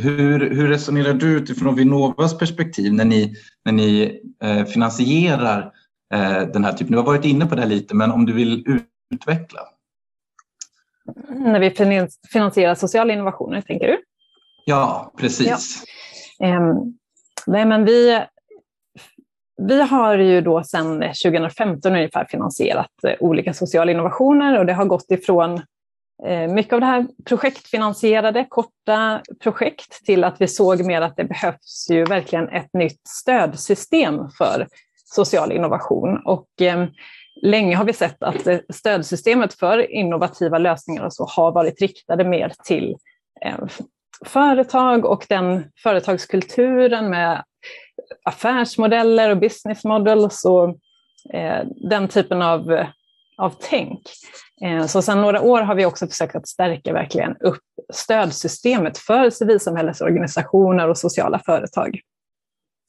hur, 0.02 0.50
hur 0.50 0.68
resonerar 0.68 1.14
du 1.14 1.36
utifrån 1.36 1.74
Vinnovas 1.74 2.38
perspektiv 2.38 2.92
när 2.92 3.04
ni, 3.04 3.36
när 3.64 3.72
ni 3.72 4.20
finansierar 4.72 5.72
den 6.52 6.64
här 6.64 6.72
typen? 6.72 6.92
Du 6.92 6.98
har 6.98 7.04
varit 7.04 7.24
inne 7.24 7.46
på 7.46 7.54
det 7.54 7.66
lite, 7.66 7.94
men 7.94 8.12
om 8.12 8.26
du 8.26 8.32
vill 8.32 8.80
utveckla? 9.14 9.60
När 11.28 11.60
vi 11.60 11.70
finansierar 12.32 12.74
sociala 12.74 13.12
innovationer, 13.12 13.60
tänker 13.60 13.86
du? 13.86 13.98
Ja, 14.64 15.12
precis. 15.16 15.84
Ja. 16.38 16.58
Um, 16.58 16.98
nej, 17.46 17.66
men 17.66 17.84
vi, 17.84 18.24
vi 19.56 19.82
har 19.82 20.18
ju 20.18 20.40
då 20.40 20.64
sedan 20.64 21.00
2015 21.00 21.92
ungefär 21.92 22.24
finansierat 22.24 22.90
eh, 23.06 23.14
olika 23.20 23.54
sociala 23.54 23.92
innovationer 23.92 24.58
och 24.58 24.66
det 24.66 24.72
har 24.72 24.84
gått 24.84 25.10
ifrån 25.10 25.62
eh, 26.26 26.48
mycket 26.48 26.72
av 26.72 26.80
det 26.80 26.86
här 26.86 27.06
projektfinansierade, 27.24 28.46
korta 28.48 29.20
projekt 29.42 30.04
till 30.04 30.24
att 30.24 30.40
vi 30.40 30.48
såg 30.48 30.84
mer 30.84 31.00
att 31.00 31.16
det 31.16 31.24
behövs 31.24 31.86
ju 31.90 32.04
verkligen 32.04 32.48
ett 32.48 32.74
nytt 32.74 33.00
stödsystem 33.08 34.30
för 34.38 34.66
social 35.14 35.52
innovation. 35.52 36.22
Och 36.24 36.62
eh, 36.62 36.86
länge 37.42 37.76
har 37.76 37.84
vi 37.84 37.92
sett 37.92 38.22
att 38.22 38.46
eh, 38.46 38.58
stödsystemet 38.72 39.54
för 39.54 39.92
innovativa 39.92 40.58
lösningar 40.58 41.04
och 41.04 41.12
så 41.12 41.24
har 41.24 41.52
varit 41.52 41.80
riktade 41.80 42.24
mer 42.24 42.52
till 42.64 42.96
företag 44.24 45.04
och 45.04 45.26
den 45.28 45.64
företagskulturen 45.82 47.10
med 47.10 47.44
affärsmodeller 48.24 49.30
och 49.30 49.38
business 49.38 49.84
models 49.84 50.44
och 50.44 50.68
eh, 51.34 51.66
den 51.90 52.08
typen 52.08 52.42
av, 52.42 52.84
av 53.38 53.54
tänk. 53.60 54.00
Eh, 54.64 54.86
så 54.86 55.02
sedan 55.02 55.22
några 55.22 55.42
år 55.42 55.60
har 55.60 55.74
vi 55.74 55.86
också 55.86 56.06
försökt 56.06 56.36
att 56.36 56.48
stärka 56.48 56.92
verkligen 56.92 57.36
upp 57.40 57.62
stödsystemet 57.92 58.98
för 58.98 59.30
civilsamhällesorganisationer 59.30 60.88
och 60.88 60.98
sociala 60.98 61.38
företag. 61.38 62.00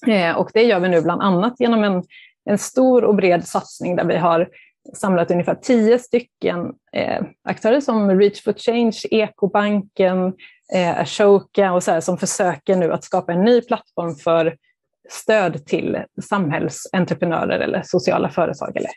Eh, 0.08 0.36
och 0.36 0.50
det 0.54 0.64
gör 0.64 0.80
vi 0.80 0.90
nu 0.90 1.02
bland 1.02 1.22
annat 1.22 1.54
genom 1.60 1.84
en, 1.84 2.04
en 2.50 2.58
stor 2.58 3.04
och 3.04 3.16
bred 3.16 3.48
satsning 3.48 3.96
där 3.96 4.06
vi 4.06 4.18
har 4.18 4.50
samlat 4.94 5.32
ungefär 5.32 5.56
tio 5.56 6.00
stycken 6.00 6.74
eh, 6.94 7.24
aktörer 7.44 7.82
som 7.82 8.20
Reach 8.20 8.44
for 8.44 8.54
Change, 8.54 9.02
Ekobanken, 9.12 10.34
eh, 10.74 11.00
Ashoka 11.00 11.74
och 11.74 11.84
så 11.84 11.92
här, 11.92 12.02
som 12.02 12.18
försöker 12.18 12.76
nu 12.76 12.94
att 12.94 13.04
skapa 13.04 13.34
en 13.34 13.44
ny 13.44 13.62
plattform 13.62 14.16
för 14.16 14.58
stöd 15.10 15.66
till 15.66 16.04
samhällsentreprenörer 16.24 17.60
eller 17.60 17.82
sociala 17.86 18.30
företag. 18.30 18.78
Eller 18.78 18.92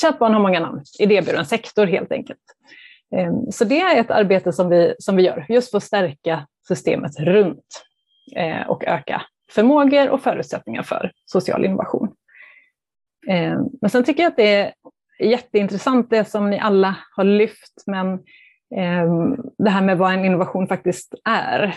Chatbarn 0.00 0.32
har 0.32 0.40
många 0.40 0.60
namn, 0.60 0.82
idéburen 0.98 1.46
sektor 1.46 1.86
helt 1.86 2.12
enkelt. 2.12 2.40
Ehm, 3.16 3.52
så 3.52 3.64
det 3.64 3.80
är 3.80 4.00
ett 4.00 4.10
arbete 4.10 4.52
som 4.52 4.68
vi, 4.68 4.94
som 4.98 5.16
vi 5.16 5.22
gör 5.22 5.46
just 5.48 5.70
för 5.70 5.76
att 5.76 5.84
stärka 5.84 6.46
systemet 6.68 7.20
runt 7.20 7.84
eh, 8.36 8.68
och 8.68 8.84
öka 8.84 9.22
förmågor 9.50 10.10
och 10.10 10.22
förutsättningar 10.22 10.82
för 10.82 11.12
social 11.24 11.64
innovation. 11.64 12.08
Ehm, 13.28 13.64
men 13.80 13.90
sen 13.90 14.04
tycker 14.04 14.22
jag 14.22 14.30
att 14.30 14.36
det 14.36 14.56
är 14.56 14.72
jätteintressant 15.20 16.10
det 16.10 16.24
som 16.24 16.50
ni 16.50 16.58
alla 16.58 16.96
har 17.16 17.24
lyft, 17.24 17.82
men 17.86 18.18
Ehm, 18.76 19.36
det 19.58 19.70
här 19.70 19.82
med 19.82 19.98
vad 19.98 20.12
en 20.12 20.24
innovation 20.24 20.66
faktiskt 20.66 21.14
är. 21.24 21.76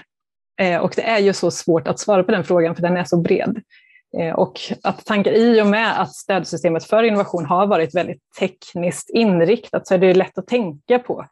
Eh, 0.61 0.79
och 0.79 0.93
det 0.95 1.03
är 1.03 1.19
ju 1.19 1.33
så 1.33 1.51
svårt 1.51 1.87
att 1.87 1.99
svara 1.99 2.23
på 2.23 2.31
den 2.31 2.43
frågan 2.43 2.75
för 2.75 2.81
den 2.81 2.97
är 2.97 3.03
så 3.03 3.17
bred. 3.17 3.61
Eh, 4.17 4.33
och 4.33 4.59
att 4.83 5.05
tankar 5.05 5.31
i 5.31 5.61
och 5.61 5.67
med 5.67 6.01
att 6.01 6.13
stödsystemet 6.13 6.83
för 6.83 7.03
innovation 7.03 7.45
har 7.45 7.67
varit 7.67 7.95
väldigt 7.95 8.21
tekniskt 8.39 9.09
inriktat 9.09 9.87
så 9.87 9.93
är 9.93 9.97
det 9.97 10.13
lätt 10.13 10.37
att 10.37 10.47
tänka 10.47 10.99
på 10.99 11.25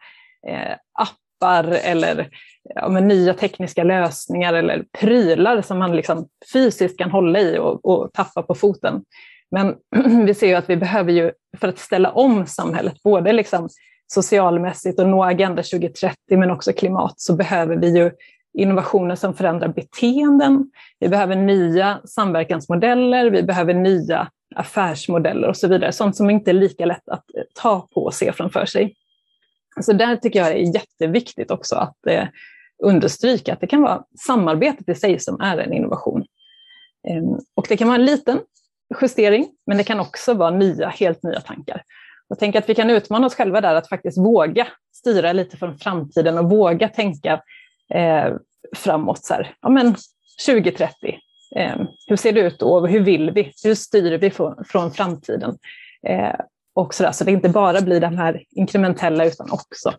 eh, 0.48 0.76
appar 0.94 1.64
eller 1.84 2.30
ja, 2.76 2.88
nya 2.90 3.34
tekniska 3.34 3.84
lösningar 3.84 4.54
eller 4.54 4.84
prylar 5.00 5.62
som 5.62 5.80
man 5.80 5.96
liksom 5.96 6.28
fysiskt 6.54 6.98
kan 6.98 7.12
hålla 7.12 7.40
i 7.40 7.58
och, 7.58 7.86
och 7.86 8.14
tappa 8.14 8.44
på 8.44 8.56
foten. 8.56 9.04
Men 9.52 9.76
vi 10.26 10.34
ser 10.34 10.48
ju 10.48 10.54
att 10.54 10.70
vi 10.70 10.78
behöver 10.78 11.12
ju, 11.12 11.32
för 11.58 11.68
att 11.68 11.80
ställa 11.80 12.12
om 12.12 12.46
samhället, 12.46 13.04
både 13.04 13.34
liksom 13.34 13.70
socialmässigt 14.14 15.00
och 15.00 15.08
nå 15.08 15.24
Agenda 15.24 15.64
2030 15.64 16.16
men 16.30 16.52
också 16.52 16.74
klimat, 16.74 17.14
så 17.18 17.36
behöver 17.36 17.76
vi 17.76 17.98
ju 17.98 18.12
innovationer 18.54 19.16
som 19.16 19.34
förändrar 19.34 19.68
beteenden. 19.68 20.72
Vi 21.00 21.10
behöver 21.10 21.36
nya 21.36 22.02
samverkansmodeller, 22.06 23.30
vi 23.30 23.44
behöver 23.44 23.74
nya 23.74 24.28
affärsmodeller 24.56 25.48
och 25.48 25.58
så 25.58 25.68
vidare. 25.68 25.92
Sånt 25.92 26.16
som 26.16 26.30
inte 26.30 26.52
är 26.52 26.54
lika 26.54 26.86
lätt 26.86 27.10
att 27.10 27.36
eh, 27.36 27.44
ta 27.54 27.88
på 27.94 28.04
och 28.04 28.14
se 28.14 28.32
framför 28.32 28.66
sig. 28.66 28.96
Så 29.82 29.94
där 29.94 30.16
tycker 30.16 30.40
jag 30.40 30.50
är 30.50 30.76
jätteviktigt 30.76 31.52
också 31.52 31.76
att 31.76 32.08
eh, 32.08 32.24
understryka 32.84 33.54
att 33.54 33.62
det 33.62 33.68
kan 33.68 33.82
vara 33.82 34.04
samarbetet 34.28 34.90
i 34.90 34.96
sig 34.96 35.20
som 35.20 35.42
är 35.42 35.58
en 35.58 35.74
innovation. 35.74 36.26
Ehm, 37.08 37.40
och 37.56 37.66
det 37.70 37.78
kan 37.78 37.88
vara 37.88 38.00
en 38.00 38.06
liten 38.06 38.40
justering, 39.02 39.48
men 39.68 39.78
det 39.78 39.84
kan 39.84 40.00
också 40.00 40.34
vara 40.34 40.52
nya, 40.52 40.90
helt 40.90 41.24
nya 41.24 41.40
tankar. 41.40 41.84
Jag 42.32 42.40
tänker 42.40 42.60
att 42.60 42.70
vi 42.70 42.76
kan 42.76 42.90
utmana 42.90 43.28
oss 43.28 43.36
själva 43.36 43.62
där 43.62 43.76
att 43.76 43.90
faktiskt 43.90 44.18
våga 44.18 44.68
styra 44.94 45.34
lite 45.34 45.58
från 45.58 45.78
framtiden 45.78 46.38
och 46.38 46.50
våga 46.50 46.90
tänka 46.90 47.42
eh, 47.94 48.34
framåt. 48.76 49.26
Så 49.26 49.34
här, 49.34 49.56
ja, 49.62 49.70
men 49.70 49.96
2030, 50.46 51.20
eh, 51.56 51.76
hur 52.08 52.16
ser 52.16 52.34
det 52.34 52.42
ut 52.42 52.60
då? 52.60 52.88
Hur 52.88 53.00
vill 53.00 53.32
vi? 53.32 53.54
Hur 53.64 53.76
styr 53.76 54.18
vi 54.18 54.30
från, 54.30 54.66
från 54.66 54.92
framtiden? 54.92 55.58
Eh, 56.08 56.36
och 56.74 56.94
så, 56.94 57.04
där, 57.04 57.12
så 57.12 57.24
det 57.24 57.32
inte 57.32 57.50
bara 57.50 57.82
blir 57.82 58.00
de 58.00 58.18
här 58.18 58.44
inkrementella 58.52 59.26
utan 59.26 59.52
också 59.52 59.94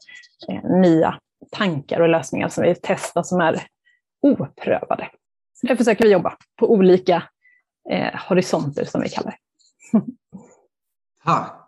eh, 0.49 0.71
nya 0.81 1.19
tankar 1.51 2.01
och 2.01 2.09
lösningar 2.09 2.49
som 2.49 2.65
vi 2.65 2.75
testar 2.83 3.23
som 3.23 3.41
är 3.41 3.63
oprövade. 4.23 5.09
Så 5.55 5.67
där 5.67 5.77
försöker 5.77 6.05
vi 6.05 6.11
jobba 6.11 6.37
på 6.59 6.73
olika 6.73 7.23
eh, 7.91 8.21
horisonter 8.29 8.85
som 8.85 9.01
vi 9.01 9.09
kallar 9.09 9.31
det. 9.31 9.39
Tack. 11.25 11.62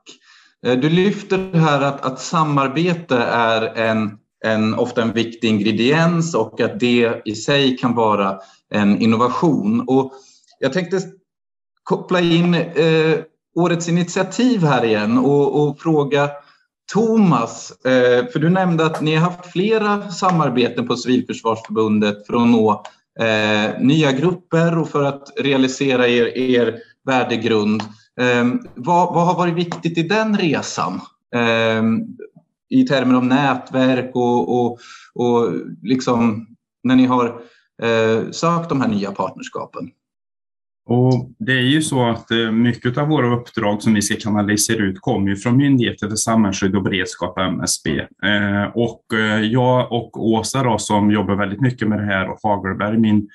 Eh, 0.64 0.78
du 0.78 0.88
lyfter 0.88 1.58
här 1.58 1.80
att, 1.80 2.04
att 2.04 2.20
samarbete 2.20 3.16
är 3.16 3.62
en 3.62 4.18
en, 4.44 4.74
ofta 4.74 5.02
en 5.02 5.12
viktig 5.12 5.48
ingrediens 5.48 6.34
och 6.34 6.60
att 6.60 6.80
det 6.80 7.22
i 7.24 7.34
sig 7.34 7.76
kan 7.76 7.94
vara 7.94 8.38
en 8.70 9.02
innovation. 9.02 9.84
Och 9.88 10.12
jag 10.58 10.72
tänkte 10.72 11.00
koppla 11.82 12.20
in 12.20 12.54
eh, 12.54 13.18
årets 13.56 13.88
initiativ 13.88 14.60
här 14.60 14.84
igen 14.84 15.18
och, 15.18 15.62
och 15.62 15.80
fråga 15.80 16.30
Thomas, 16.92 17.70
eh, 17.84 18.26
för 18.26 18.38
du 18.38 18.50
nämnde 18.50 18.86
att 18.86 19.00
ni 19.00 19.14
har 19.14 19.30
haft 19.30 19.52
flera 19.52 20.10
samarbeten 20.10 20.86
på 20.86 20.96
Civilförsvarsförbundet 20.96 22.26
för 22.26 22.34
att 22.34 22.48
nå 22.48 22.84
eh, 23.20 23.80
nya 23.80 24.12
grupper 24.12 24.78
och 24.78 24.88
för 24.88 25.04
att 25.04 25.32
realisera 25.36 26.08
er, 26.08 26.38
er 26.38 26.78
värdegrund. 27.04 27.82
Ehm, 28.20 28.60
vad, 28.74 29.14
vad 29.14 29.26
har 29.26 29.34
varit 29.34 29.54
viktigt 29.54 29.98
i 29.98 30.02
den 30.02 30.38
resan? 30.38 31.00
Ehm, 31.34 32.00
I 32.68 32.82
termer 32.82 33.14
av 33.14 33.24
nätverk 33.24 34.10
och, 34.14 34.60
och, 34.60 34.78
och 35.14 35.52
liksom 35.82 36.46
när 36.82 36.96
ni 36.96 37.06
har 37.06 37.26
eh, 37.82 38.30
sökt 38.30 38.68
de 38.68 38.80
här 38.80 38.88
nya 38.88 39.10
partnerskapen? 39.10 39.90
Och 40.86 41.30
det 41.38 41.52
är 41.52 41.62
ju 41.62 41.82
så 41.82 42.10
att 42.10 42.30
eh, 42.30 42.50
mycket 42.52 42.98
av 42.98 43.08
våra 43.08 43.36
uppdrag 43.36 43.82
som 43.82 43.94
vi 43.94 44.02
ska 44.02 44.16
kanalisera 44.16 44.84
ut 44.84 45.00
kommer 45.00 45.28
ju 45.28 45.36
från 45.36 45.56
Myndigheten 45.56 46.08
för 46.08 46.16
samhällsskydd 46.16 46.76
och 46.76 46.82
beredskap, 46.82 47.38
MSB. 47.38 47.98
Eh, 48.00 48.64
och 48.74 49.04
jag 49.42 49.92
och 49.92 50.26
Åsa 50.26 50.62
då, 50.62 50.78
som 50.78 51.10
jobbar 51.10 51.34
väldigt 51.34 51.60
mycket 51.60 51.88
med 51.88 51.98
det 51.98 52.04
här 52.04 52.28
och 52.28 52.38
Hagelberg, 52.42 52.98
min 52.98 53.28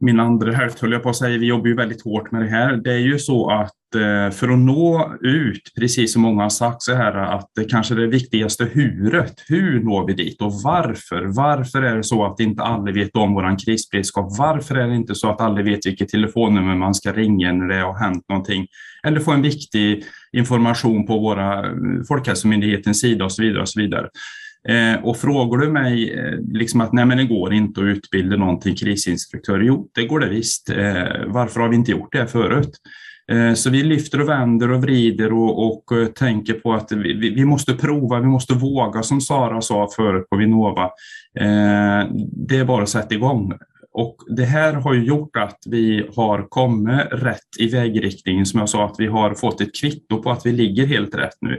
min 0.00 0.20
andra 0.20 0.52
hälft 0.52 0.78
höll 0.78 0.92
jag 0.92 1.02
på 1.02 1.08
att 1.08 1.16
säga, 1.16 1.38
vi 1.38 1.46
jobbar 1.46 1.66
ju 1.66 1.74
väldigt 1.74 2.04
hårt 2.04 2.30
med 2.30 2.42
det 2.42 2.48
här. 2.48 2.76
Det 2.76 2.92
är 2.92 2.98
ju 2.98 3.18
så 3.18 3.50
att 3.50 3.94
eh, 3.94 4.30
för 4.30 4.48
att 4.48 4.58
nå 4.58 5.16
ut, 5.20 5.72
precis 5.78 6.12
som 6.12 6.22
många 6.22 6.42
har 6.42 6.50
sagt 6.50 6.82
så 6.82 6.94
här, 6.94 7.14
att 7.14 7.50
det 7.56 7.64
kanske 7.64 7.94
är 7.94 7.98
det 7.98 8.06
viktigaste 8.06 8.64
huret. 8.64 9.34
Hur 9.48 9.80
når 9.80 10.06
vi 10.06 10.12
dit 10.12 10.42
och 10.42 10.52
varför? 10.64 11.24
Varför 11.24 11.82
är 11.82 11.96
det 11.96 12.04
så 12.04 12.24
att 12.24 12.40
inte 12.40 12.62
alla 12.62 12.92
vet 12.92 13.16
om 13.16 13.34
vår 13.34 13.64
krisberedskap? 13.64 14.38
Varför 14.38 14.74
är 14.74 14.88
det 14.88 14.94
inte 14.94 15.14
så 15.14 15.30
att 15.30 15.40
alla 15.40 15.62
vet 15.62 15.86
vilket 15.86 16.08
telefonnummer 16.08 16.74
man 16.74 16.94
ska 16.94 17.12
ringa 17.12 17.52
när 17.52 17.68
det 17.68 17.80
har 17.80 17.98
hänt 17.98 18.24
någonting? 18.28 18.66
Eller 19.02 19.20
få 19.20 19.32
en 19.32 19.42
viktig 19.42 20.04
information 20.32 21.06
på 21.06 21.18
våra 21.18 21.66
eh, 21.66 21.72
Folkhälsomyndighetens 22.08 23.00
sida 23.00 23.24
och 23.24 23.32
så 23.32 23.42
vidare. 23.42 23.62
Och 23.62 23.68
så 23.68 23.80
vidare. 23.80 24.08
Eh, 24.68 25.04
och 25.04 25.16
frågar 25.16 25.58
du 25.58 25.72
mig 25.72 26.14
eh, 26.14 26.38
liksom 26.52 26.80
att 26.80 26.92
nej 26.92 27.06
men 27.06 27.18
det 27.18 27.24
går 27.24 27.54
inte 27.54 27.80
att 27.80 27.84
utbilda 27.84 28.36
någon 28.36 28.60
till 28.60 28.78
krisinstruktör, 28.78 29.60
jo 29.60 29.88
det 29.94 30.06
går 30.06 30.20
det 30.20 30.28
visst. 30.28 30.70
Eh, 30.70 31.04
varför 31.26 31.60
har 31.60 31.68
vi 31.68 31.76
inte 31.76 31.90
gjort 31.90 32.12
det 32.12 32.26
förut? 32.26 32.70
Eh, 33.32 33.54
så 33.54 33.70
vi 33.70 33.82
lyfter 33.82 34.20
och 34.20 34.28
vänder 34.28 34.70
och 34.70 34.82
vrider 34.82 35.32
och, 35.32 35.66
och 35.66 35.98
eh, 35.98 36.06
tänker 36.06 36.54
på 36.54 36.72
att 36.72 36.92
vi, 36.92 37.30
vi, 37.30 37.44
måste 37.44 37.74
prova, 37.74 38.20
vi 38.20 38.26
måste 38.26 38.54
våga 38.54 39.02
som 39.02 39.20
Sara 39.20 39.60
sa 39.60 39.88
förut 39.96 40.30
på 40.30 40.36
Vinnova. 40.36 40.84
Eh, 41.40 42.08
det 42.32 42.56
är 42.56 42.64
bara 42.64 42.82
att 42.82 42.88
sätta 42.88 43.14
igång. 43.14 43.52
Och 43.98 44.16
det 44.26 44.44
här 44.44 44.72
har 44.72 44.94
ju 44.94 45.04
gjort 45.04 45.36
att 45.36 45.58
vi 45.66 46.10
har 46.16 46.48
kommit 46.48 47.06
rätt 47.10 47.40
i 47.58 47.68
vägriktningen. 47.68 48.46
Som 48.46 48.60
jag 48.60 48.68
sa, 48.68 48.84
att 48.84 48.94
vi 48.98 49.06
har 49.06 49.34
fått 49.34 49.60
ett 49.60 49.74
kvitto 49.80 50.22
på 50.22 50.30
att 50.30 50.46
vi 50.46 50.52
ligger 50.52 50.86
helt 50.86 51.14
rätt 51.14 51.36
nu. 51.40 51.58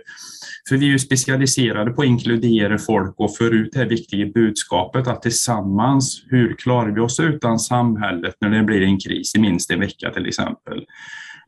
För 0.70 0.78
vi 0.78 0.86
är 0.86 0.90
ju 0.90 1.00
specialiserade 1.00 1.92
på 1.92 2.02
att 2.02 2.08
inkludera 2.08 2.78
folk 2.78 3.20
och 3.20 3.36
föra 3.36 3.56
ut 3.56 3.72
det 3.72 3.80
här 3.80 3.86
viktiga 3.86 4.26
budskapet 4.26 5.08
att 5.08 5.22
tillsammans, 5.22 6.24
hur 6.30 6.54
klarar 6.54 6.92
vi 6.92 7.02
oss 7.02 7.20
utan 7.20 7.60
samhället 7.60 8.36
när 8.42 8.50
det 8.50 8.64
blir 8.64 8.82
en 8.82 9.00
kris 9.00 9.36
i 9.36 9.40
minst 9.40 9.72
en 9.72 9.80
vecka 9.80 10.12
till 10.14 10.28
exempel. 10.28 10.86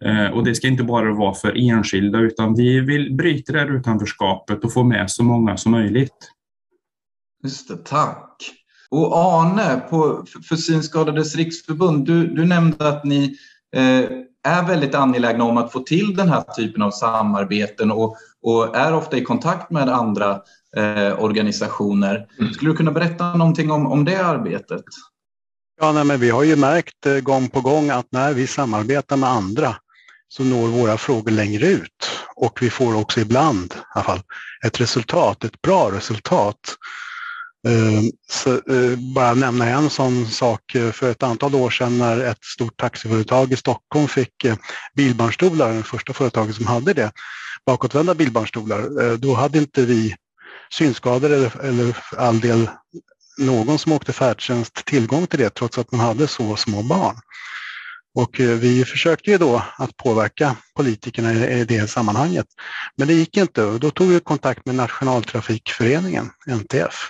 Eh, 0.05 0.27
och 0.27 0.43
det 0.43 0.55
ska 0.55 0.67
inte 0.67 0.83
bara 0.83 1.13
vara 1.13 1.33
för 1.33 1.69
enskilda 1.69 2.19
utan 2.19 2.55
vi 2.55 2.79
vill 2.79 3.15
bryta 3.15 3.53
det 3.53 3.59
här 3.59 3.75
utanförskapet 3.75 4.63
och 4.63 4.73
få 4.73 4.83
med 4.83 5.11
så 5.11 5.23
många 5.23 5.57
som 5.57 5.71
möjligt. 5.71 6.31
Just 7.43 7.67
det, 7.67 7.77
tack. 7.77 8.58
Och 8.91 9.17
Arne, 9.17 9.81
på, 9.89 10.25
för 10.49 10.55
Synskadades 10.55 11.35
riksförbund, 11.35 12.05
du, 12.05 12.27
du 12.27 12.45
nämnde 12.45 12.87
att 12.87 13.03
ni 13.03 13.37
eh, 13.75 14.05
är 14.43 14.67
väldigt 14.67 14.95
angelägna 14.95 15.43
om 15.43 15.57
att 15.57 15.71
få 15.71 15.79
till 15.79 16.15
den 16.15 16.29
här 16.29 16.41
typen 16.41 16.81
av 16.81 16.91
samarbeten 16.91 17.91
och, 17.91 18.15
och 18.41 18.75
är 18.75 18.93
ofta 18.93 19.17
i 19.17 19.23
kontakt 19.23 19.71
med 19.71 19.89
andra 19.89 20.41
eh, 20.77 21.23
organisationer. 21.23 22.27
Mm. 22.39 22.53
Skulle 22.53 22.71
du 22.71 22.77
kunna 22.77 22.91
berätta 22.91 23.35
någonting 23.35 23.71
om, 23.71 23.87
om 23.87 24.05
det 24.05 24.25
arbetet? 24.25 24.83
Ja, 25.81 25.91
nej, 25.91 26.03
men 26.03 26.19
vi 26.19 26.29
har 26.29 26.43
ju 26.43 26.55
märkt 26.55 27.05
eh, 27.05 27.19
gång 27.19 27.49
på 27.49 27.61
gång 27.61 27.89
att 27.89 28.07
när 28.11 28.33
vi 28.33 28.47
samarbetar 28.47 29.17
med 29.17 29.29
andra 29.29 29.75
så 30.27 30.43
når 30.43 30.67
våra 30.67 30.97
frågor 30.97 31.31
längre 31.31 31.67
ut 31.67 32.09
och 32.35 32.61
vi 32.61 32.69
får 32.69 32.95
också 32.95 33.19
ibland 33.19 33.73
i 33.73 33.77
alla 33.95 34.03
fall, 34.03 34.21
ett 34.65 34.81
resultat, 34.81 35.43
ett 35.43 35.61
bra 35.61 35.91
resultat. 35.91 36.57
Ehm, 37.67 38.11
så, 38.29 38.53
eh, 38.53 38.99
bara 39.15 39.33
nämna 39.33 39.65
en 39.65 39.89
sån 39.89 40.27
sak 40.27 40.61
för 40.93 41.11
ett 41.11 41.23
antal 41.23 41.55
år 41.55 41.69
sedan 41.69 41.97
när 41.97 42.19
ett 42.19 42.43
stort 42.43 42.77
taxiföretag 42.77 43.51
i 43.53 43.55
Stockholm 43.55 44.07
fick 44.07 44.45
eh, 44.45 44.55
bilbarnstolar, 44.95 45.73
det 45.73 45.83
första 45.83 46.13
företaget 46.13 46.55
som 46.55 46.67
hade 46.67 46.93
det, 46.93 47.11
bakåtvända 47.65 48.15
bilbarnstolar. 48.15 49.03
Eh, 49.03 49.13
då 49.13 49.33
hade 49.33 49.57
inte 49.57 49.85
vi 49.85 50.15
synskadade 50.71 51.35
eller, 51.35 51.61
eller 51.65 51.97
all 52.17 52.39
del 52.39 52.69
någon 53.37 53.79
som 53.79 53.91
åkte 53.91 54.13
färdtjänst 54.13 54.85
tillgång 54.85 55.27
till 55.27 55.39
det 55.39 55.49
trots 55.49 55.77
att 55.77 55.91
man 55.91 56.01
hade 56.01 56.27
så 56.27 56.55
små 56.55 56.83
barn. 56.83 57.15
Och 58.15 58.39
vi 58.39 58.85
försökte 58.85 59.31
ju 59.31 59.37
då 59.37 59.63
att 59.77 59.97
påverka 59.97 60.55
politikerna 60.75 61.33
i 61.33 61.65
det 61.65 61.89
sammanhanget. 61.89 62.45
Men 62.97 63.07
det 63.07 63.13
gick 63.13 63.37
inte 63.37 63.63
och 63.63 63.79
då 63.79 63.91
tog 63.91 64.07
vi 64.07 64.19
kontakt 64.19 64.65
med 64.65 64.75
Nationaltrafikföreningen, 64.75 66.29
NTF. 66.47 67.09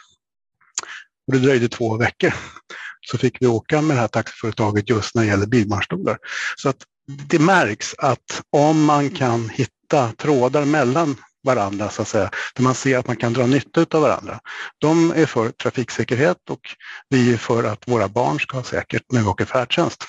Och 1.30 1.36
det 1.36 1.39
dröjde 1.39 1.69
två 1.69 1.97
veckor. 1.97 2.34
Så 3.01 3.17
fick 3.17 3.41
vi 3.41 3.47
åka 3.47 3.82
med 3.82 3.97
det 3.97 4.01
här 4.01 4.07
taxiföretaget 4.07 4.89
just 4.89 5.15
när 5.15 5.21
det 5.21 5.27
gäller 5.27 5.45
bilbarnstolar. 5.45 6.17
Så 6.55 6.69
att 6.69 6.77
det 7.07 7.39
märks 7.39 7.95
att 7.97 8.41
om 8.49 8.86
man 8.86 9.09
kan 9.09 9.49
hitta 9.49 10.11
trådar 10.17 10.65
mellan 10.65 11.15
varandra, 11.43 11.89
så 11.89 12.01
att 12.01 12.07
säga, 12.07 12.32
där 12.55 12.63
man 12.63 12.75
ser 12.75 12.97
att 12.97 13.07
man 13.07 13.15
kan 13.15 13.34
dra 13.34 13.45
nytta 13.45 13.86
av 13.97 14.01
varandra. 14.01 14.39
De 14.77 15.11
är 15.11 15.25
för 15.25 15.49
trafiksäkerhet 15.49 16.38
och 16.49 16.59
vi 17.09 17.34
är 17.34 17.38
för 17.38 17.63
att 17.63 17.88
våra 17.88 18.07
barn 18.07 18.39
ska 18.39 18.57
ha 18.57 18.63
säkert 18.63 19.03
när 19.11 19.21
vi 19.21 19.27
åker 19.27 19.45
färdtjänst. 19.45 20.03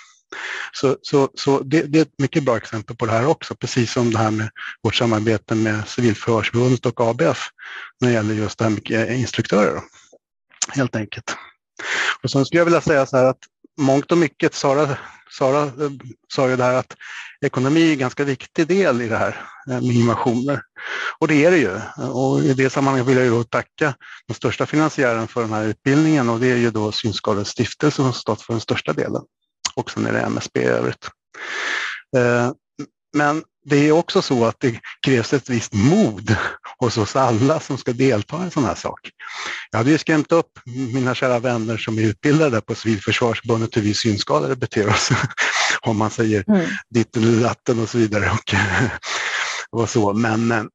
Så, 0.73 0.97
så, 1.03 1.29
så 1.35 1.61
det, 1.61 1.83
det, 1.83 1.99
är 1.99 2.03
ett 2.03 2.19
mycket 2.19 2.45
bra 2.45 2.57
exempel 2.57 2.97
på 2.97 3.07
det 3.07 3.13
här 3.13 3.27
också, 3.27 3.55
precis 3.55 3.93
som 3.93 4.11
det 4.11 4.19
här 4.19 4.31
med 4.31 4.51
vårt 4.83 4.95
samarbete 4.95 5.55
med 5.55 5.89
Civilförsvarsförbundet 5.89 6.87
och 6.87 7.01
ABF 7.01 7.49
när 8.01 8.09
det 8.09 8.15
gäller 8.15 8.35
just 8.35 8.59
det 8.59 8.65
här 8.65 8.71
med 8.71 9.19
instruktörer 9.19 9.81
helt 10.73 10.97
enkelt. 10.97 11.37
Och 12.23 12.31
sen 12.31 12.45
skulle 12.45 12.61
jag 12.61 12.65
vilja 12.65 12.81
säga 12.81 13.07
så 13.07 13.17
här 13.17 13.25
att 13.25 13.39
mångt 13.79 14.13
och 14.13 14.19
mycket, 14.19 14.55
Sara, 14.55 14.97
Sara 15.31 15.63
eh, 15.63 15.91
sa 16.35 16.49
ju 16.49 16.57
där 16.57 16.75
att 16.75 16.97
ekonomi 17.47 17.89
är 17.89 17.93
en 17.93 17.99
ganska 17.99 18.25
viktig 18.25 18.67
del 18.67 19.03
i 19.03 19.09
det 19.09 19.17
här 19.17 19.47
eh, 19.71 19.81
med 19.81 19.97
innovationer. 19.97 20.63
Och 21.19 21.29
det 21.29 21.45
är 21.45 21.51
det 21.51 21.59
ju. 21.59 21.81
Och 22.11 22.41
i 22.41 22.55
det 22.55 22.71
sammanhanget 22.71 23.07
vill 23.07 23.17
jag 23.17 23.27
ju 23.27 23.45
tacka 23.45 23.95
den 24.27 24.35
största 24.35 24.67
finansiären 24.67 25.29
för 25.29 25.41
den 25.41 25.53
här 25.53 25.65
utbildningen 25.65 26.29
och 26.29 26.41
det 26.41 26.51
är 26.51 26.57
ju 26.57 26.71
då 26.71 26.93
Synskadades 26.93 27.49
stiftelse 27.49 27.97
som 27.97 28.05
har 28.05 28.13
stått 28.13 28.43
för 28.43 28.53
den 28.53 28.61
största 28.61 28.93
delen. 28.93 29.23
Och 29.75 29.91
sen 29.91 30.07
är 30.07 30.13
det 30.13 30.21
MSB 30.21 30.61
i 30.61 30.65
övrigt. 30.65 31.09
Eh, 32.17 32.53
men 33.13 33.45
det 33.65 33.89
är 33.89 33.93
också 33.93 34.23
så 34.23 34.45
att 34.45 34.61
det 34.61 34.81
krävs 35.07 35.33
ett 35.33 35.51
visst 35.51 35.75
mod 35.75 36.37
hos 36.81 36.99
oss 36.99 37.17
alla 37.17 37.61
som 37.61 37.79
ska 37.79 37.93
delta 37.93 38.37
i 38.41 38.43
en 38.43 38.51
sån 38.51 38.65
här 38.65 38.75
sak. 38.75 39.11
Jag 39.71 39.79
hade 39.79 39.91
ju 39.91 39.99
skrämt 39.99 40.33
upp 40.33 40.59
mina 40.95 41.15
kära 41.15 41.39
vänner 41.39 41.77
som 41.77 41.99
är 41.99 42.03
utbildade 42.03 42.61
på 42.61 42.75
Civilförsvarsförbundet 42.75 43.77
hur 43.77 43.83
vi 43.83 43.95
synskadade 43.95 44.57
beter 44.57 44.89
oss. 44.89 45.11
Om 45.81 45.97
man 45.97 46.11
säger 46.11 46.45
mm. 46.49 46.67
ditten 46.91 47.23
eller 47.23 47.43
datten 47.43 47.79
och 47.79 47.89
så 47.89 47.99
vidare. 47.99 48.31
Och, 48.31 48.55
och 49.81 49.91
så. 49.91 50.13
Men 50.13 50.49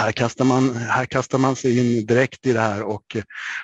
här 0.00 0.12
kastar, 0.12 0.44
man, 0.44 0.76
här 0.76 1.06
kastar 1.06 1.38
man 1.38 1.56
sig 1.56 1.78
in 1.78 2.06
direkt 2.06 2.46
i 2.46 2.52
det 2.52 2.60
här 2.60 2.82
och 2.82 3.16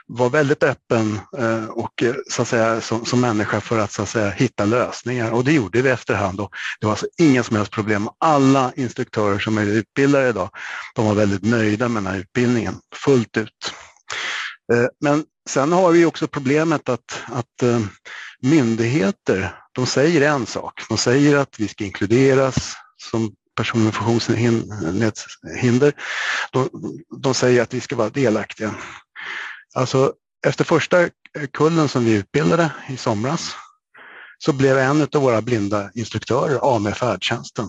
var 0.06 0.30
väldigt 0.30 0.62
öppen 0.62 1.20
eh, 1.38 1.64
och 1.64 2.02
eh, 2.02 2.14
så 2.30 2.42
att 2.42 2.48
säga, 2.48 2.80
som, 2.80 3.04
som 3.04 3.20
människa 3.20 3.60
för 3.60 3.78
att, 3.78 3.92
så 3.92 4.02
att 4.02 4.08
säga, 4.08 4.30
hitta 4.30 4.64
lösningar. 4.64 5.30
Och 5.30 5.44
det 5.44 5.52
gjorde 5.52 5.82
vi 5.82 5.90
efterhand. 5.90 6.40
Och 6.40 6.50
det 6.80 6.86
var 6.86 6.92
alltså 6.92 7.06
inga 7.18 7.42
som 7.42 7.56
helst 7.56 7.72
problem. 7.72 8.08
Alla 8.18 8.72
instruktörer 8.76 9.38
som 9.38 9.58
är 9.58 9.66
utbildade 9.66 10.28
idag, 10.28 10.50
de 10.94 11.06
var 11.06 11.14
väldigt 11.14 11.42
nöjda 11.42 11.88
med 11.88 12.02
den 12.02 12.12
här 12.12 12.20
utbildningen 12.20 12.74
fullt 12.94 13.36
ut. 13.36 13.72
Eh, 14.72 14.86
men 15.00 15.24
sen 15.48 15.72
har 15.72 15.92
vi 15.92 16.04
också 16.04 16.26
problemet 16.26 16.88
att, 16.88 17.22
att 17.26 17.82
myndigheter, 18.42 19.54
de 19.72 19.86
säger 19.86 20.30
en 20.30 20.46
sak. 20.46 20.82
De 20.88 20.98
säger 20.98 21.36
att 21.36 21.54
vi 21.58 21.68
ska 21.68 21.84
inkluderas 21.84 22.76
som 23.10 23.32
personer 23.56 23.84
med 23.84 23.94
funktionshinder, 23.94 25.92
de, 26.52 26.68
de 27.22 27.34
säger 27.34 27.62
att 27.62 27.74
vi 27.74 27.80
ska 27.80 27.96
vara 27.96 28.10
delaktiga. 28.10 28.74
Alltså, 29.74 30.12
efter 30.46 30.64
första 30.64 31.08
kullen 31.52 31.88
som 31.88 32.04
vi 32.04 32.12
utbildade 32.12 32.70
i 32.88 32.96
somras 32.96 33.56
så 34.38 34.52
blev 34.52 34.78
en 34.78 35.02
av 35.02 35.22
våra 35.22 35.42
blinda 35.42 35.90
instruktörer 35.94 36.56
av 36.56 36.82
med 36.82 36.96
färdtjänsten. 36.96 37.66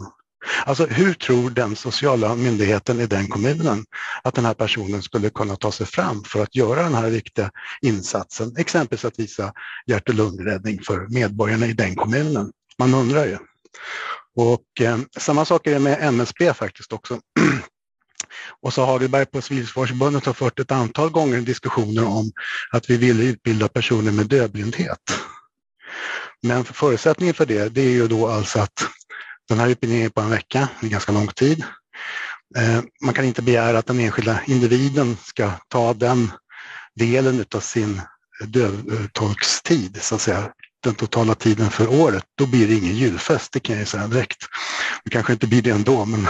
Alltså 0.66 0.86
hur 0.86 1.14
tror 1.14 1.50
den 1.50 1.76
sociala 1.76 2.36
myndigheten 2.36 3.00
i 3.00 3.08
den 3.08 3.28
kommunen 3.28 3.86
att 4.24 4.36
den 4.36 4.46
här 4.46 4.54
personen 4.54 5.02
skulle 5.02 5.30
kunna 5.30 5.56
ta 5.56 5.72
sig 5.72 5.86
fram 5.86 6.24
för 6.24 6.44
att 6.44 6.56
göra 6.56 6.84
den 6.84 6.96
här 6.96 7.10
viktiga 7.10 7.52
insatsen, 7.82 8.56
exempelvis 8.58 9.06
att 9.06 9.20
visa 9.20 9.54
hjärt 9.86 10.10
och 10.10 10.16
lungräddning 10.16 10.80
för 10.84 11.08
medborgarna 11.08 11.66
i 11.66 11.74
den 11.74 11.96
kommunen? 11.96 12.52
Man 12.78 12.94
undrar 12.94 13.26
ju. 13.26 13.38
Och 14.38 14.82
eh, 14.82 15.00
samma 15.18 15.46
sak 15.46 15.68
är 15.68 15.72
det 15.72 15.80
med 15.80 15.98
MSB 16.02 16.54
faktiskt 16.54 16.94
också. 16.94 17.20
Och 18.62 18.74
så 18.74 18.86
har 18.86 19.00
vi 19.00 19.26
på 19.26 19.42
Civilförsvarsförbundet 19.42 20.26
har 20.26 20.34
fört 20.34 20.60
ett 20.60 20.72
antal 20.72 21.10
gånger 21.10 21.42
diskussioner 21.42 22.06
om 22.06 22.32
att 22.72 22.90
vi 22.90 22.98
vill 22.98 23.22
utbilda 23.22 23.68
personer 23.68 24.12
med 24.12 24.28
dövblindhet. 24.28 25.00
Men 26.42 26.64
förutsättningen 26.64 27.34
för 27.34 27.46
det, 27.46 27.70
det 27.70 27.82
är 27.82 27.90
ju 27.90 28.08
då 28.08 28.28
alltså 28.28 28.60
att 28.60 28.84
den 29.50 29.60
här 29.60 29.70
utbildningen 29.70 30.06
är 30.06 30.10
på 30.10 30.22
en 30.22 30.30
vecka, 30.30 30.70
det 30.80 30.88
är 30.88 30.92
ganska 30.92 31.12
lång 31.12 31.28
tid. 31.28 31.64
Eh, 32.58 32.82
man 33.02 33.14
kan 33.14 33.26
inte 33.26 33.42
begära 33.42 33.78
att 33.78 33.86
den 33.86 34.00
enskilda 34.00 34.42
individen 34.48 35.18
ska 35.24 35.52
ta 35.68 35.94
den 35.94 36.32
delen 36.96 37.46
av 37.56 37.60
sin 37.60 38.02
dövtolkstid, 38.46 39.96
eh, 39.96 40.02
så 40.02 40.16
att 40.16 40.22
säga, 40.22 40.52
den 40.84 40.96
totala 40.96 41.36
tiden 41.36 41.70
för 41.70 41.88
året, 41.88 42.24
då 42.38 42.46
blir 42.46 42.68
det 42.68 42.74
ingen 42.74 42.96
julfest, 42.96 43.52
det 43.52 43.60
kan 43.60 43.78
jag 43.78 43.88
säga 43.88 44.08
direkt. 44.08 44.38
Det 45.04 45.10
kanske 45.10 45.34
inte 45.34 45.48
blir 45.48 45.62
det 45.62 45.70
ändå, 45.70 46.06
men 46.06 46.28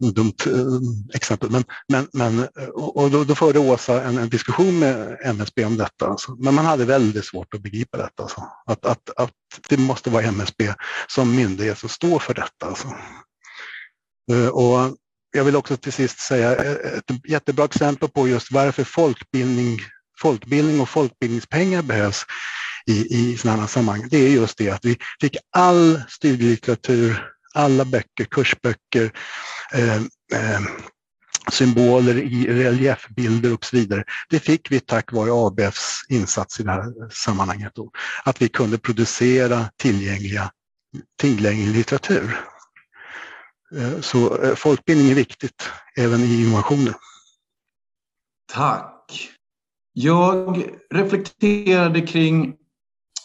dumt 0.14 0.34
eh, 0.46 1.14
exempel. 1.14 1.50
Men, 1.50 1.64
men, 1.88 2.08
men, 2.12 2.48
och 2.74 3.10
då, 3.10 3.24
då 3.24 3.34
förde 3.34 3.58
Åsa 3.58 4.02
en, 4.02 4.18
en, 4.18 4.28
diskussion 4.28 4.78
med 4.78 5.18
MSB 5.24 5.64
om 5.64 5.76
detta. 5.76 6.06
Alltså. 6.06 6.36
Men 6.38 6.54
man 6.54 6.64
hade 6.64 6.84
väldigt 6.84 7.26
svårt 7.26 7.54
att 7.54 7.62
begripa 7.62 7.96
detta. 7.96 8.22
Alltså. 8.22 8.42
Att, 8.66 8.86
att, 8.86 9.10
att 9.16 9.30
det 9.68 9.76
måste 9.76 10.10
vara 10.10 10.24
MSB 10.24 10.74
som 11.06 11.36
myndighet 11.36 11.78
som 11.78 11.88
står 11.88 12.18
för 12.18 12.34
detta. 12.34 12.66
Alltså. 12.66 12.88
Eh, 14.32 14.48
och 14.48 14.96
jag 15.36 15.44
vill 15.44 15.56
också 15.56 15.76
till 15.76 15.92
sist 15.92 16.18
säga 16.18 16.54
ett 16.54 17.28
jättebra 17.28 17.64
exempel 17.64 18.08
på 18.08 18.28
just 18.28 18.52
varför 18.52 18.84
folkbildning, 18.84 19.78
folkbildning 20.20 20.80
och 20.80 20.88
folkbildningspengar 20.88 21.82
behövs 21.82 22.26
i, 22.86 23.16
i 23.16 23.36
sådana 23.36 23.66
sammanhang, 23.66 24.08
det 24.10 24.18
är 24.18 24.30
just 24.30 24.58
det 24.58 24.70
att 24.70 24.84
vi 24.84 24.98
fick 25.20 25.36
all 25.56 26.02
studielitteratur, 26.08 27.30
alla 27.54 27.84
böcker, 27.84 28.24
kursböcker, 28.24 29.12
eh, 29.72 29.96
eh, 30.34 30.60
symboler 31.52 32.16
i 32.16 32.46
reliefbilder 32.46 33.54
och 33.54 33.64
så 33.64 33.76
vidare. 33.76 34.04
Det 34.28 34.40
fick 34.40 34.70
vi 34.70 34.80
tack 34.80 35.12
vare 35.12 35.30
ABFs 35.32 36.00
insats 36.08 36.60
i 36.60 36.62
det 36.62 36.70
här 36.70 37.10
sammanhanget. 37.10 37.72
Då. 37.74 37.90
Att 38.24 38.42
vi 38.42 38.48
kunde 38.48 38.78
producera 38.78 39.70
tillgängliga, 39.76 40.50
tillgänglig 41.20 41.74
litteratur. 41.76 42.40
Eh, 43.76 44.00
så 44.00 44.42
eh, 44.42 44.54
folkbildning 44.54 45.10
är 45.10 45.14
viktigt 45.14 45.70
även 45.96 46.20
i 46.20 46.42
innovationer. 46.42 46.94
Tack. 48.52 49.30
Jag 49.92 50.64
reflekterade 50.94 52.00
kring 52.00 52.54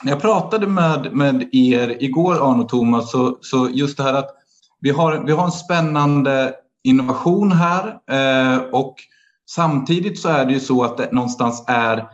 när 0.03 0.11
jag 0.11 0.21
pratade 0.21 0.67
med, 0.67 1.13
med 1.13 1.49
er 1.51 2.03
igår, 2.03 2.51
Arne 2.51 2.63
och 2.63 2.69
Thomas, 2.69 3.11
så, 3.11 3.37
så 3.41 3.69
just 3.73 3.97
det 3.97 4.03
här 4.03 4.13
att 4.13 4.29
vi 4.81 4.89
har, 4.89 5.23
vi 5.25 5.31
har 5.31 5.45
en 5.45 5.51
spännande 5.51 6.53
innovation 6.83 7.51
här 7.51 7.97
eh, 8.11 8.57
och 8.57 8.95
samtidigt 9.49 10.19
så 10.19 10.29
är 10.29 10.45
det 10.45 10.53
ju 10.53 10.59
så 10.59 10.83
att 10.83 10.97
det 10.97 11.11
någonstans 11.11 11.63
är 11.67 12.07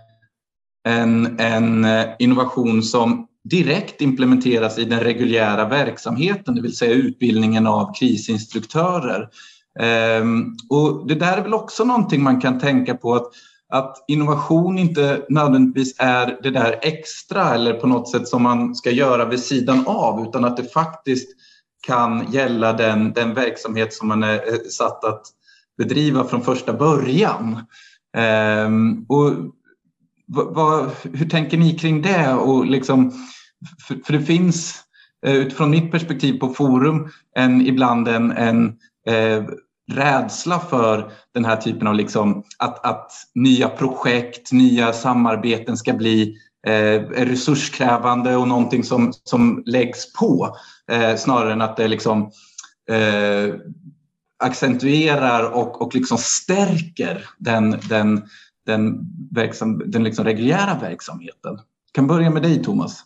en, 0.87 1.39
en 1.39 1.85
eh, 1.85 2.05
innovation 2.19 2.83
som 2.83 3.27
direkt 3.43 4.01
implementeras 4.01 4.77
i 4.77 4.85
den 4.85 4.99
reguljära 4.99 5.67
verksamheten, 5.67 6.55
det 6.55 6.61
vill 6.61 6.77
säga 6.77 6.93
utbildningen 6.93 7.67
av 7.67 7.93
krisinstruktörer. 7.93 9.29
Eh, 9.79 10.25
och 10.69 11.07
det 11.07 11.15
där 11.15 11.37
är 11.37 11.41
väl 11.41 11.53
också 11.53 11.83
någonting 11.83 12.23
man 12.23 12.41
kan 12.41 12.59
tänka 12.59 12.95
på 12.95 13.15
att, 13.15 13.27
att 13.69 14.05
innovation 14.07 14.77
inte 14.77 15.25
nödvändigtvis 15.29 15.95
är 15.99 16.39
det 16.43 16.49
där 16.49 16.79
extra 16.81 17.53
eller 17.53 17.73
på 17.73 17.87
något 17.87 18.09
sätt 18.09 18.27
som 18.27 18.43
man 18.43 18.75
ska 18.75 18.91
göra 18.91 19.25
vid 19.25 19.39
sidan 19.39 19.83
av 19.87 20.27
utan 20.27 20.45
att 20.45 20.57
det 20.57 20.73
faktiskt 20.73 21.29
kan 21.87 22.31
gälla 22.31 22.73
den, 22.73 23.13
den 23.13 23.33
verksamhet 23.33 23.93
som 23.93 24.07
man 24.07 24.23
är 24.23 24.35
eh, 24.35 24.59
satt 24.69 25.03
att 25.03 25.21
bedriva 25.77 26.23
från 26.23 26.41
första 26.41 26.73
början. 26.73 27.65
Ehm, 28.17 29.05
och 29.09 29.31
vad, 30.27 30.91
hur 31.13 31.29
tänker 31.29 31.57
ni 31.57 31.77
kring 31.77 32.01
det? 32.01 32.33
Och 32.33 32.65
liksom, 32.65 33.11
för, 33.87 33.95
för, 34.05 34.13
det 34.13 34.21
finns 34.21 34.83
eh, 35.25 35.35
utifrån 35.35 35.69
mitt 35.69 35.91
perspektiv 35.91 36.39
på 36.39 36.49
forum 36.49 37.09
en, 37.35 37.61
ibland 37.61 38.07
en, 38.07 38.31
en 38.31 38.65
eh, 39.07 39.43
rädsla 39.91 40.59
för 40.59 41.11
den 41.33 41.45
här 41.45 41.55
typen 41.55 41.87
av 41.87 41.95
liksom, 41.95 42.43
att, 42.57 42.85
att 42.85 43.11
nya 43.35 43.69
projekt, 43.69 44.51
nya 44.51 44.93
samarbeten 44.93 45.77
ska 45.77 45.93
bli 45.93 46.37
eh, 46.67 47.01
resurskrävande 47.09 48.35
och 48.35 48.47
någonting 48.47 48.83
som, 48.83 49.13
som 49.23 49.63
läggs 49.65 50.13
på 50.13 50.57
eh, 50.91 51.15
snarare 51.15 51.53
än 51.53 51.61
att 51.61 51.77
det 51.77 51.87
liksom 51.87 52.31
eh, 52.89 53.55
accentuerar 54.43 55.43
och, 55.43 55.81
och 55.81 55.95
liksom 55.95 56.17
stärker 56.17 57.29
den, 57.37 57.79
den, 57.89 58.23
den, 58.65 58.99
verksam, 59.31 59.83
den 59.85 60.03
liksom 60.03 60.25
reguljära 60.25 60.77
verksamheten. 60.81 61.53
Jag 61.53 61.93
kan 61.93 62.07
börja 62.07 62.29
med 62.29 62.41
dig 62.41 62.63
Thomas. 62.63 63.03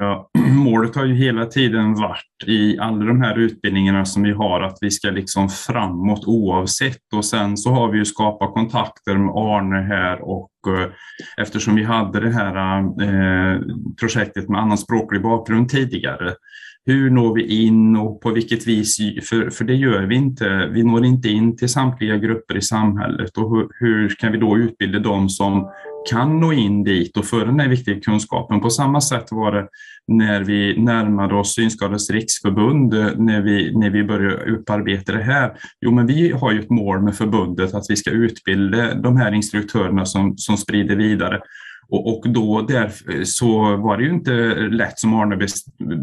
Ja, 0.00 0.30
målet 0.54 0.96
har 0.96 1.04
ju 1.04 1.14
hela 1.14 1.46
tiden 1.46 1.94
varit 1.94 2.44
i 2.46 2.78
alla 2.78 3.04
de 3.04 3.20
här 3.20 3.38
utbildningarna 3.38 4.04
som 4.04 4.22
vi 4.22 4.32
har 4.32 4.60
att 4.60 4.78
vi 4.80 4.90
ska 4.90 5.10
liksom 5.10 5.48
framåt 5.48 6.24
oavsett. 6.26 7.12
Och 7.14 7.24
sen 7.24 7.56
så 7.56 7.70
har 7.70 7.92
vi 7.92 7.98
ju 7.98 8.04
skapat 8.04 8.54
kontakter 8.54 9.16
med 9.16 9.34
Arne 9.34 9.80
här 9.80 10.20
och 10.22 10.50
eh, 10.68 10.90
eftersom 11.36 11.74
vi 11.74 11.82
hade 11.82 12.20
det 12.20 12.30
här 12.30 12.78
eh, 12.78 13.60
projektet 14.00 14.48
med 14.48 14.60
annan 14.60 14.78
språklig 14.78 15.22
bakgrund 15.22 15.68
tidigare. 15.68 16.34
Hur 16.86 17.10
når 17.10 17.34
vi 17.34 17.64
in 17.64 17.96
och 17.96 18.20
på 18.20 18.30
vilket 18.30 18.66
vis, 18.66 18.96
för, 19.28 19.50
för 19.50 19.64
det 19.64 19.74
gör 19.74 20.02
vi 20.02 20.14
inte. 20.14 20.70
Vi 20.72 20.82
når 20.82 21.04
inte 21.04 21.28
in 21.28 21.56
till 21.56 21.68
samtliga 21.68 22.16
grupper 22.16 22.56
i 22.56 22.62
samhället. 22.62 23.38
Och 23.38 23.56
hur, 23.56 23.68
hur 23.80 24.08
kan 24.08 24.32
vi 24.32 24.38
då 24.38 24.58
utbilda 24.58 24.98
dem 24.98 25.28
som 25.28 25.70
kan 26.10 26.40
nå 26.40 26.52
in 26.52 26.84
dit 26.84 27.16
och 27.16 27.26
få 27.26 27.38
den 27.38 27.60
här 27.60 27.68
viktiga 27.68 28.00
kunskapen. 28.00 28.60
På 28.60 28.70
samma 28.70 29.00
sätt 29.00 29.26
var 29.30 29.52
det 29.52 29.68
när 30.08 30.40
vi 30.40 30.82
närmade 30.82 31.34
oss 31.34 31.54
Synskadades 31.54 32.10
riksförbund, 32.10 32.94
eh, 32.94 33.10
när 33.16 33.40
vi, 33.42 33.78
när 33.78 33.90
vi 33.90 34.04
började 34.04 34.50
upparbeta 34.50 35.12
det 35.12 35.22
här. 35.22 35.52
Jo, 35.80 35.90
men 35.90 36.06
vi 36.06 36.32
har 36.32 36.52
ju 36.52 36.60
ett 36.60 36.70
mål 36.70 37.02
med 37.02 37.16
förbundet 37.16 37.74
att 37.74 37.84
vi 37.88 37.96
ska 37.96 38.10
utbilda 38.10 38.94
de 38.94 39.16
här 39.16 39.32
instruktörerna 39.32 40.06
som, 40.06 40.38
som 40.38 40.56
sprider 40.56 40.96
vidare. 40.96 41.40
Och, 41.88 42.16
och 42.16 42.28
då 42.30 42.62
där, 42.62 42.84
eh, 42.84 43.22
så 43.24 43.76
var 43.76 43.96
det 43.96 44.04
ju 44.04 44.10
inte 44.10 44.32
lätt 44.54 44.98
som 44.98 45.14
Arne 45.14 45.46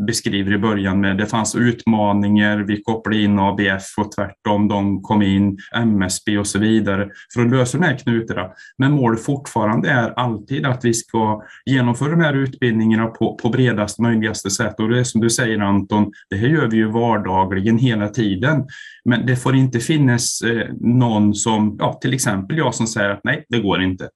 beskriver 0.08 0.54
i 0.54 0.58
början 0.58 1.02
med 1.02 1.18
det 1.18 1.26
fanns 1.26 1.56
utmaningar, 1.56 2.58
vi 2.58 2.82
kopplade 2.84 3.22
in 3.22 3.40
ABF 3.40 3.98
och 3.98 4.12
tvärtom, 4.12 4.68
de 4.68 5.02
kom 5.02 5.22
in, 5.22 5.58
MSB 5.76 6.38
och 6.38 6.48
så 6.48 6.60
vidare 6.60 7.10
för 7.34 7.42
att 7.42 7.52
lösa 7.52 7.78
de 7.78 7.86
här 7.86 7.98
knutarna. 7.98 8.50
Men 8.78 8.92
målet 8.92 9.24
fortfarande 9.24 9.90
är 9.90 10.20
alltid 10.20 10.66
att 10.66 10.86
vi 10.86 10.94
ska 10.94 11.44
genomföra 11.66 12.10
de 12.10 12.22
här 12.22 12.34
utbildningarna 12.34 13.08
på, 13.08 13.36
på 13.36 13.50
bredast 13.50 14.00
möjligaste 14.00 14.50
sätt 14.50 14.80
och 14.80 14.90
det 14.90 15.00
är 15.00 15.04
som 15.04 15.22
du 15.22 15.30
säger 15.30 15.60
Anton, 15.60 16.12
det 16.30 16.36
här 16.36 16.48
gör 16.48 16.68
vi 16.68 16.78
ju 16.78 16.92
vardagligen 16.92 17.78
hela 17.78 18.10
tiden. 18.10 18.66
Men 19.06 19.26
det 19.26 19.36
får 19.36 19.56
inte 19.56 19.80
finnas 19.80 20.42
eh, 20.42 20.68
någon 20.82 21.34
som, 21.34 21.76
ja, 21.80 22.00
till 22.02 22.14
exempel 22.14 22.58
jag 22.58 22.76
som 22.76 22.88
säger 22.88 23.10
att 23.10 23.22
nej, 23.24 23.46
det 23.50 23.60
går 23.60 23.82
inte. 23.82 24.10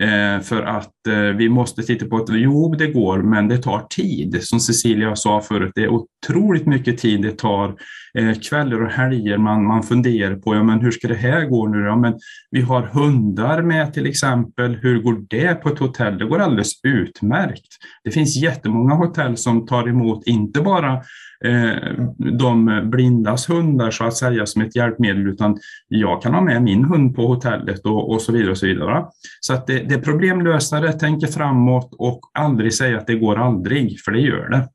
Eh, 0.00 0.40
för 0.40 0.62
att 0.62 1.06
eh, 1.08 1.36
vi 1.36 1.48
måste 1.48 1.82
titta 1.82 2.06
på 2.06 2.16
att 2.16 2.28
jo, 2.28 2.74
det 2.74 2.86
går, 2.86 3.22
men 3.22 3.48
det 3.48 3.58
tar 3.58 3.86
tid. 3.90 4.38
Som 4.42 4.60
Cecilia 4.60 5.16
sa 5.16 5.40
förut, 5.40 5.72
det 5.74 5.82
är 5.82 5.88
otroligt 5.88 6.66
mycket 6.66 6.98
tid 6.98 7.22
det 7.22 7.38
tar. 7.38 7.74
Eh, 8.18 8.34
kvällar 8.34 8.82
och 8.82 8.90
helger 8.90 9.38
man, 9.38 9.66
man 9.66 9.82
funderar 9.82 10.36
på, 10.36 10.54
ja, 10.54 10.62
men 10.62 10.80
hur 10.80 10.90
ska 10.90 11.08
det 11.08 11.14
här 11.14 11.44
gå 11.44 11.68
nu? 11.68 11.78
Ja, 11.78 11.96
men 11.96 12.14
vi 12.50 12.60
har 12.60 12.82
hundar 12.82 13.62
med 13.62 13.94
till 13.94 14.06
exempel. 14.06 14.74
Hur 14.74 15.02
går 15.02 15.24
det 15.28 15.54
på 15.54 15.68
ett 15.68 15.78
hotell? 15.78 16.18
Det 16.18 16.24
går 16.24 16.38
alldeles 16.38 16.72
utmärkt. 16.82 17.68
Det 18.04 18.10
finns 18.10 18.36
jättemånga 18.36 18.94
hotell 18.94 19.36
som 19.36 19.66
tar 19.66 19.88
emot 19.88 20.26
inte 20.26 20.60
bara 20.60 21.02
Eh, 21.44 21.92
de 22.38 22.80
blindas 22.90 23.50
hundar 23.50 23.90
så 23.90 24.04
att 24.04 24.16
säga 24.16 24.46
som 24.46 24.62
ett 24.62 24.76
hjälpmedel 24.76 25.28
utan 25.28 25.58
jag 25.88 26.22
kan 26.22 26.34
ha 26.34 26.40
med 26.40 26.62
min 26.62 26.84
hund 26.84 27.16
på 27.16 27.26
hotellet 27.26 27.80
och, 27.84 28.10
och 28.10 28.22
så 28.22 28.32
vidare. 28.32 28.50
och 28.50 28.58
Så 28.58 28.66
vidare. 28.66 29.06
Så 29.40 29.54
att 29.54 29.66
det, 29.66 29.78
det 29.78 29.94
är 29.94 30.00
problemlösare, 30.00 30.92
tänker 30.92 31.26
framåt 31.26 31.94
och 31.98 32.20
aldrig 32.34 32.74
säga 32.74 32.98
att 32.98 33.06
det 33.06 33.14
går 33.14 33.36
aldrig, 33.36 34.00
för 34.00 34.12
det 34.12 34.20
gör 34.20 34.48
det. 34.48 34.68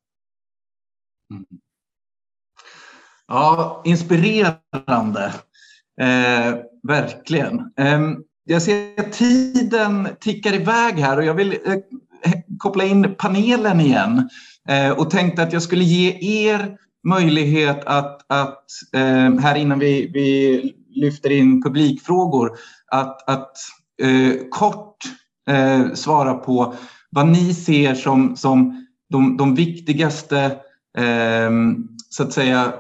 Mm. 1.34 1.46
Ja, 3.28 3.82
inspirerande. 3.86 5.34
Eh, 6.02 6.56
verkligen. 6.88 7.60
Eh, 7.80 8.02
jag 8.44 8.62
ser 8.62 9.00
att 9.00 9.14
tiden 9.14 10.08
tickar 10.20 10.54
iväg 10.54 10.94
här 10.94 11.18
och 11.18 11.24
jag 11.24 11.34
vill 11.34 11.52
eh, 11.52 12.34
koppla 12.58 12.84
in 12.84 13.16
panelen 13.18 13.80
igen. 13.80 14.30
Eh, 14.70 14.92
och 14.92 15.10
tänkte 15.10 15.44
att 15.44 15.54
jag 15.54 15.62
skulle 15.62 15.84
ge 15.84 16.18
er 16.48 16.78
möjlighet 17.08 17.86
att, 17.86 18.32
att 18.32 18.66
eh, 18.94 19.40
här 19.40 19.56
innan 19.56 19.80
vi, 19.80 20.12
vi 20.14 20.62
lyfter 20.90 21.30
in 21.32 21.64
publikfrågor, 21.64 22.52
att, 22.92 23.30
att 23.30 23.58
eh, 24.02 24.34
kort 24.50 24.98
eh, 25.50 25.94
svara 25.94 26.34
på 26.34 26.74
vad 27.10 27.28
ni 27.28 27.54
ser 27.54 27.96
som, 27.96 28.36
som 28.36 28.86
de, 29.10 29.38
de 29.38 29.56
viktigaste 29.56 30.46
eh, 30.98 31.52
så 32.10 32.24
att 32.24 32.34
säga, 32.34 32.74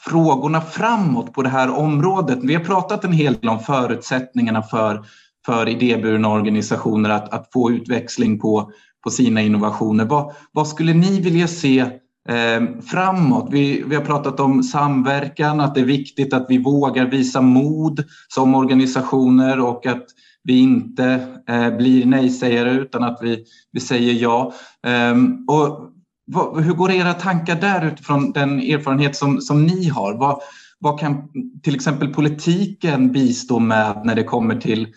frågorna 0.00 0.60
framåt 0.60 1.32
på 1.32 1.42
det 1.42 1.48
här 1.48 1.70
området. 1.70 2.38
Vi 2.42 2.54
har 2.54 2.64
pratat 2.64 3.04
en 3.04 3.12
hel 3.12 3.34
del 3.34 3.48
om 3.48 3.60
förutsättningarna 3.60 4.62
för, 4.62 5.04
för 5.46 5.68
idéburna 5.68 6.28
organisationer 6.28 7.10
att, 7.10 7.32
att 7.32 7.52
få 7.52 7.70
utväxling 7.70 8.38
på 8.38 8.72
på 9.08 9.12
sina 9.12 9.42
innovationer. 9.42 10.04
Vad, 10.04 10.32
vad 10.52 10.68
skulle 10.68 10.94
ni 10.94 11.20
vilja 11.20 11.48
se 11.48 11.80
eh, 12.28 12.80
framåt? 12.86 13.48
Vi, 13.50 13.82
vi 13.86 13.96
har 13.96 14.04
pratat 14.04 14.40
om 14.40 14.62
samverkan, 14.62 15.60
att 15.60 15.74
det 15.74 15.80
är 15.80 15.84
viktigt 15.84 16.32
att 16.32 16.46
vi 16.48 16.58
vågar 16.58 17.06
visa 17.06 17.40
mod 17.40 18.04
som 18.28 18.54
organisationer 18.54 19.60
och 19.60 19.86
att 19.86 20.04
vi 20.44 20.58
inte 20.58 21.26
eh, 21.48 21.76
blir 21.76 22.06
nej-sägare 22.06 22.70
utan 22.70 23.04
att 23.04 23.18
vi, 23.22 23.44
vi 23.72 23.80
säger 23.80 24.12
ja. 24.12 24.52
Eh, 24.86 25.16
och 25.56 25.90
vad, 26.26 26.64
hur 26.64 26.74
går 26.74 26.90
era 26.90 27.14
tankar 27.14 27.60
där 27.60 27.86
utifrån 27.86 28.32
den 28.32 28.58
erfarenhet 28.58 29.16
som, 29.16 29.40
som 29.40 29.66
ni 29.66 29.88
har? 29.88 30.14
Vad, 30.14 30.40
vad 30.78 31.00
kan 31.00 31.28
till 31.62 31.74
exempel 31.74 32.14
politiken 32.14 33.12
bistå 33.12 33.58
med 33.58 34.02
när 34.04 34.14
det 34.14 34.24
kommer 34.24 34.56
till 34.56 34.88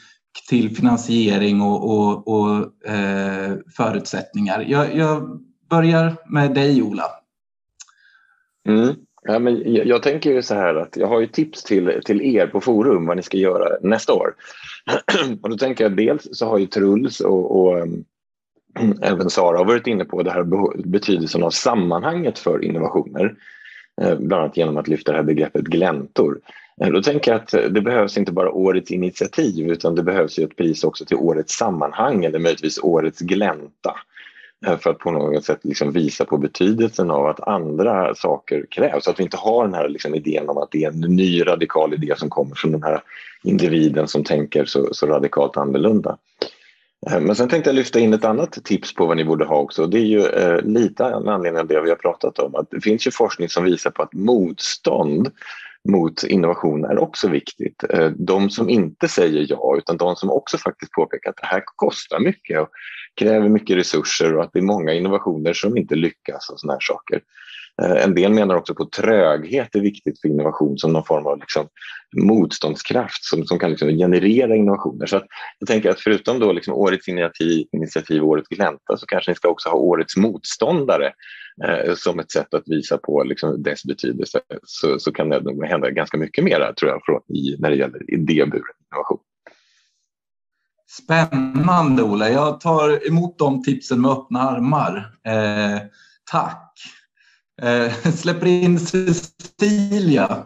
till 0.49 0.75
finansiering 0.75 1.61
och, 1.61 1.89
och, 1.89 2.27
och 2.27 2.87
eh, 2.89 3.53
förutsättningar. 3.75 4.65
Jag, 4.67 4.95
jag, 4.95 5.41
börjar 5.69 6.15
med 6.25 6.53
dig, 6.53 6.81
Ola. 6.81 7.03
Mm. 8.67 8.95
Ja, 9.23 9.39
men 9.39 9.73
jag, 9.73 9.85
jag, 9.85 10.03
tänker 10.03 10.31
ju 10.31 10.41
så 10.41 10.55
här 10.55 10.75
att 10.75 10.97
jag 10.97 11.07
har 11.07 11.19
ju 11.19 11.27
tips 11.27 11.63
till, 11.63 12.01
till 12.05 12.21
er 12.21 12.47
på 12.47 12.61
forum 12.61 13.05
vad 13.05 13.17
ni 13.17 13.23
ska 13.23 13.37
göra 13.37 13.77
nästa 13.81 14.13
år. 14.13 14.33
och 15.41 15.49
då 15.49 15.57
tänker 15.57 15.83
jag 15.83 15.95
dels 15.95 16.27
så 16.31 16.47
har 16.47 16.57
ju 16.57 16.67
Truls 16.67 17.19
och, 17.19 17.61
och 17.61 17.79
ehm, 17.79 18.03
även 19.01 19.29
Sara 19.29 19.63
varit 19.63 19.87
inne 19.87 20.05
på 20.05 20.23
det 20.23 20.31
här 20.31 20.43
betydelsen 20.87 21.43
av 21.43 21.49
sammanhanget 21.49 22.39
för 22.39 22.63
innovationer. 22.63 23.35
Eh, 24.01 24.19
bland 24.19 24.43
annat 24.43 24.57
genom 24.57 24.77
att 24.77 24.87
lyfta 24.87 25.11
det 25.11 25.17
här 25.17 25.25
begreppet 25.25 25.63
gläntor. 25.63 26.39
Eh, 26.83 26.89
då 26.89 27.01
tänker 27.01 27.31
jag 27.31 27.41
att 27.41 27.53
eh, 27.53 27.63
det 27.63 27.81
behövs 27.81 28.17
inte 28.17 28.31
bara 28.31 28.51
årets 28.51 28.91
initiativ 28.91 29.71
utan 29.71 29.95
det 29.95 30.03
behövs 30.03 30.39
ju 30.39 30.43
ett 30.43 30.55
pris 30.55 30.83
också 30.83 31.05
till 31.05 31.17
årets 31.17 31.53
sammanhang 31.53 32.25
eller 32.25 32.39
möjligtvis 32.39 32.79
årets 32.83 33.19
glänta 33.19 33.95
eh, 34.65 34.77
för 34.77 34.89
att 34.89 34.99
på 34.99 35.11
något 35.11 35.45
sätt 35.45 35.59
liksom 35.61 35.91
visa 35.91 36.25
på 36.25 36.37
betydelsen 36.37 37.11
av 37.11 37.27
att 37.27 37.47
andra 37.47 38.15
saker 38.15 38.65
krävs. 38.69 39.07
Att 39.07 39.19
vi 39.19 39.23
inte 39.23 39.37
har 39.37 39.65
den 39.65 39.73
här 39.73 39.89
liksom 39.89 40.15
idén 40.15 40.49
om 40.49 40.57
att 40.57 40.71
det 40.71 40.83
är 40.83 40.87
en 40.87 40.99
ny 40.99 41.47
radikal 41.47 41.93
idé 41.93 42.13
som 42.17 42.29
kommer 42.29 42.55
från 42.55 42.71
den 42.71 42.83
här 42.83 43.01
individen 43.43 44.07
som 44.07 44.23
tänker 44.23 44.65
så, 44.65 44.93
så 44.93 45.07
radikalt 45.07 45.57
annorlunda. 45.57 46.17
Men 47.21 47.35
sen 47.35 47.49
tänkte 47.49 47.69
jag 47.69 47.75
lyfta 47.75 47.99
in 47.99 48.13
ett 48.13 48.25
annat 48.25 48.63
tips 48.63 48.93
på 48.93 49.05
vad 49.05 49.17
ni 49.17 49.25
borde 49.25 49.45
ha 49.45 49.55
också. 49.55 49.87
Det 49.87 49.97
är 49.97 50.05
ju 50.05 50.25
eh, 50.25 50.61
lite 50.61 51.03
med 51.03 51.33
anledning 51.33 51.61
av 51.61 51.67
det 51.67 51.81
vi 51.81 51.89
har 51.89 51.95
pratat 51.95 52.39
om. 52.39 52.55
Att 52.55 52.71
det 52.71 52.81
finns 52.81 53.07
ju 53.07 53.11
forskning 53.11 53.49
som 53.49 53.63
visar 53.63 53.91
på 53.91 54.03
att 54.03 54.13
motstånd 54.13 55.31
mot 55.89 56.23
innovation 56.23 56.85
är 56.85 56.97
också 56.97 57.29
viktigt. 57.29 57.83
Eh, 57.89 58.09
de 58.09 58.49
som 58.49 58.69
inte 58.69 59.07
säger 59.07 59.45
ja, 59.49 59.75
utan 59.77 59.97
de 59.97 60.15
som 60.15 60.31
också 60.31 60.57
faktiskt 60.57 60.91
påpekar 60.91 61.29
att 61.29 61.37
det 61.41 61.47
här 61.47 61.63
kostar 61.75 62.19
mycket 62.19 62.59
och 62.59 62.69
kräver 63.15 63.49
mycket 63.49 63.77
resurser 63.77 64.35
och 64.35 64.43
att 64.43 64.49
det 64.53 64.59
är 64.59 64.63
många 64.63 64.93
innovationer 64.93 65.53
som 65.53 65.77
inte 65.77 65.95
lyckas 65.95 66.49
och 66.49 66.59
sådana 66.59 66.73
här 66.73 66.79
saker. 66.79 67.21
Eh, 67.81 68.03
en 68.03 68.15
del 68.15 68.33
menar 68.33 68.55
också 68.55 68.75
på 68.75 68.85
tröghet 68.85 69.75
är 69.75 69.79
viktigt 69.79 70.21
för 70.21 70.27
innovation 70.27 70.77
som 70.77 70.93
någon 70.93 71.05
form 71.05 71.25
av 71.25 71.39
liksom 71.39 71.67
motståndskraft 72.17 73.23
som, 73.23 73.45
som 73.45 73.59
kan 73.59 73.69
liksom 73.69 73.89
generera 73.89 74.55
innovationer. 74.55 75.05
Så 75.05 75.21
jag 75.59 75.67
tänker 75.67 75.89
att 75.89 75.99
förutom 75.99 76.39
då 76.39 76.51
liksom 76.51 76.73
årets 76.73 77.07
initiativ, 77.07 77.67
initiativ 77.71 78.23
årets 78.23 78.47
Glänta 78.47 78.97
så 78.97 79.05
kanske 79.05 79.31
ni 79.31 79.35
ska 79.35 79.49
också 79.49 79.69
ha 79.69 79.77
årets 79.77 80.17
motståndare 80.17 81.13
som 81.95 82.19
ett 82.19 82.31
sätt 82.31 82.53
att 82.53 82.63
visa 82.67 82.97
på 82.97 83.23
liksom 83.23 83.63
dess 83.63 83.85
betydelse. 83.85 84.39
Så, 84.63 84.99
så 84.99 85.11
kan 85.11 85.29
det 85.29 85.41
nog 85.41 85.65
hända 85.65 85.89
ganska 85.89 86.17
mycket 86.17 86.43
mer 86.43 86.73
tror 86.73 86.91
jag 86.91 87.01
från, 87.05 87.21
i, 87.37 87.55
när 87.59 87.69
det 87.69 87.75
gäller 87.75 88.13
idéburen 88.13 88.75
innovation. 88.91 89.19
Spännande 90.91 92.03
Ola, 92.03 92.29
jag 92.29 92.59
tar 92.59 93.07
emot 93.07 93.37
de 93.37 93.63
tipsen 93.63 94.01
med 94.01 94.11
öppna 94.11 94.41
armar. 94.41 95.17
Eh, 95.23 95.81
tack! 96.31 96.73
Eh, 97.61 97.93
släpper 98.15 98.47
in 98.47 98.79
Cecilia. 98.79 100.45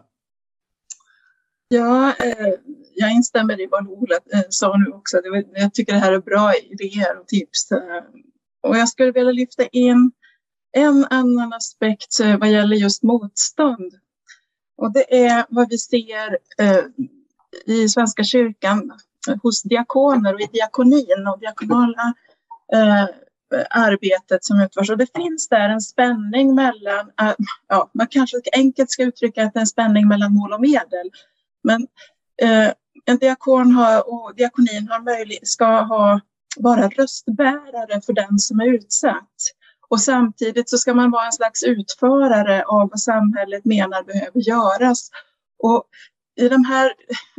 Ja, 1.67 2.13
eh, 2.19 2.53
jag 2.95 3.11
instämmer 3.11 3.61
i 3.61 3.67
vad 3.71 3.87
Ola 3.87 4.15
eh, 4.33 4.41
sa 4.49 4.77
nu 4.77 4.91
också. 4.91 5.17
Jag 5.55 5.73
tycker 5.73 5.93
det 5.93 5.99
här 5.99 6.13
är 6.13 6.19
bra 6.19 6.53
idéer 6.55 7.19
och 7.19 7.27
tips. 7.27 7.71
Eh, 7.71 8.03
och 8.63 8.77
jag 8.77 8.89
skulle 8.89 9.11
vilja 9.11 9.31
lyfta 9.31 9.67
in 9.67 10.11
en 10.75 11.05
annan 11.09 11.53
aspekt 11.53 12.19
eh, 12.19 12.37
vad 12.37 12.51
gäller 12.51 12.75
just 12.75 13.03
motstånd. 13.03 13.93
Och 14.77 14.93
det 14.93 15.25
är 15.25 15.45
vad 15.49 15.69
vi 15.69 15.77
ser 15.77 16.37
eh, 16.57 16.83
i 17.65 17.89
Svenska 17.89 18.23
kyrkan 18.23 18.91
hos 19.43 19.63
diakoner 19.63 20.33
och 20.33 20.41
i 20.41 20.49
diakonin 20.53 21.27
och 21.33 21.39
diakonala 21.39 22.13
eh, 22.73 23.05
arbetet 23.69 24.45
som 24.45 24.59
utförs. 24.61 24.89
Och 24.89 24.97
det 24.97 25.15
finns 25.15 25.49
där 25.49 25.69
en 25.69 25.81
spänning 25.81 26.55
mellan, 26.55 27.11
eh, 27.21 27.33
ja, 27.67 27.89
man 27.93 28.07
kanske 28.07 28.37
enkelt 28.53 28.91
ska 28.91 29.03
uttrycka 29.03 29.43
att 29.43 29.53
det 29.53 29.59
är 29.59 29.61
en 29.61 29.67
spänning 29.67 30.07
mellan 30.07 30.33
mål 30.33 30.53
och 30.53 30.61
medel. 30.61 31.11
Men 31.63 31.87
eh, 32.41 32.71
en 33.05 33.17
diakon 33.17 33.71
har, 33.71 34.13
och 34.13 34.35
diakonin 34.35 34.87
har 34.89 34.99
möjlig, 34.99 35.39
ska 35.47 35.65
ha, 35.65 36.21
vara 36.57 36.89
röstbärare 36.89 38.01
för 38.01 38.13
den 38.13 38.39
som 38.39 38.59
är 38.59 38.73
utsatt. 38.73 39.54
Och 39.87 40.01
samtidigt 40.01 40.69
så 40.69 40.77
ska 40.77 40.93
man 40.93 41.11
vara 41.11 41.25
en 41.25 41.31
slags 41.31 41.63
utförare 41.63 42.63
av 42.63 42.89
vad 42.89 42.99
samhället 42.99 43.65
menar 43.65 44.03
behöver 44.03 44.39
göras. 44.39 45.09
Och 45.63 45.83
i 46.37 46.49
de 46.49 46.65
här, 46.65 46.91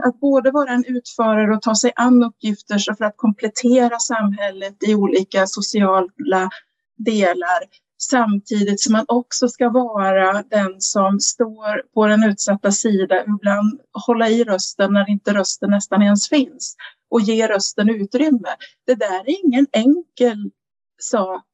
att 0.03 0.20
både 0.20 0.51
vara 0.51 0.70
en 0.70 0.84
utförare 0.84 1.55
och 1.55 1.62
ta 1.62 1.74
sig 1.74 1.92
an 1.97 2.22
uppgifter 2.22 2.94
för 2.94 3.05
att 3.05 3.16
komplettera 3.16 3.99
samhället 3.99 4.76
i 4.88 4.94
olika 4.94 5.47
sociala 5.47 6.51
delar 6.97 7.62
samtidigt 7.99 8.80
som 8.80 8.92
man 8.92 9.05
också 9.09 9.49
ska 9.49 9.68
vara 9.70 10.42
den 10.42 10.80
som 10.80 11.20
står 11.20 11.92
på 11.94 12.07
den 12.07 12.24
utsatta 12.24 12.72
sidan 12.72 13.18
och 13.18 13.38
ibland 13.40 13.80
hålla 14.07 14.28
i 14.28 14.44
rösten 14.44 14.92
när 14.92 15.11
inte 15.11 15.34
rösten 15.34 15.70
nästan 15.70 16.03
ens 16.03 16.28
finns 16.28 16.76
och 17.11 17.20
ge 17.20 17.49
rösten 17.49 17.90
utrymme. 17.90 18.49
Det 18.86 18.94
där 18.94 19.20
är 19.20 19.44
ingen 19.44 19.66
enkel 19.72 20.51
sak 20.99 21.44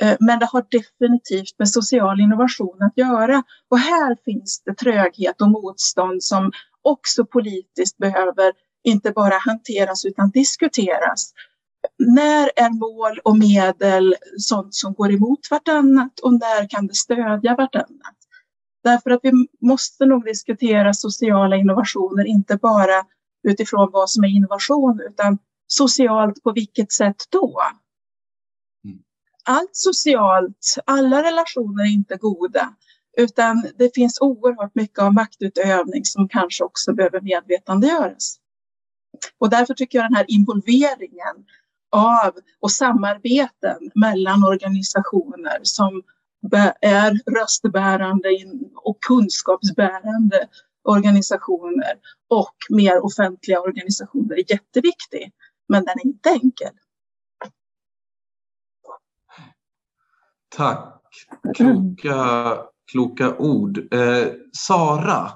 Eh, 0.00 0.16
men 0.20 0.38
det 0.38 0.46
har 0.46 0.64
definitivt 0.70 1.58
med 1.58 1.68
social 1.68 2.20
innovation 2.20 2.82
att 2.82 2.92
göra. 2.96 3.42
Och 3.70 3.78
här 3.78 4.16
finns 4.24 4.62
det 4.64 4.74
tröghet 4.74 5.40
och 5.40 5.50
motstånd 5.50 6.22
som 6.22 6.52
också 6.82 7.24
politiskt 7.24 7.98
behöver 7.98 8.52
inte 8.84 9.10
bara 9.10 9.34
hanteras 9.38 10.04
utan 10.04 10.30
diskuteras. 10.30 11.32
När 11.98 12.50
är 12.56 12.70
mål 12.70 13.20
och 13.24 13.38
medel 13.38 14.14
sånt 14.38 14.74
som 14.74 14.94
går 14.94 15.12
emot 15.12 15.40
vartannat 15.50 16.20
och 16.20 16.32
när 16.32 16.68
kan 16.68 16.86
det 16.86 16.94
stödja 16.94 17.56
vartannat? 17.56 18.16
Därför 18.84 19.10
att 19.10 19.20
vi 19.22 19.32
måste 19.60 20.06
nog 20.06 20.24
diskutera 20.24 20.94
sociala 20.94 21.56
innovationer, 21.56 22.26
inte 22.26 22.56
bara 22.56 23.04
utifrån 23.48 23.90
vad 23.92 24.10
som 24.10 24.24
är 24.24 24.28
innovation, 24.28 25.00
utan 25.08 25.38
socialt 25.66 26.42
på 26.42 26.52
vilket 26.52 26.92
sätt 26.92 27.16
då? 27.30 27.60
Allt 29.44 29.70
socialt, 29.76 30.74
alla 30.84 31.22
relationer 31.22 31.84
är 31.84 31.92
inte 31.92 32.16
goda, 32.16 32.74
utan 33.16 33.64
det 33.78 33.94
finns 33.94 34.20
oerhört 34.20 34.74
mycket 34.74 34.98
av 34.98 35.14
maktutövning 35.14 36.04
som 36.04 36.28
kanske 36.28 36.64
också 36.64 36.92
behöver 36.92 37.20
medvetandegöras. 37.20 38.36
Och 39.38 39.50
därför 39.50 39.74
tycker 39.74 39.98
jag 39.98 40.04
den 40.10 40.16
här 40.16 40.26
involveringen 40.28 41.44
av 41.92 42.32
och 42.60 42.72
samarbeten 42.72 43.90
mellan 43.94 44.44
organisationer 44.44 45.60
som 45.62 46.02
är 46.80 47.40
röstbärande 47.40 48.28
och 48.74 48.98
kunskapsbärande 49.02 50.48
organisationer 50.84 51.94
och 52.28 52.56
mer 52.70 53.04
offentliga 53.04 53.60
organisationer 53.60 54.34
är 54.34 54.52
jätteviktig. 54.52 55.32
Men 55.68 55.84
den 55.84 55.94
är 55.98 56.06
inte 56.06 56.30
enkel. 56.30 56.72
Tack. 60.56 61.00
Kloka, 61.56 62.56
kloka 62.92 63.36
ord. 63.36 63.94
Eh, 63.94 64.26
Sara, 64.52 65.30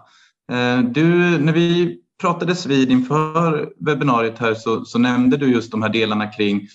eh, 0.52 0.80
du, 0.80 1.38
när 1.38 1.52
vi 1.52 1.98
pratades 2.20 2.66
vid 2.66 2.90
inför 2.90 3.68
webbinariet 3.80 4.38
här 4.38 4.54
så, 4.54 4.84
så 4.84 4.98
nämnde 4.98 5.36
du 5.36 5.52
just 5.52 5.70
de 5.70 5.82
här 5.82 5.88
delarna 5.88 6.26
kring 6.26 6.68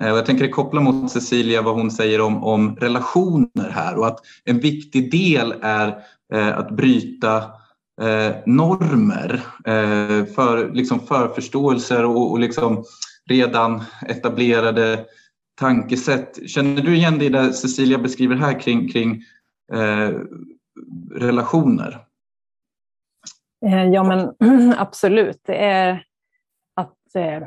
eh, 0.00 0.08
jag 0.08 0.26
tänker 0.26 0.48
koppla 0.48 0.80
mot 0.80 1.10
Cecilia 1.10 1.62
vad 1.62 1.74
hon 1.74 1.90
säger 1.90 2.20
om, 2.20 2.44
om 2.44 2.76
relationer 2.76 3.70
här 3.70 3.98
och 3.98 4.06
att 4.06 4.18
en 4.44 4.60
viktig 4.60 5.10
del 5.10 5.54
är 5.62 5.98
eh, 6.34 6.58
att 6.58 6.70
bryta 6.70 7.36
eh, 8.00 8.36
normer 8.46 9.40
eh, 9.64 10.34
för 10.34 10.74
liksom 10.74 11.00
förförståelser 11.00 12.04
och, 12.04 12.30
och 12.30 12.38
liksom 12.38 12.84
redan 13.30 13.82
etablerade 14.06 15.04
tankesätt. 15.58 16.50
Känner 16.50 16.82
du 16.82 16.96
igen 16.96 17.18
det 17.18 17.28
där 17.28 17.52
Cecilia 17.52 17.98
beskriver 17.98 18.36
här 18.36 18.60
kring, 18.60 18.88
kring 18.88 19.22
eh, 19.72 20.20
relationer? 21.14 22.04
Eh, 23.66 23.84
ja, 23.84 24.02
men 24.02 24.34
absolut. 24.78 25.40
Det 25.44 25.56
är 25.56 26.04
att 26.74 27.14
eh, 27.14 27.42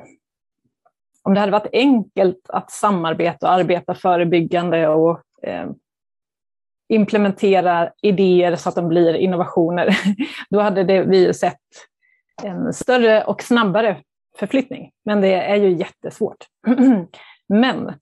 om 1.23 1.33
det 1.33 1.39
hade 1.39 1.51
varit 1.51 1.73
enkelt 1.73 2.49
att 2.49 2.71
samarbeta 2.71 3.47
och 3.47 3.53
arbeta 3.53 3.95
förebyggande 3.95 4.87
och 4.87 5.19
eh, 5.43 5.69
implementera 6.89 7.91
idéer 8.01 8.55
så 8.55 8.69
att 8.69 8.75
de 8.75 8.87
blir 8.87 9.13
innovationer, 9.13 9.97
då 10.49 10.59
hade 10.59 10.83
det, 10.83 11.03
vi 11.03 11.33
sett 11.33 11.57
en 12.43 12.73
större 12.73 13.23
och 13.23 13.43
snabbare 13.43 13.97
förflyttning. 14.39 14.91
Men 15.05 15.21
det 15.21 15.33
är 15.33 15.55
ju 15.55 15.69
jättesvårt. 15.69 16.45
Men 17.51 17.93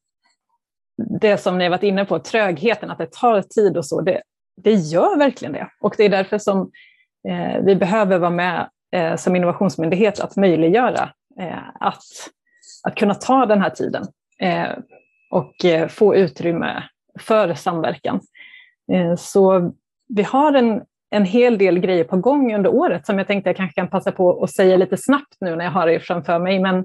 det 1.20 1.38
som 1.38 1.58
ni 1.58 1.64
har 1.64 1.72
varit 1.72 1.84
inne 1.84 2.06
på, 2.06 2.20
trögheten, 2.20 2.91
att 2.91 2.97
det 2.97 3.12
tar 3.12 3.41
tid 3.41 3.78
och 3.78 3.86
så, 3.86 4.02
det, 4.02 4.22
det 4.64 4.74
gör 4.74 5.18
verkligen 5.18 5.54
det. 5.54 5.70
Och 5.82 5.93
det 5.97 6.04
är 6.04 6.10
därför 6.10 6.38
som 6.38 6.72
eh, 7.28 7.64
vi 7.64 7.76
behöver 7.76 8.18
vara 8.18 8.30
med 8.30 8.70
eh, 8.91 9.16
som 9.16 9.36
innovationsmyndighet 9.36 10.20
att 10.20 10.36
möjliggöra 10.36 11.10
eh, 11.39 11.70
att, 11.80 12.04
att 12.84 12.95
kunna 12.95 13.16
ta 13.16 13.45
den 13.45 13.62
här 13.62 13.70
tiden 13.70 14.08
eh, 14.39 14.78
och 15.32 15.66
eh, 15.66 15.88
få 15.88 16.16
utrymme 16.16 16.84
för 17.20 17.54
samverkan. 17.54 18.20
Eh, 18.91 19.16
så 19.16 19.72
vi 20.08 20.24
har 20.24 20.54
en, 20.54 20.82
en 21.10 21.26
hel 21.26 21.58
del 21.58 21.80
grejer 21.80 22.04
på 22.04 22.18
gång 22.18 22.56
under 22.56 22.70
året 22.70 23.06
som 23.06 23.18
jag 23.18 23.28
tänkte 23.28 23.50
jag 23.50 23.58
kanske 23.58 23.82
kan 23.82 23.89
passa 23.89 24.12
på 24.12 24.43
att 24.43 24.52
säga 24.52 24.78
lite 24.78 24.97
snabbt 24.97 25.38
nu 25.39 25.56
när 25.56 25.66
jag 25.66 25.72
har 25.72 25.88
det 25.88 26.00
framför 26.00 26.39
mig. 26.39 26.60
Men 26.60 26.78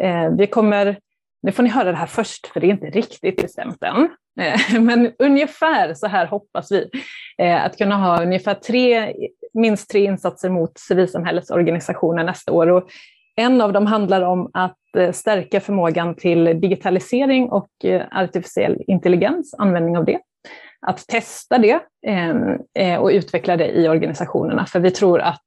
eh, 0.00 0.30
vi 0.38 0.46
kommer 0.46 0.98
nu 1.42 1.52
får 1.52 1.62
ni 1.62 1.68
höra 1.68 1.90
det 1.90 1.96
här 1.96 2.06
först, 2.06 2.46
för 2.46 2.60
det 2.60 2.66
är 2.66 2.70
inte 2.70 2.90
riktigt 2.90 3.42
bestämt 3.42 3.82
än. 3.82 4.08
Eh, 4.40 4.80
men 4.80 5.12
ungefär 5.18 5.94
så 5.94 6.06
här 6.06 6.26
hoppas 6.26 6.72
vi. 6.72 6.90
Eh, 7.38 7.64
att 7.64 7.78
kunna 7.78 7.96
ha 7.96 8.22
ungefär 8.22 8.54
tre, 8.54 9.14
minst 9.54 9.90
tre 9.90 10.04
insatser 10.04 10.50
mot 10.50 10.78
civilsamhällets 10.78 11.50
organisationer 11.50 12.24
nästa 12.24 12.52
år. 12.52 12.66
Och 12.66 12.88
en 13.36 13.60
av 13.60 13.72
dem 13.72 13.86
handlar 13.86 14.22
om 14.22 14.50
att 14.52 14.96
eh, 14.96 15.12
stärka 15.12 15.60
förmågan 15.60 16.14
till 16.14 16.44
digitalisering 16.44 17.48
och 17.50 17.70
artificiell 18.12 18.82
intelligens, 18.86 19.54
användning 19.54 19.98
av 19.98 20.04
det. 20.04 20.20
Att 20.86 21.06
testa 21.06 21.58
det 21.58 21.80
ehm, 22.06 22.98
och 23.00 23.08
utveckla 23.08 23.56
det 23.56 23.70
i 23.70 23.88
organisationerna, 23.88 24.66
för 24.66 24.80
vi 24.80 24.90
tror 24.90 25.20
att 25.20 25.42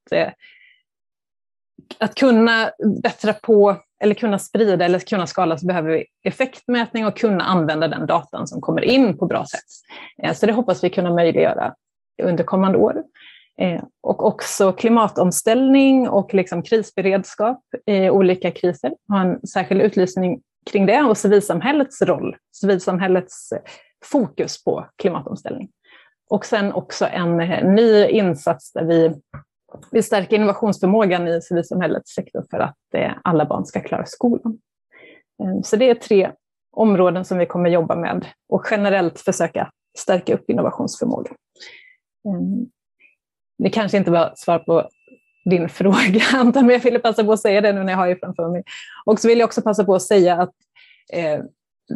att 1.97 2.15
kunna 2.15 2.71
bättra 3.03 3.33
på 3.33 3.77
eller 4.01 4.15
kunna 4.15 4.39
sprida 4.39 4.85
eller 4.85 4.99
kunna 4.99 5.27
skala 5.27 5.57
så 5.57 5.65
behöver 5.65 5.89
vi 5.89 6.05
effektmätning 6.23 7.05
och 7.05 7.17
kunna 7.17 7.43
använda 7.43 7.87
den 7.87 8.07
datan 8.07 8.47
som 8.47 8.61
kommer 8.61 8.81
in 8.81 9.17
på 9.17 9.25
bra 9.25 9.45
sätt. 9.45 9.65
Eh, 10.23 10.33
så 10.33 10.45
det 10.45 10.53
hoppas 10.53 10.83
vi 10.83 10.89
kunna 10.89 11.13
möjliggöra 11.13 11.73
under 12.23 12.43
kommande 12.43 12.77
år. 12.77 13.03
Eh, 13.59 13.83
och 14.01 14.25
också 14.25 14.71
klimatomställning 14.71 16.09
och 16.09 16.33
liksom 16.33 16.63
krisberedskap 16.63 17.63
i 17.85 18.09
olika 18.09 18.51
kriser. 18.51 18.93
Har 19.07 19.19
en 19.19 19.47
särskild 19.47 19.81
utlysning 19.81 20.41
kring 20.71 20.85
det 20.85 21.01
och 21.01 21.17
civilsamhällets 21.17 22.01
roll, 22.01 22.35
civilsamhällets 22.55 23.51
eh, 23.51 23.59
fokus 24.05 24.63
på 24.63 24.85
klimatomställning. 24.97 25.69
Och 26.29 26.45
sen 26.45 26.73
också 26.73 27.05
en 27.05 27.37
ny 27.75 28.05
insats 28.05 28.73
där 28.73 28.83
vi 28.83 29.15
vi 29.91 30.03
stärker 30.03 30.35
innovationsförmågan 30.35 31.27
i 31.27 31.41
civilsamhällets 31.41 32.13
sektor 32.13 32.45
för 32.51 32.59
att 32.59 32.77
eh, 32.93 33.11
alla 33.23 33.45
barn 33.45 33.65
ska 33.65 33.79
klara 33.81 34.05
skolan. 34.05 34.59
Eh, 35.43 35.61
så 35.63 35.75
det 35.75 35.89
är 35.89 35.95
tre 35.95 36.31
områden 36.71 37.25
som 37.25 37.37
vi 37.37 37.45
kommer 37.45 37.69
jobba 37.69 37.95
med 37.95 38.25
och 38.49 38.65
generellt 38.71 39.19
försöka 39.19 39.71
stärka 39.97 40.33
upp 40.33 40.49
innovationsförmågan. 40.49 41.35
Eh, 42.27 42.67
det 43.57 43.69
kanske 43.69 43.97
inte 43.97 44.11
var 44.11 44.33
svar 44.35 44.59
på 44.59 44.89
din 45.45 45.69
fråga, 45.79 46.21
Anton, 46.33 46.65
men 46.65 46.73
jag 46.73 46.83
ville 46.83 46.99
passa 46.99 47.23
på 47.23 47.31
att 47.31 47.41
säga 47.41 47.61
det 47.61 47.73
nu 47.73 47.83
när 47.83 47.93
jag 47.93 47.97
har 47.97 48.07
det 48.07 48.19
framför 48.19 48.49
mig. 48.49 48.63
Och 49.05 49.19
så 49.19 49.27
vill 49.27 49.39
jag 49.39 49.47
också 49.47 49.61
passa 49.61 49.83
på 49.83 49.95
att 49.95 50.01
säga 50.01 50.41
att 50.41 50.53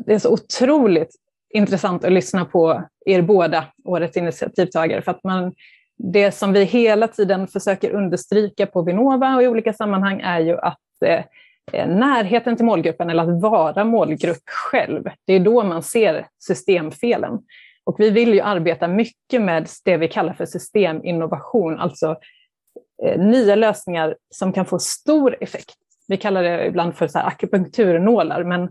det 0.05 0.13
är 0.13 0.19
så 0.19 0.33
otroligt 0.33 1.15
intressant 1.53 2.03
att 2.03 2.11
lyssna 2.11 2.45
på 2.45 2.83
er 3.05 3.21
båda, 3.21 3.65
årets 3.83 4.17
initiativtagare, 4.17 5.01
för 5.01 5.11
att 5.11 5.23
man, 5.23 5.53
det 5.97 6.31
som 6.31 6.53
vi 6.53 6.63
hela 6.63 7.07
tiden 7.07 7.47
försöker 7.47 7.91
understryka 7.91 8.65
på 8.65 8.81
Vinnova 8.81 9.35
och 9.35 9.43
i 9.43 9.47
olika 9.47 9.73
sammanhang 9.73 10.21
är 10.21 10.39
ju 10.39 10.57
att 10.57 10.79
eh, 11.05 11.23
eh, 11.73 11.87
närheten 11.87 12.55
till 12.55 12.65
målgruppen, 12.65 13.09
eller 13.09 13.23
att 13.23 13.41
vara 13.41 13.83
målgrupp 13.83 14.43
själv, 14.45 15.03
det 15.25 15.33
är 15.33 15.39
då 15.39 15.63
man 15.63 15.83
ser 15.83 16.27
systemfelen. 16.39 17.39
Och 17.83 17.99
vi 17.99 18.09
vill 18.09 18.33
ju 18.33 18.41
arbeta 18.41 18.87
mycket 18.87 19.41
med 19.41 19.67
det 19.85 19.97
vi 19.97 20.07
kallar 20.07 20.33
för 20.33 20.45
systeminnovation, 20.45 21.79
alltså 21.79 22.15
eh, 23.03 23.19
nya 23.19 23.55
lösningar 23.55 24.15
som 24.29 24.53
kan 24.53 24.65
få 24.65 24.79
stor 24.79 25.37
effekt. 25.41 25.75
Vi 26.07 26.17
kallar 26.17 26.43
det 26.43 26.65
ibland 26.65 26.95
för 26.95 27.07
så 27.07 27.19
här 27.19 27.27
akupunkturnålar, 27.27 28.43
men 28.43 28.69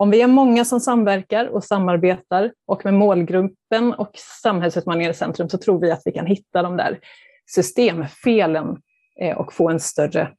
om 0.00 0.10
vi 0.10 0.20
är 0.20 0.26
många 0.26 0.64
som 0.64 0.80
samverkar 0.80 1.46
och 1.46 1.64
samarbetar 1.64 2.52
och 2.66 2.84
med 2.84 2.94
målgruppen 2.94 3.94
och 3.94 4.10
samhällsutmaningar 4.42 5.10
i 5.10 5.14
centrum 5.14 5.48
så 5.48 5.58
tror 5.58 5.80
vi 5.80 5.90
att 5.90 6.02
vi 6.04 6.12
kan 6.12 6.26
hitta 6.26 6.62
de 6.62 6.76
där 6.76 6.98
systemfelen 7.46 8.76
eh, 9.20 9.36
och 9.36 9.52
få 9.52 9.70
en 9.70 9.80
större, 9.80 10.32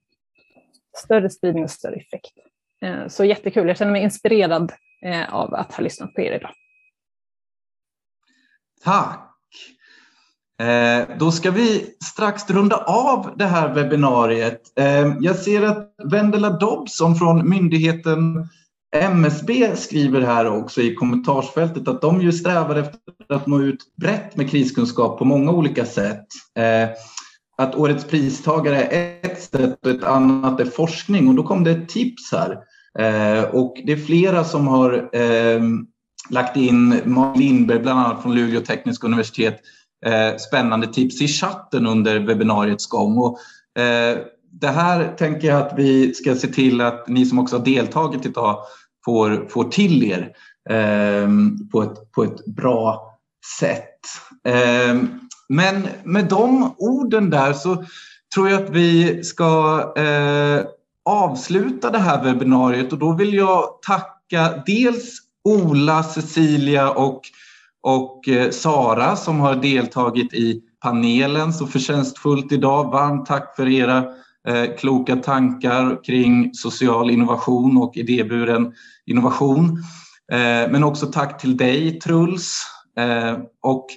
större 0.98 1.30
spridning 1.30 1.64
och 1.64 1.70
större 1.70 1.96
effekt. 1.96 2.34
Eh, 2.82 3.08
så 3.08 3.26
jättekul, 3.26 3.68
jag 3.68 3.78
känner 3.78 3.92
mig 3.92 4.04
inspirerad 4.04 4.72
eh, 5.06 5.34
av 5.34 5.54
att 5.54 5.74
ha 5.74 5.84
lyssnat 5.84 6.14
på 6.14 6.22
er 6.22 6.32
idag. 6.32 6.52
Tack! 8.84 9.28
Då 11.20 11.32
ska 11.32 11.52
vi 11.52 11.96
strax 12.04 12.50
runda 12.50 12.78
av 12.78 13.34
det 13.36 13.46
här 13.46 13.74
webbinariet. 13.74 14.62
Jag 15.20 15.36
ser 15.36 15.64
att 15.64 15.94
Vendela 16.12 16.50
Dobson 16.50 17.16
från 17.16 17.50
myndigheten 17.50 18.50
MSB 18.96 19.76
skriver 19.76 20.22
här 20.22 20.46
också 20.46 20.82
i 20.82 20.96
kommentarsfältet 20.96 21.88
att 21.88 22.02
de 22.02 22.22
ju 22.22 22.32
strävar 22.32 22.76
efter 22.76 23.00
att 23.30 23.48
nå 23.48 23.62
ut 23.62 23.96
brett 24.02 24.36
med 24.36 24.50
kriskunskap 24.50 25.20
på 25.20 25.26
många 25.26 25.52
olika 25.52 25.86
sätt. 25.86 26.26
Eh, 26.60 26.90
att 27.58 27.76
årets 27.76 28.06
pristagare 28.06 28.84
är 28.84 29.32
ett 29.32 29.42
sätt 29.42 29.86
och 29.86 29.92
ett 29.92 30.04
annat 30.04 30.60
är 30.60 30.66
forskning 30.66 31.28
och 31.28 31.36
då 31.36 31.44
kom 31.44 31.64
det 31.64 31.72
ett 31.72 31.90
tips 31.90 32.32
här. 32.32 32.58
Eh, 33.00 33.44
och 33.44 33.82
det 33.86 33.92
är 33.92 34.06
flera 34.06 34.44
som 34.44 34.68
har 34.68 35.10
ehm, 35.14 35.86
lagt 36.30 36.58
in 36.58 37.02
Malin 37.06 37.48
Lindberg, 37.48 37.80
bland 37.80 38.00
annat 38.00 38.22
från 38.22 38.36
Luleå 38.36 38.62
tekniska 38.62 39.08
universitet, 39.08 39.60
eh, 40.06 40.38
spännande 40.38 40.88
tips 40.88 41.22
i 41.22 41.28
chatten 41.28 41.88
under 41.88 42.20
webbinariets 42.20 42.88
gång. 42.88 43.18
Och, 43.18 43.38
eh, 43.82 44.18
det 44.52 44.68
här 44.68 45.16
tänker 45.18 45.48
jag 45.48 45.62
att 45.62 45.74
vi 45.78 46.14
ska 46.14 46.36
se 46.36 46.48
till 46.48 46.82
att 46.82 47.08
ni 47.08 47.26
som 47.26 47.40
också 47.40 47.58
har 47.58 47.66
deltagit 47.66 48.26
idag 48.26 48.64
får, 49.06 49.48
får 49.50 49.64
till 49.64 50.04
er 50.04 50.30
eh, 50.70 51.30
på, 51.72 51.84
ett, 51.84 52.12
på 52.12 52.24
ett 52.24 52.46
bra 52.46 53.18
sätt. 53.60 54.00
Eh, 54.48 55.02
men 55.50 55.88
med 56.04 56.26
de 56.26 56.76
orden 56.78 57.30
där 57.30 57.54
så 57.54 57.86
tror 58.36 58.50
jag 58.50 58.64
att 58.64 58.70
vi 58.70 59.24
ska 59.24 59.80
eh, 59.98 60.66
avsluta 61.06 61.90
det 61.90 62.00
här 62.00 62.24
webbinariet 62.24 62.94
och 62.94 63.00
då 63.00 63.14
vill 63.14 63.34
jag 63.34 63.82
tacka 63.82 64.64
dels 64.66 65.18
Ola, 65.44 66.04
Cecilia 66.04 66.90
och, 66.90 67.22
och 67.82 68.28
eh, 68.28 68.50
Sara 68.50 69.16
som 69.16 69.40
har 69.40 69.56
deltagit 69.56 70.34
i 70.34 70.62
panelen 70.84 71.54
så 71.54 71.68
förtjänstfullt 71.68 72.52
idag. 72.52 72.92
Varmt 72.92 73.26
tack 73.26 73.56
för 73.56 73.68
era 73.68 74.04
Eh, 74.48 74.76
kloka 74.78 75.16
tankar 75.16 76.04
kring 76.04 76.54
social 76.54 77.10
innovation 77.10 77.78
och 77.78 77.98
idéburen 77.98 78.74
innovation. 79.06 79.84
Eh, 80.32 80.72
men 80.72 80.84
också 80.84 81.06
tack 81.06 81.42
till 81.42 81.58
dig 81.58 82.00
Truls 82.00 82.64
eh, 82.98 83.38
och 83.62 83.88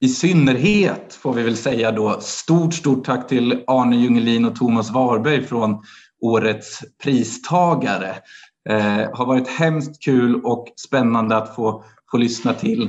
i 0.00 0.08
synnerhet 0.08 1.14
får 1.14 1.32
vi 1.32 1.42
väl 1.42 1.56
säga 1.56 1.92
då 1.92 2.20
stort, 2.20 2.74
stort 2.74 3.04
tack 3.04 3.28
till 3.28 3.64
Arne 3.66 3.96
Jungelin 3.96 4.44
och 4.44 4.56
Thomas 4.56 4.90
Warberg 4.90 5.44
från 5.44 5.82
årets 6.20 6.80
pristagare. 7.02 8.14
Eh, 8.68 9.10
har 9.12 9.26
varit 9.26 9.48
hemskt 9.48 10.02
kul 10.02 10.40
och 10.44 10.66
spännande 10.76 11.36
att 11.36 11.54
få, 11.54 11.84
få 12.10 12.16
lyssna 12.16 12.54
till 12.54 12.82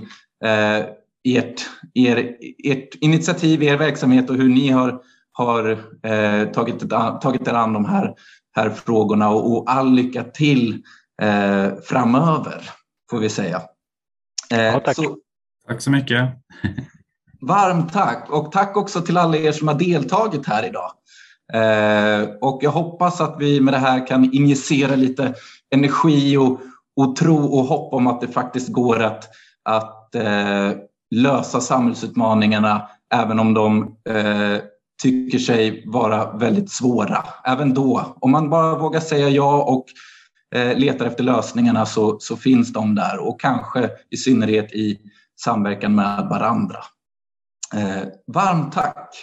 eh, 0.46 0.86
ert, 1.24 1.70
er, 1.94 2.36
ert 2.64 2.96
initiativ, 2.96 3.64
er 3.64 3.78
verksamhet 3.78 4.30
och 4.30 4.36
hur 4.36 4.50
ni 4.50 4.70
har, 4.70 5.02
har 5.40 5.70
eh, 6.04 6.52
tagit, 6.52 6.90
tagit 7.22 7.48
er 7.48 7.54
an 7.54 7.74
de 7.74 7.86
här, 7.86 8.14
här 8.56 8.70
frågorna 8.70 9.30
och, 9.30 9.54
och 9.54 9.72
all 9.72 9.92
lycka 9.92 10.24
till 10.24 10.84
eh, 11.22 11.68
framöver, 11.84 12.70
får 13.12 13.20
vi 13.20 13.30
säga. 13.30 13.62
Eh, 14.52 14.62
ja, 14.62 14.80
tack. 14.80 14.96
Så, 14.96 15.18
tack 15.68 15.82
så 15.82 15.92
mycket. 15.92 16.30
Varmt 17.42 17.94
tack 17.94 18.30
och 18.30 18.52
tack 18.52 18.78
också 18.78 19.02
till 19.02 19.18
alla 19.18 19.38
er 19.38 19.52
som 19.52 19.68
har 19.68 19.76
deltagit 19.76 20.48
här 20.48 20.66
idag. 20.66 20.92
Eh, 21.54 22.30
och 22.42 22.60
jag 22.62 22.72
hoppas 22.72 23.22
att 23.22 23.36
vi 23.40 23.62
med 23.62 23.74
det 23.74 23.78
här 23.78 24.08
kan 24.08 24.34
injicera 24.34 24.96
lite 24.96 25.34
energi 25.76 26.38
och, 26.38 26.60
och 26.96 27.16
tro 27.16 27.46
och 27.46 27.66
hopp 27.66 27.94
om 27.94 28.08
att 28.08 28.22
det 28.22 28.28
faktiskt 28.28 28.74
går 28.74 29.04
att, 29.04 29.30
att 29.64 30.16
eh, 30.16 30.72
lösa 31.16 31.62
samhällsutmaningarna 31.62 32.90
även 33.14 33.40
om 33.40 33.54
de 33.54 33.96
eh, 34.10 34.58
tycker 35.02 35.40
sig 35.40 35.84
vara 35.86 36.38
väldigt 36.38 36.72
svåra. 36.72 37.26
Även 37.44 37.74
då, 37.74 38.16
om 38.20 38.32
man 38.32 38.50
bara 38.50 38.78
vågar 38.78 39.00
säga 39.00 39.30
ja 39.30 39.64
och 39.64 39.86
eh, 40.60 40.78
letar 40.78 41.06
efter 41.06 41.24
lösningarna 41.24 41.86
så, 41.86 42.20
så 42.20 42.38
finns 42.38 42.74
de 42.74 42.96
där 42.96 43.18
och 43.20 43.40
kanske 43.40 43.90
i 44.10 44.18
synnerhet 44.18 44.72
i 44.72 45.00
samverkan 45.42 45.96
med 45.96 46.28
varandra. 46.30 46.80
Eh, 47.76 48.08
varmt 48.28 48.74
tack! 48.74 49.16